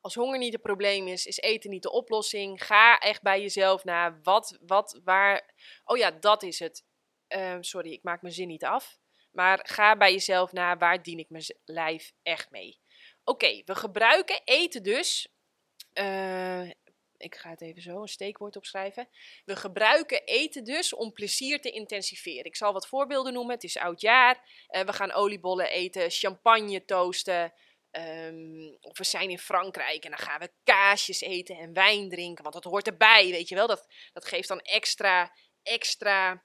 Als 0.00 0.14
honger 0.14 0.38
niet 0.38 0.52
het 0.52 0.62
probleem 0.62 1.06
is, 1.06 1.26
is 1.26 1.38
eten 1.38 1.70
niet 1.70 1.82
de 1.82 1.90
oplossing. 1.90 2.64
Ga 2.64 2.98
echt 2.98 3.22
bij 3.22 3.40
jezelf 3.40 3.84
naar 3.84 4.22
wat, 4.22 4.58
wat, 4.66 5.00
waar. 5.04 5.54
Oh 5.84 5.96
ja, 5.96 6.10
dat 6.10 6.42
is 6.42 6.58
het. 6.58 6.84
Uh, 7.28 7.56
sorry, 7.60 7.92
ik 7.92 8.02
maak 8.02 8.22
mijn 8.22 8.34
zin 8.34 8.48
niet 8.48 8.64
af. 8.64 8.98
Maar 9.32 9.60
ga 9.62 9.96
bij 9.96 10.12
jezelf 10.12 10.52
naar 10.52 10.78
waar 10.78 11.02
dien 11.02 11.18
ik 11.18 11.28
mijn 11.28 11.44
lijf 11.64 12.12
echt 12.22 12.50
mee. 12.50 12.80
Oké, 13.24 13.62
we 13.64 13.74
gebruiken 13.74 14.40
eten 14.44 14.82
dus. 14.82 15.28
Uh, 15.94 16.70
ik 17.16 17.34
ga 17.34 17.50
het 17.50 17.60
even 17.60 17.82
zo 17.82 18.00
een 18.00 18.08
steekwoord 18.08 18.56
opschrijven. 18.56 19.08
We 19.44 19.56
gebruiken 19.56 20.24
eten 20.24 20.64
dus 20.64 20.94
om 20.94 21.12
plezier 21.12 21.60
te 21.60 21.70
intensiveren. 21.70 22.44
Ik 22.44 22.56
zal 22.56 22.72
wat 22.72 22.88
voorbeelden 22.88 23.32
noemen. 23.32 23.54
Het 23.54 23.64
is 23.64 23.76
oud 23.76 24.00
jaar. 24.00 24.48
Uh, 24.70 24.80
we 24.80 24.92
gaan 24.92 25.12
oliebollen 25.12 25.70
eten, 25.70 26.10
champagne 26.10 26.84
toasten. 26.84 27.52
Um, 27.90 28.78
of 28.80 28.98
we 28.98 29.04
zijn 29.04 29.30
in 29.30 29.38
Frankrijk 29.38 30.04
en 30.04 30.10
dan 30.10 30.18
gaan 30.18 30.40
we 30.40 30.52
kaasjes 30.64 31.20
eten 31.20 31.56
en 31.56 31.72
wijn 31.72 32.08
drinken. 32.08 32.42
Want 32.42 32.54
dat 32.54 32.64
hoort 32.64 32.86
erbij, 32.86 33.30
weet 33.30 33.48
je 33.48 33.54
wel. 33.54 33.66
Dat, 33.66 33.86
dat 34.12 34.24
geeft 34.24 34.48
dan 34.48 34.60
extra, 34.60 35.32
extra 35.62 36.44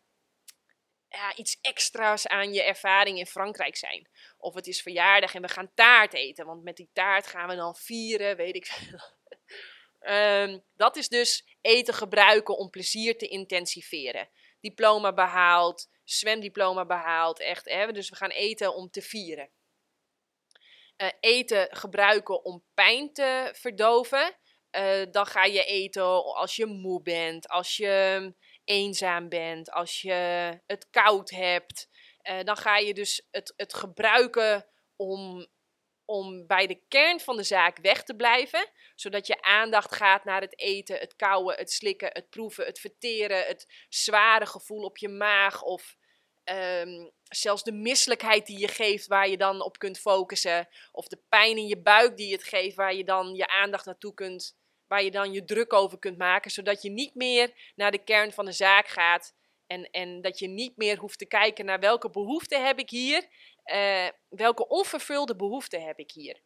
ja, 1.10 1.36
iets 1.36 1.58
extra's 1.62 2.28
aan 2.28 2.54
je 2.54 2.64
ervaring 2.64 3.18
in 3.18 3.26
Frankrijk 3.26 3.76
zijn. 3.76 4.10
Of 4.38 4.54
het 4.54 4.68
is 4.68 4.82
verjaardag 4.82 5.36
en 5.36 5.42
we 5.42 5.48
gaan 5.48 5.74
taart 5.74 6.14
eten, 6.14 6.46
want 6.46 6.64
met 6.64 6.76
die 6.76 6.90
taart 6.94 7.28
gaan 7.28 7.48
we 7.48 7.56
dan 7.56 7.76
vieren, 7.76 8.38
weet 8.38 8.56
ik 8.56 8.66
veel. 8.66 9.00
Ehm, 10.00 10.60
dat 10.76 10.96
is 10.96 11.08
dus 11.08 11.58
eten 11.62 11.94
gebruiken 11.94 12.58
om 12.58 12.70
plezier 12.70 13.18
te 13.18 13.28
intensiveren. 13.28 14.30
Diploma 14.60 15.14
behaald, 15.14 15.90
zwemdiploma 16.04 16.86
behaald, 16.86 17.40
echt. 17.40 17.70
Hè? 17.70 17.92
Dus 17.92 18.10
we 18.10 18.16
gaan 18.16 18.30
eten 18.30 18.76
om 18.76 18.90
te 18.90 19.02
vieren. 19.02 19.50
Uh, 20.98 21.10
eten 21.20 21.68
gebruiken 21.76 22.44
om 22.44 22.64
pijn 22.74 23.14
te 23.14 23.50
verdoven. 23.56 24.38
Uh, 24.72 25.02
dan 25.12 25.26
ga 25.26 25.44
je 25.44 25.64
eten 25.64 26.24
als 26.36 26.56
je 26.56 26.66
moe 26.66 27.02
bent, 27.02 27.48
als 27.48 27.78
je 27.78 28.34
eenzaam 28.64 29.30
bent, 29.30 29.72
als 29.72 30.02
je 30.02 30.60
het 30.66 30.88
koud 30.90 31.30
hebt. 31.30 31.90
Uh, 32.24 32.44
dan 32.44 32.58
ga 32.58 32.78
je 32.78 32.94
dus 32.94 33.28
het, 33.32 33.54
het 33.56 33.74
gebruiken 33.74 34.68
om, 34.96 35.48
om 36.10 36.48
bij 36.48 36.68
de 36.68 36.82
kern 36.88 37.20
van 37.20 37.38
de 37.38 37.44
zaak 37.44 37.78
weg 37.82 38.04
te 38.04 38.16
blijven. 38.16 38.68
Zodat 38.96 39.28
je 39.28 39.42
aandacht 39.42 39.96
gaat 39.96 40.24
naar 40.24 40.42
het 40.42 40.60
eten, 40.60 40.98
het 40.98 41.16
kauwen, 41.16 41.56
het 41.56 41.72
slikken, 41.72 42.10
het 42.14 42.30
proeven, 42.30 42.66
het 42.66 42.80
verteren, 42.80 43.46
het 43.46 43.86
zware 43.90 44.46
gevoel 44.46 44.84
op 44.84 44.98
je 44.98 45.10
maag 45.10 45.62
of 45.62 45.98
um, 46.44 47.12
zelfs 47.24 47.64
de 47.64 47.72
misselijkheid 47.72 48.46
die 48.46 48.60
je 48.60 48.68
geeft 48.68 49.08
waar 49.08 49.30
je 49.30 49.38
dan 49.38 49.62
op 49.62 49.78
kunt 49.78 50.00
focussen. 50.00 50.68
Of 50.92 51.08
de 51.08 51.22
pijn 51.30 51.58
in 51.58 51.68
je 51.68 51.82
buik 51.82 52.18
die 52.18 52.32
het 52.32 52.44
geeft 52.44 52.76
waar 52.76 52.96
je 52.96 53.04
dan 53.04 53.36
je 53.36 53.48
aandacht 53.48 53.86
naartoe 53.86 54.14
kunt 54.14 54.58
waar 54.88 55.04
je 55.04 55.12
dan 55.12 55.32
je 55.32 55.46
druk 55.46 55.74
over 55.74 56.00
kunt 56.00 56.18
maken, 56.18 56.52
zodat 56.52 56.82
je 56.82 56.90
niet 56.90 57.16
meer 57.16 57.72
naar 57.76 57.92
de 57.92 58.04
kern 58.04 58.32
van 58.32 58.46
de 58.46 58.52
zaak 58.52 58.88
gaat 58.88 59.34
en, 59.68 59.90
en 59.92 60.22
dat 60.22 60.40
je 60.40 60.48
niet 60.48 60.78
meer 60.78 60.98
hoeft 60.98 61.20
te 61.20 61.26
kijken 61.26 61.66
naar 61.66 61.80
welke 61.80 62.10
behoeften 62.10 62.66
heb 62.66 62.80
ik 62.80 62.90
hier, 62.90 63.28
uh, 63.74 64.10
welke 64.30 64.68
onvervulde 64.68 65.36
behoeften 65.36 65.84
heb 65.84 66.00
ik 66.00 66.12
hier. 66.12 66.42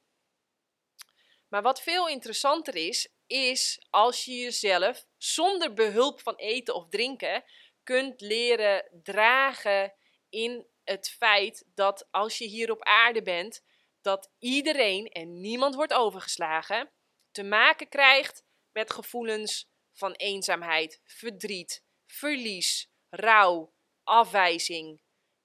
Maar 1.48 1.62
wat 1.62 1.82
veel 1.82 2.08
interessanter 2.08 2.76
is, 2.76 3.10
is 3.28 3.86
als 3.90 4.26
je 4.26 4.36
jezelf 4.36 5.06
zonder 5.18 5.74
behulp 5.74 6.22
van 6.22 6.36
eten 6.36 6.76
of 6.76 6.90
drinken 6.90 7.44
kunt 7.84 8.22
leren 8.22 8.90
dragen 9.04 9.94
in 10.30 10.68
het 10.84 11.10
feit 11.10 11.66
dat 11.74 12.08
als 12.12 12.38
je 12.38 12.46
hier 12.46 12.72
op 12.72 12.84
aarde 12.84 13.22
bent, 13.22 13.64
dat 14.02 14.32
iedereen 14.40 15.08
en 15.08 15.42
niemand 15.42 15.76
wordt 15.76 15.94
overgeslagen, 15.94 16.92
te 17.32 17.44
maken 17.44 17.90
krijgt 17.90 18.44
met 18.72 18.92
gevoelens 18.92 19.70
van 19.94 20.12
eenzaamheid, 20.12 21.02
verdriet, 21.04 21.84
verlies, 22.08 22.90
rouw, 23.10 23.74
afwijzing, 24.04 25.02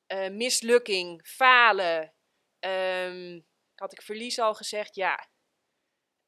uh, 0.09 0.29
mislukking, 0.29 1.27
falen. 1.27 2.13
Um, 2.61 3.47
had 3.75 3.93
ik 3.93 4.03
verlies 4.03 4.39
al 4.39 4.55
gezegd? 4.55 4.95
Ja. 4.95 5.29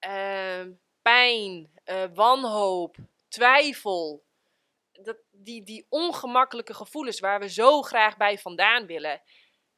Uh, 0.07 0.72
pijn, 1.03 1.70
uh, 1.85 2.05
wanhoop, 2.14 2.97
twijfel. 3.28 4.24
Dat, 4.93 5.18
die, 5.31 5.62
die 5.62 5.87
ongemakkelijke 5.89 6.74
gevoelens 6.74 7.20
waar 7.20 7.41
we 7.41 7.49
zo 7.49 7.83
graag 7.83 8.16
bij 8.16 8.39
vandaan 8.39 8.87
willen. 8.87 9.22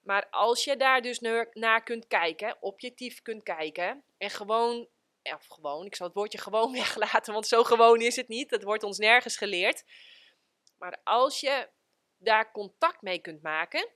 Maar 0.01 0.29
als 0.31 0.65
je 0.65 0.77
daar 0.77 1.03
dus 1.03 1.21
naar 1.53 1.83
kunt 1.83 2.07
kijken, 2.07 2.57
objectief 2.61 3.23
kunt 3.23 3.43
kijken 3.43 4.05
en 4.19 4.31
gewoon 4.31 4.89
of 5.23 5.47
gewoon, 5.47 5.87
ik 5.87 5.95
zal 5.95 6.07
het 6.07 6.17
woordje 6.17 6.39
gewoon 6.39 6.73
weglaten, 6.83 7.33
want 7.33 7.47
zo 7.47 7.65
gewoon 7.65 8.01
is 8.01 8.17
het 8.17 8.29
niet. 8.29 8.51
Dat 8.51 8.63
wordt 8.63 8.83
ons 8.83 8.99
nergens 8.99 9.37
geleerd. 9.37 9.85
Maar 10.79 11.01
als 11.05 11.41
je 11.41 11.69
daar 12.23 12.53
contact 12.53 13.03
mee 13.03 13.19
kunt 13.19 13.43
maken, 13.43 13.89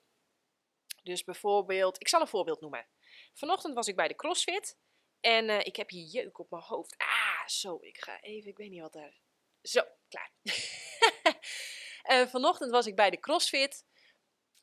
dus 1.02 1.24
bijvoorbeeld, 1.24 2.00
ik 2.00 2.08
zal 2.08 2.20
een 2.20 2.26
voorbeeld 2.26 2.60
noemen. 2.60 2.86
Vanochtend 3.34 3.74
was 3.74 3.88
ik 3.88 3.96
bij 3.96 4.08
de 4.08 4.14
CrossFit 4.14 4.78
en 5.20 5.48
uh, 5.48 5.58
ik 5.58 5.76
heb 5.76 5.90
hier 5.90 6.06
jeuk 6.06 6.38
op 6.38 6.50
mijn 6.50 6.62
hoofd. 6.62 6.94
Ah, 6.98 7.46
zo, 7.46 7.78
ik 7.80 7.98
ga 7.98 8.20
even, 8.20 8.50
ik 8.50 8.56
weet 8.56 8.70
niet 8.70 8.80
wat 8.80 8.94
er. 8.94 9.20
Zo, 9.62 9.82
klaar. 10.08 10.30
uh, 12.10 12.26
vanochtend 12.34 12.70
was 12.70 12.86
ik 12.86 12.96
bij 12.96 13.10
de 13.10 13.20
CrossFit 13.20 13.84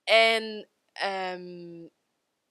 en 0.03 0.69
um, 1.03 1.91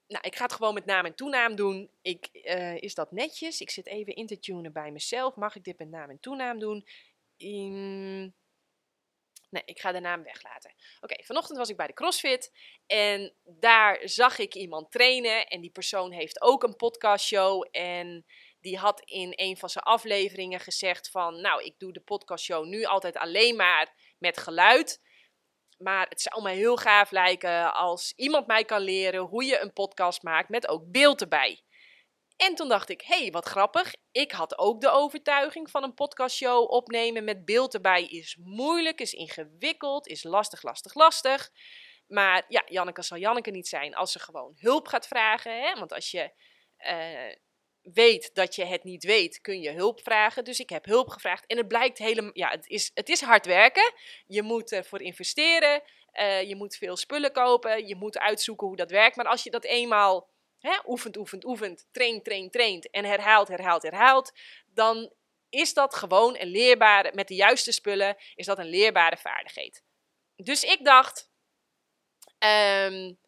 nou, 0.07 0.25
ik 0.25 0.35
ga 0.35 0.43
het 0.43 0.53
gewoon 0.53 0.73
met 0.73 0.85
naam 0.85 1.05
en 1.05 1.15
toenaam 1.15 1.55
doen. 1.55 1.89
Ik, 2.01 2.29
uh, 2.33 2.81
is 2.81 2.95
dat 2.95 3.11
netjes? 3.11 3.61
Ik 3.61 3.69
zit 3.69 3.87
even 3.87 4.15
in 4.15 4.27
te 4.27 4.39
tunen 4.39 4.73
bij 4.73 4.91
mezelf. 4.91 5.35
Mag 5.35 5.55
ik 5.55 5.63
dit 5.63 5.77
met 5.77 5.89
naam 5.89 6.09
en 6.09 6.19
toenaam 6.19 6.59
doen? 6.59 6.87
In... 7.37 8.35
Nee, 9.53 9.63
ik 9.65 9.79
ga 9.79 9.91
de 9.91 9.99
naam 9.99 10.23
weglaten. 10.23 10.73
Oké, 11.01 11.23
vanochtend 11.23 11.57
was 11.57 11.69
ik 11.69 11.77
bij 11.77 11.87
de 11.87 11.93
CrossFit 11.93 12.51
en 12.87 13.33
daar 13.43 13.99
zag 14.03 14.37
ik 14.37 14.55
iemand 14.55 14.91
trainen. 14.91 15.47
En 15.47 15.61
die 15.61 15.71
persoon 15.71 16.11
heeft 16.11 16.41
ook 16.41 16.63
een 16.63 16.75
podcastshow. 16.75 17.67
En 17.71 18.25
die 18.59 18.77
had 18.77 19.01
in 19.01 19.33
een 19.35 19.57
van 19.57 19.69
zijn 19.69 19.83
afleveringen 19.83 20.59
gezegd 20.59 21.09
van... 21.09 21.41
Nou, 21.41 21.63
ik 21.63 21.79
doe 21.79 21.93
de 21.93 21.99
podcastshow 21.99 22.65
nu 22.65 22.83
altijd 22.83 23.17
alleen 23.17 23.55
maar 23.55 24.15
met 24.17 24.37
geluid. 24.37 25.01
Maar 25.77 26.07
het 26.09 26.21
zou 26.21 26.41
me 26.41 26.51
heel 26.51 26.77
gaaf 26.77 27.11
lijken 27.11 27.73
als 27.73 28.13
iemand 28.15 28.47
mij 28.47 28.63
kan 28.65 28.81
leren 28.81 29.21
hoe 29.21 29.43
je 29.43 29.59
een 29.59 29.73
podcast 29.73 30.23
maakt 30.23 30.49
met 30.49 30.67
ook 30.67 30.91
beeld 30.91 31.21
erbij. 31.21 31.63
En 32.37 32.55
toen 32.55 32.69
dacht 32.69 32.89
ik, 32.89 33.01
hey, 33.01 33.31
wat 33.31 33.45
grappig. 33.45 33.93
Ik 34.11 34.31
had 34.31 34.57
ook 34.57 34.81
de 34.81 34.89
overtuiging 34.89 35.69
van 35.69 35.83
een 35.83 35.93
podcastshow 35.93 36.71
opnemen 36.71 37.23
met 37.23 37.45
beeld 37.45 37.73
erbij 37.73 38.03
is 38.03 38.37
moeilijk, 38.43 39.01
is 39.01 39.13
ingewikkeld, 39.13 40.07
is 40.07 40.23
lastig, 40.23 40.63
lastig, 40.63 40.93
lastig. 40.93 41.51
Maar 42.07 42.45
ja, 42.47 42.63
Janneke 42.65 43.01
zal 43.01 43.17
Janneke 43.17 43.51
niet 43.51 43.67
zijn 43.67 43.95
als 43.95 44.11
ze 44.11 44.19
gewoon 44.19 44.53
hulp 44.57 44.87
gaat 44.87 45.07
vragen. 45.07 45.61
Hè? 45.61 45.79
Want 45.79 45.93
als 45.93 46.11
je 46.11 46.31
uh, 46.79 47.35
weet 47.93 48.29
dat 48.33 48.55
je 48.55 48.65
het 48.65 48.83
niet 48.83 49.03
weet, 49.03 49.41
kun 49.41 49.59
je 49.61 49.71
hulp 49.71 50.01
vragen. 50.01 50.43
Dus 50.43 50.59
ik 50.59 50.69
heb 50.69 50.85
hulp 50.85 51.09
gevraagd 51.09 51.45
en 51.45 51.57
het 51.57 51.67
blijkt 51.67 51.97
helemaal, 51.97 52.31
ja, 52.33 52.49
het 52.49 52.67
is, 52.67 52.91
het 52.93 53.09
is 53.09 53.21
hard 53.21 53.45
werken. 53.45 53.93
Je 54.25 54.41
moet 54.41 54.71
ervoor 54.71 55.01
investeren, 55.01 55.81
uh, 56.13 56.43
je 56.43 56.55
moet 56.55 56.75
veel 56.75 56.97
spullen 56.97 57.31
kopen, 57.31 57.87
je 57.87 57.95
moet 57.95 58.17
uitzoeken 58.17 58.67
hoe 58.67 58.75
dat 58.75 58.91
werkt. 58.91 59.15
Maar 59.15 59.27
als 59.27 59.43
je 59.43 59.49
dat 59.49 59.63
eenmaal 59.63 60.29
hè, 60.63 60.77
oefent, 60.85 61.17
oefent, 61.17 61.45
oefent, 61.45 61.87
traint, 61.91 62.23
traint, 62.23 62.51
traint 62.51 62.89
en 62.89 63.05
herhaalt, 63.05 63.47
herhaalt, 63.47 63.83
herhaalt, 63.83 64.31
dan 64.65 65.13
is 65.49 65.73
dat 65.73 65.95
gewoon 65.95 66.35
een 66.39 66.47
leerbare, 66.47 67.11
met 67.13 67.27
de 67.27 67.35
juiste 67.35 67.71
spullen, 67.71 68.17
is 68.35 68.45
dat 68.45 68.59
een 68.59 68.69
leerbare 68.69 69.17
vaardigheid. 69.17 69.83
Dus 70.35 70.63
ik 70.63 70.85
dacht, 70.85 71.31
um, 72.39 73.19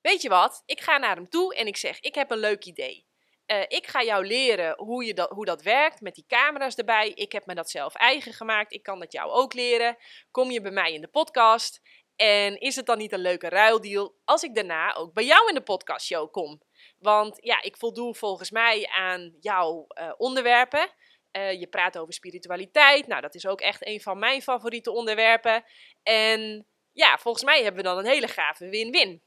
weet 0.00 0.22
je 0.22 0.28
wat, 0.28 0.62
ik 0.66 0.80
ga 0.80 0.98
naar 0.98 1.16
hem 1.16 1.28
toe 1.28 1.54
en 1.54 1.66
ik 1.66 1.76
zeg, 1.76 2.00
ik 2.00 2.14
heb 2.14 2.30
een 2.30 2.38
leuk 2.38 2.64
idee. 2.64 3.06
Uh, 3.46 3.62
ik 3.68 3.86
ga 3.86 4.02
jou 4.02 4.26
leren 4.26 4.74
hoe, 4.76 5.04
je 5.04 5.14
dat, 5.14 5.30
hoe 5.30 5.44
dat 5.44 5.62
werkt 5.62 6.00
met 6.00 6.14
die 6.14 6.24
camera's 6.26 6.74
erbij. 6.74 7.08
Ik 7.08 7.32
heb 7.32 7.46
me 7.46 7.54
dat 7.54 7.70
zelf 7.70 7.94
eigen 7.94 8.32
gemaakt. 8.32 8.72
Ik 8.72 8.82
kan 8.82 8.98
dat 8.98 9.12
jou 9.12 9.30
ook 9.30 9.54
leren. 9.54 9.96
Kom 10.30 10.50
je 10.50 10.60
bij 10.60 10.70
mij 10.70 10.92
in 10.92 11.00
de 11.00 11.08
podcast? 11.08 11.80
En 12.18 12.60
is 12.60 12.76
het 12.76 12.86
dan 12.86 12.98
niet 12.98 13.12
een 13.12 13.20
leuke 13.20 13.48
ruildeal 13.48 14.14
als 14.24 14.42
ik 14.42 14.54
daarna 14.54 14.94
ook 14.94 15.12
bij 15.12 15.24
jou 15.24 15.48
in 15.48 15.54
de 15.54 15.60
podcastshow 15.60 16.30
kom? 16.30 16.62
Want 16.98 17.38
ja, 17.40 17.62
ik 17.62 17.76
voldoe 17.76 18.14
volgens 18.14 18.50
mij 18.50 18.86
aan 18.86 19.36
jouw 19.40 19.86
uh, 19.88 20.12
onderwerpen. 20.16 20.88
Uh, 21.32 21.60
je 21.60 21.66
praat 21.66 21.98
over 21.98 22.12
spiritualiteit. 22.12 23.06
Nou, 23.06 23.20
dat 23.20 23.34
is 23.34 23.46
ook 23.46 23.60
echt 23.60 23.86
een 23.86 24.00
van 24.00 24.18
mijn 24.18 24.42
favoriete 24.42 24.90
onderwerpen. 24.90 25.64
En 26.02 26.66
ja, 26.92 27.18
volgens 27.18 27.44
mij 27.44 27.62
hebben 27.62 27.82
we 27.82 27.88
dan 27.88 27.98
een 27.98 28.10
hele 28.10 28.28
gave 28.28 28.68
win-win. 28.68 29.22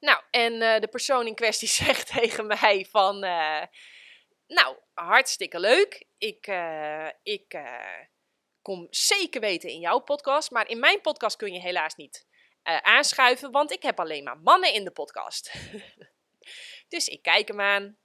Nou, 0.00 0.22
en 0.30 0.52
uh, 0.52 0.78
de 0.78 0.88
persoon 0.88 1.26
in 1.26 1.34
kwestie 1.34 1.68
zegt 1.84 2.06
tegen 2.06 2.46
mij 2.46 2.86
van... 2.90 3.18
Nou, 4.46 4.76
hartstikke 4.94 5.60
leuk. 5.60 6.06
Ik, 6.18 6.46
ik 7.22 7.54
kom 8.62 8.86
zeker 8.90 9.40
weten 9.40 9.70
in 9.70 9.80
jouw 9.80 9.98
podcast. 9.98 10.50
Maar 10.50 10.68
in 10.68 10.80
mijn 10.80 11.00
podcast 11.00 11.36
kun 11.36 11.52
je 11.52 11.60
helaas 11.60 11.94
niet 11.94 12.26
aanschuiven, 12.62 13.50
want 13.50 13.72
ik 13.72 13.82
heb 13.82 14.00
alleen 14.00 14.24
maar 14.24 14.38
mannen 14.38 14.72
in 14.74 14.84
de 14.84 14.90
podcast. 14.90 15.52
dus 16.88 17.08
ik 17.08 17.22
kijk 17.22 17.48
hem 17.48 17.60
aan. 17.60 17.96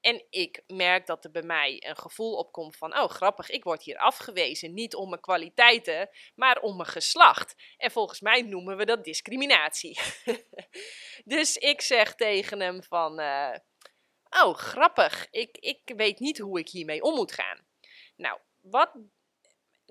En 0.00 0.26
ik 0.30 0.62
merk 0.66 1.06
dat 1.06 1.24
er 1.24 1.30
bij 1.30 1.42
mij 1.42 1.82
een 1.86 1.96
gevoel 1.96 2.36
opkomt 2.36 2.76
van, 2.76 2.98
oh 2.98 3.08
grappig, 3.08 3.50
ik 3.50 3.64
word 3.64 3.82
hier 3.82 3.98
afgewezen. 3.98 4.74
Niet 4.74 4.94
om 4.94 5.08
mijn 5.08 5.20
kwaliteiten, 5.20 6.10
maar 6.34 6.60
om 6.60 6.76
mijn 6.76 6.88
geslacht. 6.88 7.54
En 7.76 7.90
volgens 7.90 8.20
mij 8.20 8.42
noemen 8.42 8.76
we 8.76 8.84
dat 8.84 9.04
discriminatie. 9.04 10.00
dus 11.24 11.56
ik 11.56 11.80
zeg 11.80 12.14
tegen 12.14 12.60
hem 12.60 12.82
van, 12.82 13.20
uh, 13.20 13.54
oh 14.30 14.54
grappig, 14.54 15.26
ik, 15.30 15.56
ik 15.58 15.92
weet 15.96 16.18
niet 16.18 16.38
hoe 16.38 16.58
ik 16.58 16.68
hiermee 16.68 17.02
om 17.02 17.14
moet 17.14 17.32
gaan. 17.32 17.66
Nou, 18.16 18.38
wat 18.60 18.90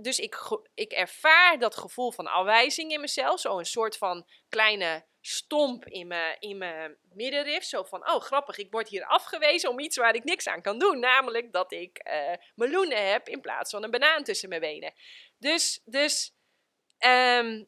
dus 0.01 0.19
ik, 0.19 0.59
ik 0.73 0.91
ervaar 0.91 1.59
dat 1.59 1.77
gevoel 1.77 2.11
van 2.11 2.27
afwijzing 2.27 2.91
in 2.91 2.99
mezelf. 2.99 3.39
Zo 3.39 3.57
een 3.57 3.65
soort 3.65 3.97
van 3.97 4.27
kleine 4.49 5.05
stomp 5.21 5.85
in 5.85 6.07
mijn, 6.07 6.39
in 6.39 6.57
mijn 6.57 6.97
middenrif. 7.13 7.63
Zo 7.63 7.83
van, 7.83 8.09
oh 8.09 8.21
grappig, 8.21 8.57
ik 8.57 8.71
word 8.71 8.89
hier 8.89 9.05
afgewezen 9.05 9.69
om 9.69 9.79
iets 9.79 9.97
waar 9.97 10.15
ik 10.15 10.23
niks 10.23 10.47
aan 10.47 10.61
kan 10.61 10.79
doen. 10.79 10.99
Namelijk 10.99 11.51
dat 11.51 11.71
ik 11.71 12.07
uh, 12.07 12.33
meloenen 12.55 13.11
heb 13.11 13.29
in 13.29 13.41
plaats 13.41 13.71
van 13.71 13.83
een 13.83 13.91
banaan 13.91 14.23
tussen 14.23 14.49
mijn 14.49 14.61
benen. 14.61 14.93
Dus, 15.37 15.81
dus 15.85 16.33
um, 17.05 17.67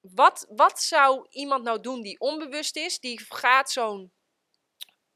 wat, 0.00 0.46
wat 0.48 0.80
zou 0.82 1.26
iemand 1.30 1.64
nou 1.64 1.80
doen 1.80 2.02
die 2.02 2.20
onbewust 2.20 2.76
is? 2.76 2.98
Die 2.98 3.20
gaat 3.28 3.70
zo'n 3.70 4.12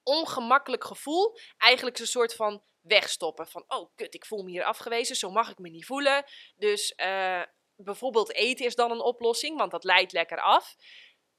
ongemakkelijk 0.02 0.84
gevoel 0.84 1.38
eigenlijk 1.58 1.98
een 1.98 2.06
soort 2.06 2.34
van 2.34 2.62
wegstoppen. 2.80 3.48
Van, 3.48 3.64
oh 3.68 3.90
kut, 3.94 4.14
ik 4.14 4.26
voel 4.26 4.42
me 4.42 4.50
hier 4.50 4.64
afgewezen, 4.64 5.16
zo 5.16 5.30
mag 5.30 5.50
ik 5.50 5.58
me 5.58 5.68
niet 5.68 5.84
voelen. 5.84 6.24
Dus 6.56 6.92
uh, 6.96 7.42
bijvoorbeeld 7.76 8.34
eten 8.34 8.66
is 8.66 8.74
dan 8.74 8.90
een 8.90 9.00
oplossing, 9.00 9.58
want 9.58 9.70
dat 9.70 9.84
leidt 9.84 10.12
lekker 10.12 10.40
af. 10.40 10.76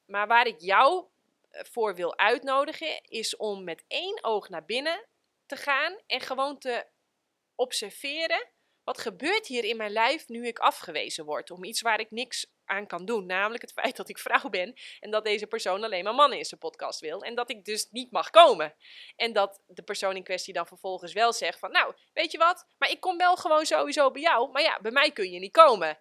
Maar 0.05 0.27
waar 0.27 0.47
ik 0.47 0.59
jou 0.59 1.05
eh, 1.49 1.63
voor 1.63 1.95
wil 1.95 2.17
uitnodigen, 2.17 3.03
is 3.03 3.35
om 3.35 3.63
met 3.63 3.83
één 3.87 4.23
oog 4.23 4.49
naar 4.49 4.65
binnen 4.65 5.07
te 5.45 5.55
gaan 5.55 5.97
en 6.07 6.21
gewoon 6.21 6.57
te 6.57 6.87
observeren. 7.55 8.49
Wat 8.83 8.97
gebeurt 8.97 9.47
hier 9.47 9.63
in 9.63 9.77
mijn 9.77 9.91
lijf 9.91 10.27
nu 10.27 10.47
ik 10.47 10.59
afgewezen 10.59 11.25
word? 11.25 11.51
Om 11.51 11.63
iets 11.63 11.81
waar 11.81 11.99
ik 11.99 12.11
niks 12.11 12.47
aan 12.71 12.87
kan 12.87 13.05
doen. 13.05 13.25
Namelijk 13.25 13.61
het 13.61 13.71
feit 13.71 13.95
dat 13.95 14.09
ik 14.09 14.17
vrouw 14.17 14.49
ben 14.49 14.73
en 14.99 15.11
dat 15.11 15.23
deze 15.23 15.47
persoon 15.47 15.83
alleen 15.83 16.03
maar 16.03 16.15
mannen 16.15 16.37
in 16.37 16.45
zijn 16.45 16.59
podcast 16.59 16.99
wil. 16.99 17.21
En 17.21 17.35
dat 17.35 17.49
ik 17.49 17.65
dus 17.65 17.87
niet 17.91 18.11
mag 18.11 18.29
komen. 18.29 18.75
En 19.15 19.33
dat 19.33 19.61
de 19.67 19.81
persoon 19.81 20.15
in 20.15 20.23
kwestie 20.23 20.53
dan 20.53 20.67
vervolgens 20.67 21.13
wel 21.13 21.33
zegt 21.33 21.59
van 21.59 21.71
nou, 21.71 21.93
weet 22.13 22.31
je 22.31 22.37
wat? 22.37 22.65
Maar 22.77 22.89
ik 22.89 22.99
kom 22.99 23.17
wel 23.17 23.35
gewoon 23.35 23.65
sowieso 23.65 24.11
bij 24.11 24.21
jou. 24.21 24.51
Maar 24.51 24.61
ja, 24.61 24.79
bij 24.81 24.91
mij 24.91 25.11
kun 25.11 25.31
je 25.31 25.39
niet 25.39 25.51
komen. 25.51 25.97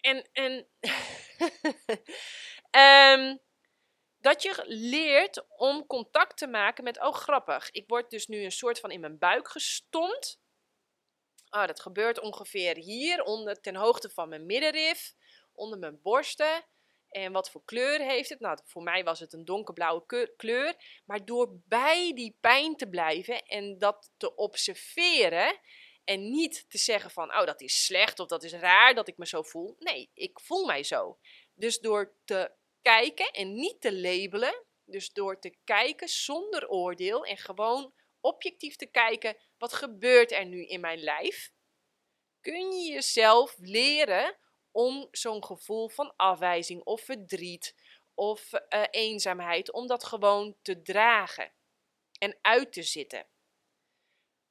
En, 0.00 0.28
en 0.32 0.66
um, 3.20 3.40
dat 4.28 4.42
je 4.42 4.62
leert 4.66 5.44
om 5.56 5.86
contact 5.86 6.36
te 6.36 6.46
maken 6.46 6.84
met, 6.84 7.00
oh 7.00 7.14
grappig, 7.14 7.70
ik 7.70 7.88
word 7.88 8.10
dus 8.10 8.26
nu 8.26 8.44
een 8.44 8.52
soort 8.52 8.80
van 8.80 8.90
in 8.90 9.00
mijn 9.00 9.18
buik 9.18 9.48
gestompt. 9.48 10.40
Oh, 11.50 11.66
dat 11.66 11.80
gebeurt 11.80 12.20
ongeveer 12.20 12.76
hier, 12.76 13.22
onder, 13.22 13.60
ten 13.60 13.76
hoogte 13.76 14.10
van 14.10 14.28
mijn 14.28 14.46
middenrif, 14.46 15.14
onder 15.60 15.78
mijn 15.78 16.00
borsten. 16.02 16.64
En 17.08 17.32
wat 17.32 17.50
voor 17.50 17.64
kleur 17.64 18.00
heeft 18.00 18.28
het? 18.28 18.40
Nou, 18.40 18.58
voor 18.64 18.82
mij 18.82 19.04
was 19.04 19.20
het 19.20 19.32
een 19.32 19.44
donkerblauwe 19.44 20.32
kleur. 20.36 20.74
Maar 21.04 21.24
door 21.24 21.60
bij 21.64 22.12
die 22.14 22.36
pijn 22.40 22.76
te 22.76 22.88
blijven 22.88 23.42
en 23.42 23.78
dat 23.78 24.12
te 24.16 24.34
observeren 24.34 25.60
en 26.04 26.30
niet 26.30 26.64
te 26.68 26.78
zeggen 26.78 27.10
van, 27.10 27.34
oh 27.34 27.46
dat 27.46 27.60
is 27.60 27.84
slecht 27.84 28.18
of 28.18 28.28
dat 28.28 28.42
is 28.42 28.52
raar 28.52 28.94
dat 28.94 29.08
ik 29.08 29.16
me 29.16 29.26
zo 29.26 29.42
voel. 29.42 29.76
Nee, 29.78 30.10
ik 30.14 30.40
voel 30.40 30.66
mij 30.66 30.82
zo. 30.82 31.18
Dus 31.54 31.78
door 31.78 32.14
te 32.24 32.52
kijken 32.82 33.30
en 33.32 33.54
niet 33.54 33.80
te 33.80 34.00
labelen, 34.00 34.64
dus 34.84 35.12
door 35.12 35.38
te 35.38 35.56
kijken 35.64 36.08
zonder 36.08 36.68
oordeel 36.68 37.24
en 37.24 37.36
gewoon 37.36 37.92
objectief 38.20 38.76
te 38.76 38.86
kijken, 38.86 39.36
wat 39.58 39.72
gebeurt 39.72 40.32
er 40.32 40.46
nu 40.46 40.66
in 40.66 40.80
mijn 40.80 40.98
lijf? 40.98 41.52
Kun 42.40 42.70
je 42.72 42.92
jezelf 42.92 43.54
leren 43.58 44.38
om 44.72 45.08
zo'n 45.10 45.44
gevoel 45.44 45.88
van 45.88 46.12
afwijzing 46.16 46.82
of 46.84 47.00
verdriet 47.00 47.74
of 48.14 48.52
uh, 48.52 48.82
eenzaamheid, 48.90 49.72
om 49.72 49.86
dat 49.86 50.04
gewoon 50.04 50.56
te 50.62 50.82
dragen 50.82 51.52
en 52.18 52.38
uit 52.42 52.72
te 52.72 52.82
zitten. 52.82 53.26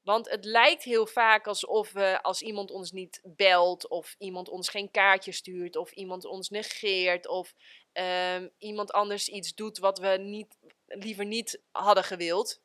Want 0.02 0.30
het 0.30 0.46
lijkt 0.46 0.84
heel 0.84 1.08
vaak 1.08 1.48
alsof 1.48 1.92
we, 1.92 2.22
als 2.22 2.42
iemand 2.42 2.72
ons 2.72 2.92
niet 2.92 3.22
belt, 3.24 3.88
of 3.88 4.16
iemand 4.18 4.50
ons 4.50 4.70
geen 4.70 4.92
kaartje 4.92 5.32
stuurt, 5.32 5.76
of 5.76 5.92
iemand 5.92 6.26
ons 6.26 6.50
negeert, 6.50 7.28
of 7.28 7.56
um, 7.94 8.52
iemand 8.58 8.92
anders 8.92 9.28
iets 9.28 9.56
doet 9.56 9.78
wat 9.78 10.00
we 10.00 10.08
niet, 10.08 10.58
liever 10.86 11.26
niet 11.26 11.62
hadden 11.72 12.04
gewild, 12.04 12.62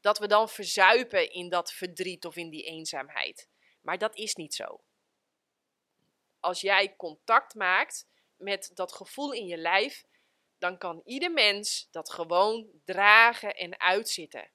dat 0.00 0.18
we 0.18 0.26
dan 0.26 0.48
verzuipen 0.48 1.32
in 1.32 1.48
dat 1.48 1.72
verdriet 1.72 2.24
of 2.24 2.36
in 2.36 2.50
die 2.50 2.62
eenzaamheid. 2.62 3.48
Maar 3.80 3.98
dat 3.98 4.16
is 4.16 4.34
niet 4.34 4.54
zo. 4.54 4.83
Als 6.44 6.60
jij 6.60 6.96
contact 6.96 7.54
maakt 7.54 8.06
met 8.36 8.70
dat 8.74 8.92
gevoel 8.92 9.32
in 9.32 9.46
je 9.46 9.56
lijf, 9.56 10.04
dan 10.58 10.78
kan 10.78 11.02
ieder 11.04 11.32
mens 11.32 11.88
dat 11.90 12.10
gewoon 12.10 12.68
dragen 12.84 13.56
en 13.56 13.80
uitzitten. 13.80 14.50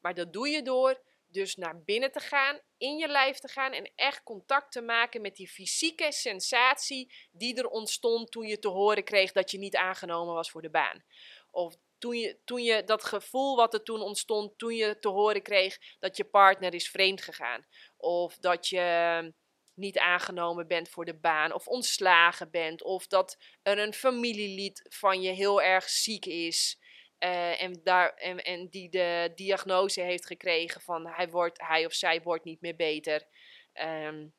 Maar 0.00 0.14
dat 0.14 0.32
doe 0.32 0.48
je 0.48 0.62
door 0.62 1.02
dus 1.26 1.56
naar 1.56 1.82
binnen 1.82 2.12
te 2.12 2.20
gaan, 2.20 2.60
in 2.76 2.96
je 2.96 3.08
lijf 3.08 3.38
te 3.38 3.48
gaan 3.48 3.72
en 3.72 3.92
echt 3.94 4.22
contact 4.22 4.72
te 4.72 4.80
maken 4.80 5.20
met 5.20 5.36
die 5.36 5.48
fysieke 5.48 6.12
sensatie 6.12 7.12
die 7.32 7.56
er 7.56 7.68
ontstond 7.68 8.30
toen 8.30 8.46
je 8.46 8.58
te 8.58 8.68
horen 8.68 9.04
kreeg 9.04 9.32
dat 9.32 9.50
je 9.50 9.58
niet 9.58 9.76
aangenomen 9.76 10.34
was 10.34 10.50
voor 10.50 10.62
de 10.62 10.70
baan. 10.70 11.04
Of 11.50 11.76
toen 11.98 12.18
je, 12.18 12.38
toen 12.44 12.62
je 12.62 12.84
dat 12.84 13.04
gevoel 13.04 13.56
wat 13.56 13.74
er 13.74 13.82
toen 13.82 14.00
ontstond, 14.00 14.58
toen 14.58 14.74
je 14.74 14.98
te 14.98 15.08
horen 15.08 15.42
kreeg 15.42 15.78
dat 15.98 16.16
je 16.16 16.24
partner 16.24 16.74
is 16.74 16.90
vreemd 16.90 17.22
gegaan. 17.22 17.66
Of 17.96 18.38
dat 18.38 18.68
je 18.68 19.32
niet 19.78 19.98
aangenomen 19.98 20.66
bent 20.66 20.88
voor 20.88 21.04
de 21.04 21.18
baan, 21.18 21.52
of 21.52 21.66
ontslagen 21.66 22.50
bent, 22.50 22.82
of 22.82 23.06
dat 23.06 23.38
er 23.62 23.78
een 23.78 23.94
familielid 23.94 24.86
van 24.88 25.22
je 25.22 25.30
heel 25.30 25.62
erg 25.62 25.88
ziek 25.88 26.26
is. 26.26 26.78
Uh, 27.18 27.62
en, 27.62 27.80
daar, 27.82 28.14
en, 28.14 28.38
en 28.38 28.68
die 28.68 28.88
de 28.88 29.32
diagnose 29.34 30.00
heeft 30.00 30.26
gekregen 30.26 30.80
van 30.80 31.06
hij, 31.06 31.28
wordt, 31.28 31.60
hij 31.60 31.86
of 31.86 31.92
zij 31.92 32.22
wordt 32.22 32.44
niet 32.44 32.60
meer 32.60 32.76
beter. 32.76 33.26
Um, 33.74 34.34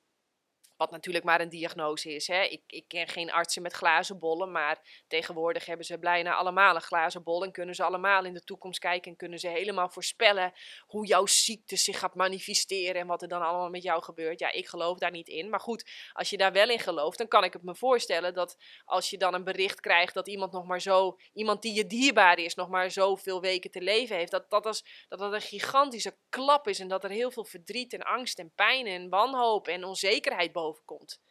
wat 0.80 0.92
natuurlijk 0.92 1.26
maar 1.26 1.42
een 1.42 1.50
diagnose 1.50 2.14
is. 2.14 2.28
Hè. 2.28 2.42
Ik, 2.42 2.62
ik 2.68 2.88
ken 2.88 3.08
geen 3.08 3.32
artsen 3.32 3.62
met 3.62 3.74
glazen 3.74 4.20
bollen, 4.20 4.52
maar 4.52 5.04
tegenwoordig 5.08 5.66
hebben 5.66 5.86
ze 5.86 6.00
bijna 6.00 6.36
allemaal 6.36 6.76
een 6.76 6.82
glazen 6.82 7.24
bol. 7.24 7.44
En 7.44 7.52
kunnen 7.52 7.76
ze 7.76 7.84
allemaal 7.84 8.26
in 8.26 8.34
de 8.34 8.44
toekomst 8.44 8.80
kijken 8.80 9.12
en 9.12 9.18
kunnen 9.18 9.40
ze 9.40 9.48
helemaal 9.48 9.90
voorspellen 9.90 10.54
hoe 10.88 11.06
jouw 11.06 11.26
ziekte 11.26 11.76
zich 11.76 12.00
gaat 12.00 12.16
manifesteren 12.16 13.02
en 13.02 13.08
wat 13.08 13.22
er 13.22 13.28
dan 13.28 13.42
allemaal 13.42 13.70
met 13.70 13.84
jou 13.84 14.04
gebeurt. 14.04 14.40
Ja, 14.40 14.52
ik 14.52 14.68
geloof 14.68 14.98
daar 14.98 15.12
niet 15.12 15.28
in. 15.28 15.50
Maar 15.50 15.60
goed, 15.60 15.92
als 16.14 16.30
je 16.30 16.38
daar 16.38 16.52
wel 16.52 16.70
in 16.70 16.80
gelooft, 16.80 17.18
dan 17.18 17.28
kan 17.28 17.44
ik 17.44 17.54
het 17.54 17.64
me 17.64 17.76
voorstellen 17.76 18.34
dat 18.34 18.58
als 18.86 19.10
je 19.10 19.18
dan 19.18 19.34
een 19.34 19.44
bericht 19.44 19.80
krijgt 19.80 20.14
dat 20.14 20.28
iemand 20.28 20.52
nog 20.52 20.66
maar 20.66 20.82
zo, 20.82 21.18
iemand 21.34 21.62
die 21.62 21.74
je 21.74 21.88
dierbaar 21.88 22.40
is, 22.40 22.56
nog 22.56 22.70
maar 22.70 22.92
zoveel 22.92 23.42
weken 23.42 23.72
te 23.72 23.82
leven 23.82 24.16
heeft, 24.16 24.32
dat 24.32 24.50
dat, 24.50 24.64
dat 25.08 25.20
dat 25.20 25.34
een 25.34 25.42
gigantische 25.42 26.18
klap 26.30 26.68
is 26.68 26.80
en 26.80 26.88
dat 26.88 27.04
er 27.04 27.10
heel 27.10 27.32
veel 27.32 27.46
verdriet 27.46 27.94
en 27.94 28.02
angst 28.02 28.40
en 28.40 28.52
pijn 28.56 28.86
en 28.86 29.10
wanhoop 29.10 29.68
en 29.68 29.84
onzekerheid 29.84 30.52
boven 30.52 30.68
komt. 30.86 31.22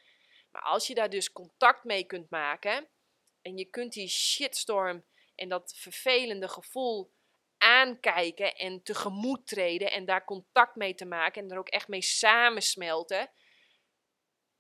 Maar 0.51 0.63
als 0.63 0.87
je 0.87 0.95
daar 0.95 1.11
dus 1.11 1.33
contact 1.33 1.85
mee 1.85 2.05
kunt 2.05 2.31
maken 2.31 2.89
en 3.43 3.57
je 3.57 3.65
kunt 3.65 3.93
die 3.93 4.09
shitstorm 4.09 5.05
en 5.35 5.49
dat 5.49 5.75
vervelende 5.77 6.49
gevoel 6.49 7.11
aankijken 7.59 8.55
en 8.55 8.83
tegemoet 8.83 9.47
treden 9.47 9.91
en 9.91 10.05
daar 10.05 10.25
contact 10.25 10.77
mee 10.77 10.95
te 10.95 11.05
maken 11.05 11.43
en 11.43 11.51
er 11.51 11.59
ook 11.59 11.69
echt 11.69 11.89
mee 11.89 12.03
samensmelten. 12.03 13.31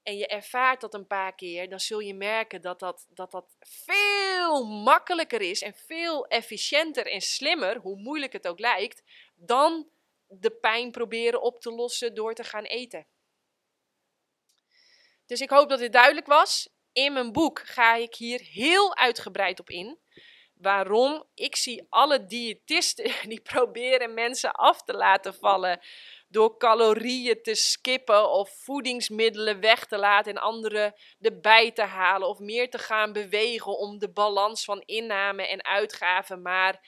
En 0.02 0.16
je 0.16 0.26
ervaart 0.26 0.80
dat 0.80 0.94
een 0.94 1.06
paar 1.06 1.34
keer, 1.34 1.68
dan 1.68 1.80
zul 1.80 1.98
je 1.98 2.14
merken 2.14 2.60
dat 2.60 2.78
dat, 2.78 3.06
dat 3.08 3.30
dat 3.30 3.56
veel 3.60 4.64
makkelijker 4.64 5.40
is 5.40 5.62
en 5.62 5.74
veel 5.74 6.26
efficiënter 6.26 7.06
en 7.06 7.20
slimmer, 7.20 7.76
hoe 7.76 7.96
moeilijk 7.96 8.32
het 8.32 8.48
ook 8.48 8.58
lijkt, 8.58 9.02
dan 9.34 9.88
de 10.26 10.50
pijn 10.50 10.90
proberen 10.90 11.42
op 11.42 11.60
te 11.60 11.70
lossen 11.70 12.14
door 12.14 12.34
te 12.34 12.44
gaan 12.44 12.64
eten. 12.64 13.06
Dus 15.28 15.40
ik 15.40 15.50
hoop 15.50 15.68
dat 15.68 15.78
dit 15.78 15.92
duidelijk 15.92 16.26
was. 16.26 16.68
In 16.92 17.12
mijn 17.12 17.32
boek 17.32 17.62
ga 17.64 17.94
ik 17.94 18.14
hier 18.14 18.40
heel 18.40 18.96
uitgebreid 18.96 19.60
op 19.60 19.70
in. 19.70 19.98
Waarom? 20.54 21.24
Ik 21.34 21.56
zie 21.56 21.86
alle 21.88 22.24
diëtisten 22.24 23.12
die 23.30 23.40
proberen 23.40 24.14
mensen 24.14 24.52
af 24.52 24.82
te 24.82 24.92
laten 24.94 25.34
vallen 25.34 25.80
door 26.28 26.56
calorieën 26.56 27.42
te 27.42 27.54
skippen 27.54 28.30
of 28.30 28.50
voedingsmiddelen 28.50 29.60
weg 29.60 29.86
te 29.86 29.98
laten 29.98 30.32
en 30.32 30.42
andere 30.42 30.98
erbij 31.20 31.72
te 31.72 31.82
halen 31.82 32.28
of 32.28 32.38
meer 32.38 32.70
te 32.70 32.78
gaan 32.78 33.12
bewegen 33.12 33.78
om 33.78 33.98
de 33.98 34.10
balans 34.10 34.64
van 34.64 34.82
inname 34.84 35.46
en 35.46 35.64
uitgave 35.64 36.36
maar 36.36 36.86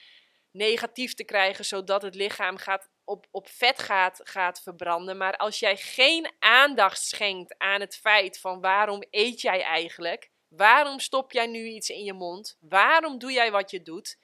negatief 0.50 1.14
te 1.14 1.24
krijgen 1.24 1.64
zodat 1.64 2.02
het 2.02 2.14
lichaam 2.14 2.56
gaat 2.56 2.88
op, 3.10 3.26
op 3.30 3.48
vet 3.48 3.78
gaat, 3.78 4.20
gaat 4.24 4.62
verbranden. 4.62 5.16
Maar 5.16 5.36
als 5.36 5.58
jij 5.58 5.76
geen 5.76 6.32
aandacht 6.38 7.02
schenkt 7.02 7.54
aan 7.58 7.80
het 7.80 7.96
feit 7.96 8.40
van 8.40 8.60
waarom 8.60 9.04
eet 9.10 9.40
jij 9.40 9.62
eigenlijk? 9.62 10.30
Waarom 10.48 10.98
stop 10.98 11.32
jij 11.32 11.46
nu 11.46 11.66
iets 11.66 11.88
in 11.88 12.04
je 12.04 12.12
mond? 12.12 12.56
Waarom 12.60 13.18
doe 13.18 13.32
jij 13.32 13.50
wat 13.50 13.70
je 13.70 13.82
doet? 13.82 14.18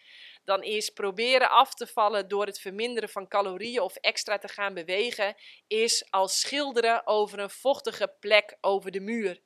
Dan 0.45 0.63
is 0.63 0.91
proberen 0.91 1.51
af 1.51 1.75
te 1.75 1.87
vallen 1.87 2.29
door 2.29 2.47
het 2.47 2.61
verminderen 2.61 3.09
van 3.09 3.29
calorieën 3.29 3.81
of 3.81 3.97
extra 3.97 4.39
te 4.39 4.49
gaan 4.49 4.75
bewegen, 4.75 5.35
is 5.67 6.07
als 6.11 6.41
schilderen 6.41 7.07
over 7.07 7.39
een 7.39 7.51
vochtige 7.51 8.17
plek 8.21 8.57
over 8.61 8.91
de 8.91 9.01
muur. 9.01 9.43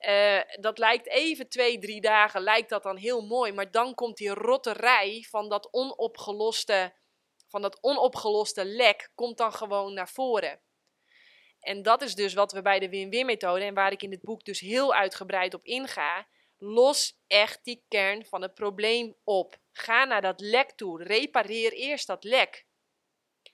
Uh, 0.00 0.40
dat 0.60 0.78
lijkt 0.78 1.08
even 1.08 1.48
twee, 1.48 1.78
drie 1.78 2.00
dagen, 2.00 2.40
lijkt 2.40 2.68
dat 2.68 2.82
dan 2.82 2.96
heel 2.96 3.26
mooi. 3.26 3.52
Maar 3.52 3.70
dan 3.70 3.94
komt 3.94 4.16
die 4.16 4.34
rotterij 4.34 5.26
van 5.30 5.48
dat 5.48 5.72
onopgeloste 5.72 6.98
van 7.50 7.62
dat 7.62 7.82
onopgeloste 7.82 8.64
lek 8.64 9.10
komt 9.14 9.38
dan 9.38 9.52
gewoon 9.52 9.94
naar 9.94 10.08
voren. 10.08 10.60
En 11.60 11.82
dat 11.82 12.02
is 12.02 12.14
dus 12.14 12.34
wat 12.34 12.52
we 12.52 12.62
bij 12.62 12.78
de 12.78 12.88
win-win 12.88 13.26
methode 13.26 13.64
en 13.64 13.74
waar 13.74 13.92
ik 13.92 14.02
in 14.02 14.10
het 14.10 14.22
boek 14.22 14.44
dus 14.44 14.60
heel 14.60 14.94
uitgebreid 14.94 15.54
op 15.54 15.64
inga. 15.64 16.26
Los 16.58 17.20
echt 17.26 17.64
die 17.64 17.84
kern 17.88 18.24
van 18.24 18.42
het 18.42 18.54
probleem 18.54 19.16
op. 19.24 19.58
Ga 19.72 20.04
naar 20.04 20.20
dat 20.20 20.40
lek 20.40 20.70
toe. 20.70 21.02
Repareer 21.02 21.72
eerst 21.72 22.06
dat 22.06 22.24
lek. 22.24 22.66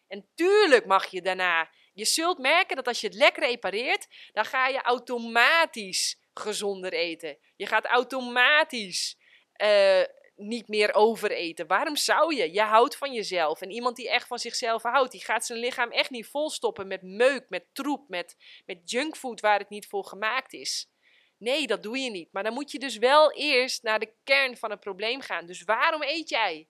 En 0.09 0.29
tuurlijk 0.35 0.87
mag 0.87 1.07
je 1.07 1.23
daarna. 1.23 1.71
Je 1.93 2.05
zult 2.05 2.39
merken 2.39 2.77
dat 2.77 2.87
als 2.87 3.01
je 3.01 3.07
het 3.07 3.17
lek 3.17 3.37
repareert, 3.37 4.07
dan 4.33 4.45
ga 4.45 4.69
je 4.69 4.83
automatisch 4.83 6.21
gezonder 6.35 6.93
eten. 6.93 7.39
Je 7.57 7.67
gaat 7.67 7.85
automatisch 7.85 9.19
uh, 9.63 10.03
niet 10.37 10.69
meer 10.69 10.95
overeten. 10.95 11.67
Waarom 11.67 11.97
zou 11.97 12.35
je? 12.35 12.53
Je 12.53 12.63
houdt 12.63 12.97
van 12.97 13.13
jezelf. 13.13 13.61
En 13.61 13.71
iemand 13.71 13.97
die 13.97 14.11
echt 14.11 14.27
van 14.27 14.39
zichzelf 14.39 14.83
houdt, 14.83 15.13
die 15.13 15.25
gaat 15.25 15.47
zijn 15.47 15.59
lichaam 15.59 15.91
echt 15.91 16.11
niet 16.11 16.27
volstoppen 16.27 16.87
met 16.87 17.03
meuk, 17.03 17.49
met 17.49 17.65
troep, 17.73 18.09
met, 18.09 18.37
met 18.67 18.91
junkfood 18.91 19.41
waar 19.41 19.59
het 19.59 19.69
niet 19.69 19.87
voor 19.87 20.05
gemaakt 20.05 20.53
is. 20.53 20.91
Nee, 21.39 21.67
dat 21.67 21.83
doe 21.83 21.99
je 21.99 22.11
niet. 22.11 22.33
Maar 22.33 22.43
dan 22.43 22.53
moet 22.53 22.71
je 22.71 22.79
dus 22.79 22.97
wel 22.97 23.33
eerst 23.33 23.83
naar 23.83 23.99
de 23.99 24.15
kern 24.25 24.57
van 24.57 24.71
het 24.71 24.81
probleem 24.81 25.21
gaan. 25.21 25.47
Dus 25.47 25.63
waarom 25.65 26.03
eet 26.03 26.29
jij? 26.29 26.69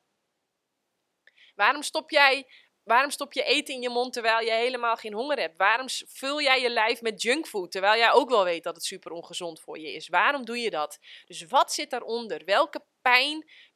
Waarom 1.54 1.82
stop 1.82 2.10
jij 2.10 2.46
Waarom 2.86 3.10
stop 3.10 3.32
je 3.32 3.42
eten 3.42 3.74
in 3.74 3.80
je 3.80 3.88
mond 3.88 4.12
terwijl 4.12 4.40
je 4.40 4.52
helemaal 4.52 4.96
geen 4.96 5.12
honger 5.12 5.38
hebt? 5.38 5.56
Waarom 5.56 5.86
vul 5.88 6.40
jij 6.40 6.60
je 6.60 6.70
lijf 6.70 7.00
met 7.00 7.22
junkfood 7.22 7.72
terwijl 7.72 7.98
jij 7.98 8.12
ook 8.12 8.28
wel 8.28 8.44
weet 8.44 8.62
dat 8.62 8.74
het 8.74 8.84
super 8.84 9.12
ongezond 9.12 9.60
voor 9.60 9.78
je 9.78 9.92
is? 9.92 10.08
Waarom 10.08 10.44
doe 10.44 10.58
je 10.58 10.70
dat? 10.70 10.98
Dus 11.24 11.46
wat 11.46 11.72
zit 11.72 11.90
daaronder? 11.90 12.44
Welke 12.44 12.84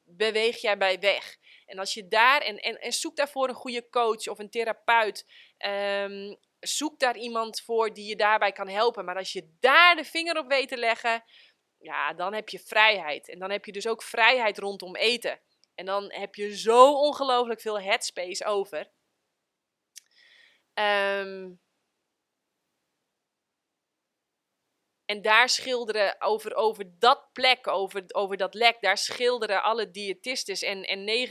beweeg 0.03 0.61
jij 0.61 0.77
bij 0.77 0.99
weg? 0.99 1.37
En 1.67 1.79
als 1.79 1.95
je 1.95 2.09
daar, 2.09 2.41
en, 2.41 2.57
en, 2.57 2.81
en 2.81 2.93
zoek 2.93 3.17
daarvoor 3.17 3.49
een 3.49 3.55
goede 3.55 3.89
coach 3.89 4.29
of 4.29 4.39
een 4.39 4.51
therapeut. 4.51 5.27
Um, 5.59 6.39
zoek 6.61 6.99
daar 6.99 7.17
iemand 7.17 7.61
voor 7.61 7.95
die 7.95 8.09
je 8.09 8.17
daarbij 8.17 8.53
kan 8.53 8.69
helpen. 8.69 9.05
Maar 9.05 9.17
als 9.17 9.33
je 9.33 9.57
daar 9.61 9.97
de 9.97 10.05
vinger 10.05 10.39
op 10.39 10.49
weet 10.49 10.69
te 10.69 10.77
leggen, 10.77 11.25
ja, 11.79 12.15
dan 12.15 12.35
heb 12.35 12.49
je 12.49 12.59
vrijheid. 12.59 13.29
En 13.29 13.39
dan 13.39 13.51
heb 13.51 13.65
je 13.65 13.73
dus 13.73 13.87
ook 13.87 14.03
vrijheid 14.03 14.59
rondom 14.59 14.97
eten. 14.97 15.41
En 15.75 15.87
dan 15.87 16.13
heb 16.13 16.35
je 16.35 16.57
zo 16.59 16.93
ongelooflijk 16.93 17.61
veel 17.61 17.81
headspace 17.81 18.45
over. 18.45 18.91
Um, 20.75 21.61
en 25.11 25.23
daar 25.23 25.49
schilderen 25.49 26.21
over, 26.21 26.55
over 26.55 26.99
dat 26.99 27.33
plek, 27.33 27.67
over, 27.67 28.05
over 28.07 28.37
dat 28.37 28.55
lek, 28.55 28.81
daar 28.81 28.99
schilderen 28.99 29.63
alle 29.63 29.91
diëtistes 29.91 30.63
en, 30.63 30.83
en 30.83 31.29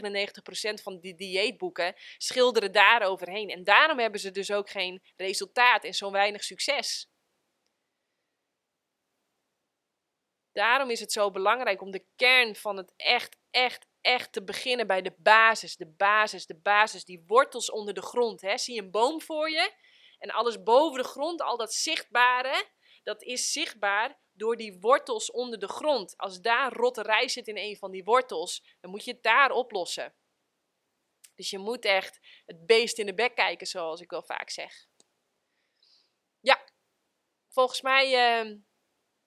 99% 0.80 0.84
van 0.84 1.00
die 1.00 1.16
dieetboeken 1.16 1.96
schilderen 2.18 2.72
daar 2.72 3.02
overheen. 3.02 3.50
En 3.50 3.64
daarom 3.64 4.00
hebben 4.00 4.20
ze 4.20 4.32
dus 4.32 4.52
ook 4.52 4.70
geen 4.70 5.02
resultaat 5.16 5.84
en 5.84 5.94
zo 5.94 6.12
weinig 6.12 6.44
succes. 6.44 7.10
Daarom 10.52 10.90
is 10.90 11.00
het 11.00 11.12
zo 11.12 11.32
belangrijk 11.32 11.82
om 11.82 11.92
de 11.92 12.06
kern 12.16 12.56
van 12.56 12.78
het 12.78 12.94
echt, 12.96 13.38
echt, 13.52 13.88
echt 14.02 14.32
te 14.34 14.44
beginnen 14.44 14.88
bij 14.88 15.02
de 15.02 15.14
basis. 15.18 15.76
De 15.76 15.88
basis, 15.98 16.46
de 16.46 16.60
basis, 16.60 17.06
die 17.06 17.24
wortels 17.28 17.72
onder 17.72 17.94
de 17.94 18.02
grond. 18.02 18.42
Hè? 18.42 18.58
Zie 18.58 18.76
je 18.76 18.82
een 18.82 18.92
boom 18.92 19.22
voor 19.22 19.50
je 19.50 19.74
en 20.18 20.32
alles 20.32 20.64
boven 20.64 21.02
de 21.02 21.08
grond, 21.08 21.42
al 21.42 21.58
dat 21.58 21.74
zichtbare, 21.74 22.78
dat 23.10 23.24
is 23.24 23.52
zichtbaar 23.52 24.20
door 24.34 24.58
die 24.58 24.80
wortels 24.80 25.32
onder 25.32 25.60
de 25.60 25.68
grond. 25.68 26.18
Als 26.18 26.42
daar 26.42 26.74
rotterij 26.74 27.28
zit 27.28 27.48
in 27.48 27.58
een 27.58 27.78
van 27.78 27.92
die 27.92 28.04
wortels, 28.04 28.76
dan 28.80 28.92
moet 28.92 29.04
je 29.04 29.12
het 29.12 29.24
daar 29.24 29.52
oplossen. 29.52 30.16
Dus 31.36 31.50
je 31.50 31.58
moet 31.58 31.86
echt 31.86 32.20
het 32.46 32.66
beest 32.66 32.98
in 32.98 33.06
de 33.06 33.14
bek 33.14 33.36
kijken, 33.36 33.68
zoals 33.68 34.02
ik 34.02 34.10
wel 34.10 34.24
vaak 34.24 34.50
zeg. 34.50 34.88
Ja, 36.40 36.66
volgens 37.48 37.82
mij 37.82 38.42
uh, 38.44 38.56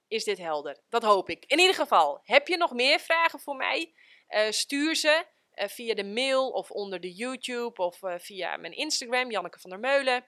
is 0.07 0.25
dit 0.25 0.39
helder. 0.39 0.83
Dat 0.89 1.03
hoop 1.03 1.29
ik. 1.29 1.45
In 1.45 1.59
ieder 1.59 1.75
geval, 1.75 2.21
heb 2.23 2.49
je 2.49 2.57
nog 2.57 2.73
meer 2.73 3.01
vragen 3.01 3.41
voor 3.41 3.57
mij? 3.57 3.95
Uh, 4.29 4.51
stuur 4.51 4.95
ze 4.95 5.27
uh, 5.55 5.69
via 5.69 5.95
de 5.95 6.05
mail 6.05 6.51
of 6.51 6.71
onder 6.71 7.01
de 7.01 7.13
YouTube 7.13 7.83
of 7.83 8.03
uh, 8.03 8.19
via 8.19 8.57
mijn 8.57 8.73
Instagram, 8.73 9.31
Janneke 9.31 9.59
van 9.59 9.71
der 9.71 9.81
Meulen. 9.81 10.27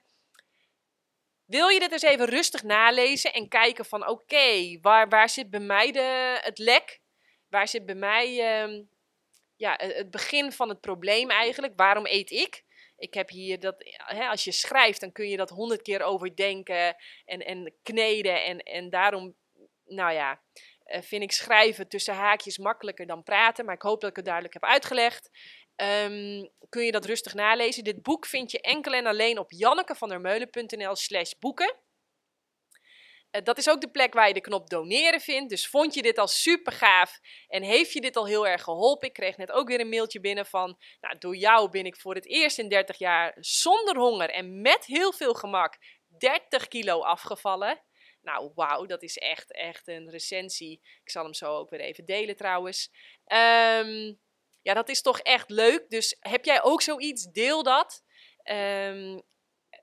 Wil 1.45 1.67
je 1.67 1.79
dit 1.79 1.91
eens 1.91 2.01
even 2.01 2.25
rustig 2.25 2.63
nalezen 2.63 3.33
en 3.33 3.47
kijken 3.47 3.85
van 3.85 4.07
oké, 4.07 4.79
waar, 4.81 5.09
waar 5.09 5.29
zit 5.29 5.49
bij 5.49 5.59
mij 5.59 5.91
de, 5.91 6.39
het 6.41 6.57
lek? 6.57 6.99
Waar 7.49 7.67
zit 7.67 7.85
bij 7.85 7.95
mij 7.95 8.29
uh, 8.67 8.83
ja, 9.55 9.79
het 9.81 10.11
begin 10.11 10.51
van 10.51 10.69
het 10.69 10.81
probleem 10.81 11.29
eigenlijk? 11.29 11.73
Waarom 11.75 12.05
eet 12.05 12.31
ik? 12.31 12.63
Ik 12.97 13.13
heb 13.13 13.29
hier 13.29 13.59
dat, 13.59 13.75
hè, 13.95 14.27
als 14.27 14.43
je 14.43 14.51
schrijft, 14.51 14.99
dan 14.99 15.11
kun 15.11 15.29
je 15.29 15.37
dat 15.37 15.49
honderd 15.49 15.81
keer 15.81 16.01
overdenken 16.01 16.95
en, 17.25 17.39
en 17.45 17.73
kneden. 17.83 18.43
En, 18.43 18.59
en 18.59 18.89
daarom, 18.89 19.35
nou 19.85 20.13
ja, 20.13 20.41
uh, 20.85 21.01
vind 21.01 21.23
ik 21.23 21.31
schrijven 21.31 21.87
tussen 21.87 22.13
haakjes 22.13 22.57
makkelijker 22.57 23.07
dan 23.07 23.23
praten. 23.23 23.65
Maar 23.65 23.75
ik 23.75 23.81
hoop 23.81 24.01
dat 24.01 24.09
ik 24.09 24.15
het 24.15 24.25
duidelijk 24.25 24.53
heb 24.53 24.63
uitgelegd. 24.63 25.29
Um, 25.75 26.49
kun 26.69 26.83
je 26.83 26.91
dat 26.91 27.05
rustig 27.05 27.33
nalezen. 27.33 27.83
Dit 27.83 28.01
boek 28.01 28.25
vind 28.25 28.51
je 28.51 28.61
enkel 28.61 28.93
en 28.93 29.05
alleen 29.05 29.39
op 29.39 29.51
jannekevandermeulen.nl 29.51 30.95
slash 30.95 31.31
boeken. 31.39 31.75
Uh, 33.31 33.41
dat 33.43 33.57
is 33.57 33.69
ook 33.69 33.81
de 33.81 33.89
plek 33.89 34.13
waar 34.13 34.27
je 34.27 34.33
de 34.33 34.41
knop 34.41 34.69
doneren 34.69 35.21
vindt. 35.21 35.49
Dus 35.49 35.67
vond 35.67 35.93
je 35.93 36.01
dit 36.01 36.17
al 36.17 36.27
super 36.27 36.73
gaaf 36.73 37.19
en 37.47 37.63
heeft 37.63 37.93
je 37.93 38.01
dit 38.01 38.15
al 38.15 38.25
heel 38.25 38.47
erg 38.47 38.63
geholpen? 38.63 39.07
Ik 39.07 39.13
kreeg 39.13 39.37
net 39.37 39.51
ook 39.51 39.67
weer 39.67 39.79
een 39.79 39.89
mailtje 39.89 40.19
binnen 40.19 40.45
van, 40.45 40.77
nou, 41.01 41.17
door 41.17 41.35
jou 41.35 41.69
ben 41.69 41.85
ik 41.85 41.95
voor 41.95 42.15
het 42.15 42.27
eerst 42.27 42.59
in 42.59 42.69
30 42.69 42.97
jaar 42.97 43.35
zonder 43.39 43.97
honger 43.97 44.29
en 44.29 44.61
met 44.61 44.85
heel 44.85 45.13
veel 45.13 45.33
gemak 45.33 45.77
30 46.17 46.67
kilo 46.67 47.01
afgevallen. 47.01 47.81
Nou, 48.21 48.51
wauw, 48.55 48.85
dat 48.85 49.03
is 49.03 49.17
echt, 49.17 49.51
echt 49.53 49.87
een 49.87 50.09
recensie. 50.09 50.81
Ik 51.03 51.09
zal 51.09 51.23
hem 51.23 51.33
zo 51.33 51.57
ook 51.57 51.69
weer 51.69 51.79
even 51.79 52.05
delen 52.05 52.35
trouwens. 52.35 52.91
Um, 53.27 54.19
ja, 54.65 54.73
dat 54.73 54.89
is 54.89 55.01
toch 55.01 55.19
echt 55.19 55.49
leuk. 55.49 55.89
Dus 55.89 56.15
heb 56.19 56.45
jij 56.45 56.63
ook 56.63 56.81
zoiets, 56.81 57.31
deel 57.31 57.63
dat. 57.63 58.03
Um, 58.51 59.21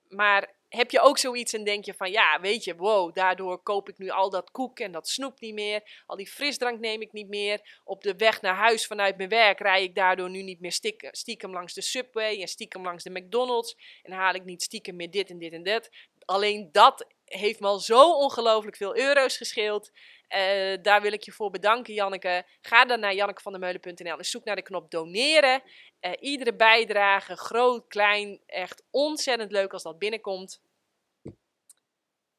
maar 0.07 0.55
heb 0.69 0.91
je 0.91 0.99
ook 0.99 1.17
zoiets 1.17 1.53
en 1.53 1.63
denk 1.63 1.85
je 1.85 1.93
van 1.93 2.11
ja, 2.11 2.39
weet 2.41 2.63
je, 2.63 2.75
wow, 2.75 3.13
daardoor 3.13 3.63
koop 3.63 3.89
ik 3.89 3.97
nu 3.97 4.09
al 4.09 4.29
dat 4.29 4.51
koek 4.51 4.79
en 4.79 4.91
dat 4.91 5.09
snoep 5.09 5.39
niet 5.39 5.53
meer. 5.53 6.03
Al 6.05 6.15
die 6.15 6.27
frisdrank 6.27 6.79
neem 6.79 7.01
ik 7.01 7.11
niet 7.11 7.27
meer. 7.27 7.79
Op 7.83 8.03
de 8.03 8.15
weg 8.15 8.41
naar 8.41 8.55
huis 8.55 8.85
vanuit 8.85 9.17
mijn 9.17 9.29
werk 9.29 9.59
rij 9.59 9.83
ik 9.83 9.95
daardoor 9.95 10.29
nu 10.29 10.41
niet 10.41 10.59
meer 10.59 10.71
stiekem, 10.71 11.13
stiekem 11.13 11.51
langs 11.51 11.73
de 11.73 11.81
Subway 11.81 12.41
en 12.41 12.47
stiekem 12.47 12.83
langs 12.83 13.03
de 13.03 13.09
McDonald's. 13.09 13.77
En 14.01 14.11
haal 14.11 14.33
ik 14.33 14.43
niet 14.43 14.63
stiekem 14.63 14.95
meer 14.95 15.11
dit 15.11 15.29
en 15.29 15.37
dit 15.37 15.53
en 15.53 15.63
dat. 15.63 15.89
Alleen 16.25 16.69
dat 16.71 17.07
heeft 17.25 17.59
me 17.59 17.67
al 17.67 17.79
zo 17.79 18.11
ongelooflijk 18.11 18.75
veel 18.75 18.97
euro's 18.97 19.37
gescheeld. 19.37 19.91
Uh, 20.29 20.77
daar 20.81 21.01
wil 21.01 21.13
ik 21.13 21.23
je 21.23 21.31
voor 21.31 21.49
bedanken, 21.49 21.93
Janneke. 21.93 22.45
Ga 22.61 22.85
dan 22.85 22.99
naar 22.99 23.13
jannekevandermeulen.nl 23.13 24.17
en 24.17 24.25
zoek 24.25 24.43
naar 24.43 24.55
de 24.55 24.61
knop 24.61 24.91
doneren. 24.91 25.63
Uh, 26.01 26.11
iedere 26.19 26.55
bijdrage, 26.55 27.35
groot, 27.35 27.87
klein, 27.87 28.41
echt 28.45 28.83
ontzettend 28.91 29.51
leuk 29.51 29.73
als 29.73 29.83
dat 29.83 29.99
binnenkomt. 29.99 30.61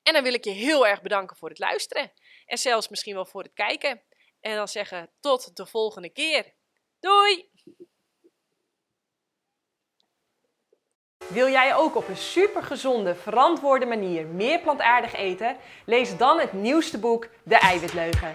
En 0.02 0.12
dan 0.12 0.22
wil 0.22 0.34
ik 0.34 0.44
je 0.44 0.50
heel 0.50 0.86
erg 0.86 1.02
bedanken 1.02 1.36
voor 1.36 1.48
het 1.48 1.58
luisteren. 1.58 2.12
En 2.46 2.58
zelfs 2.58 2.88
misschien 2.88 3.14
wel 3.14 3.26
voor 3.26 3.42
het 3.42 3.52
kijken. 3.54 4.02
En 4.40 4.56
dan 4.56 4.68
zeggen 4.68 5.10
tot 5.20 5.56
de 5.56 5.66
volgende 5.66 6.10
keer. 6.10 6.54
Doei! 7.00 7.50
Wil 11.28 11.48
jij 11.48 11.74
ook 11.74 11.96
op 11.96 12.08
een 12.08 12.16
supergezonde, 12.16 13.14
verantwoorde 13.14 13.86
manier 13.86 14.26
meer 14.26 14.60
plantaardig 14.60 15.14
eten? 15.14 15.56
Lees 15.84 16.16
dan 16.16 16.40
het 16.40 16.52
nieuwste 16.52 16.98
boek 16.98 17.28
De 17.42 17.56
Eiwitleugen. 17.56 18.34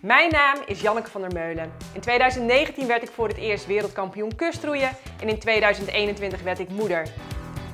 Mijn 0.00 0.30
naam 0.30 0.56
is 0.66 0.80
Janneke 0.80 1.10
van 1.10 1.20
der 1.20 1.32
Meulen. 1.32 1.72
In 1.94 2.00
2019 2.00 2.86
werd 2.86 3.02
ik 3.02 3.10
voor 3.10 3.28
het 3.28 3.36
eerst 3.36 3.66
wereldkampioen 3.66 4.36
kustroeien 4.36 4.90
en 5.20 5.28
in 5.28 5.38
2021 5.38 6.42
werd 6.42 6.58
ik 6.58 6.68
moeder. 6.68 7.06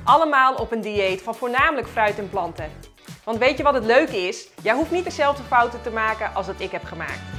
Allemaal 0.03 0.55
op 0.55 0.71
een 0.71 0.81
dieet 0.81 1.21
van 1.21 1.35
voornamelijk 1.35 1.87
fruit 1.87 2.17
en 2.17 2.29
planten. 2.29 2.71
Want 3.23 3.37
weet 3.37 3.57
je 3.57 3.63
wat 3.63 3.73
het 3.73 3.85
leuke 3.85 4.17
is? 4.17 4.47
Jij 4.61 4.73
hoeft 4.73 4.91
niet 4.91 5.03
dezelfde 5.03 5.43
fouten 5.43 5.81
te 5.81 5.91
maken 5.91 6.33
als 6.33 6.45
dat 6.45 6.59
ik 6.59 6.71
heb 6.71 6.83
gemaakt. 6.83 7.38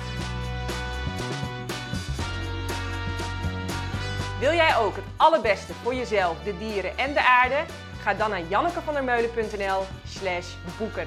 Wil 4.41 4.53
jij 4.53 4.77
ook 4.77 4.97
het 4.97 5.05
allerbeste 5.17 5.73
voor 5.83 5.95
jezelf, 5.95 6.37
de 6.45 6.59
dieren 6.59 6.99
en 6.99 7.13
de 7.13 7.27
aarde? 7.27 7.65
Ga 8.03 8.15
dan 8.15 8.31
naar 8.31 8.43
jannekevandermeulen.nl 8.49 9.83
slash 10.07 10.47
boeken. 10.79 11.07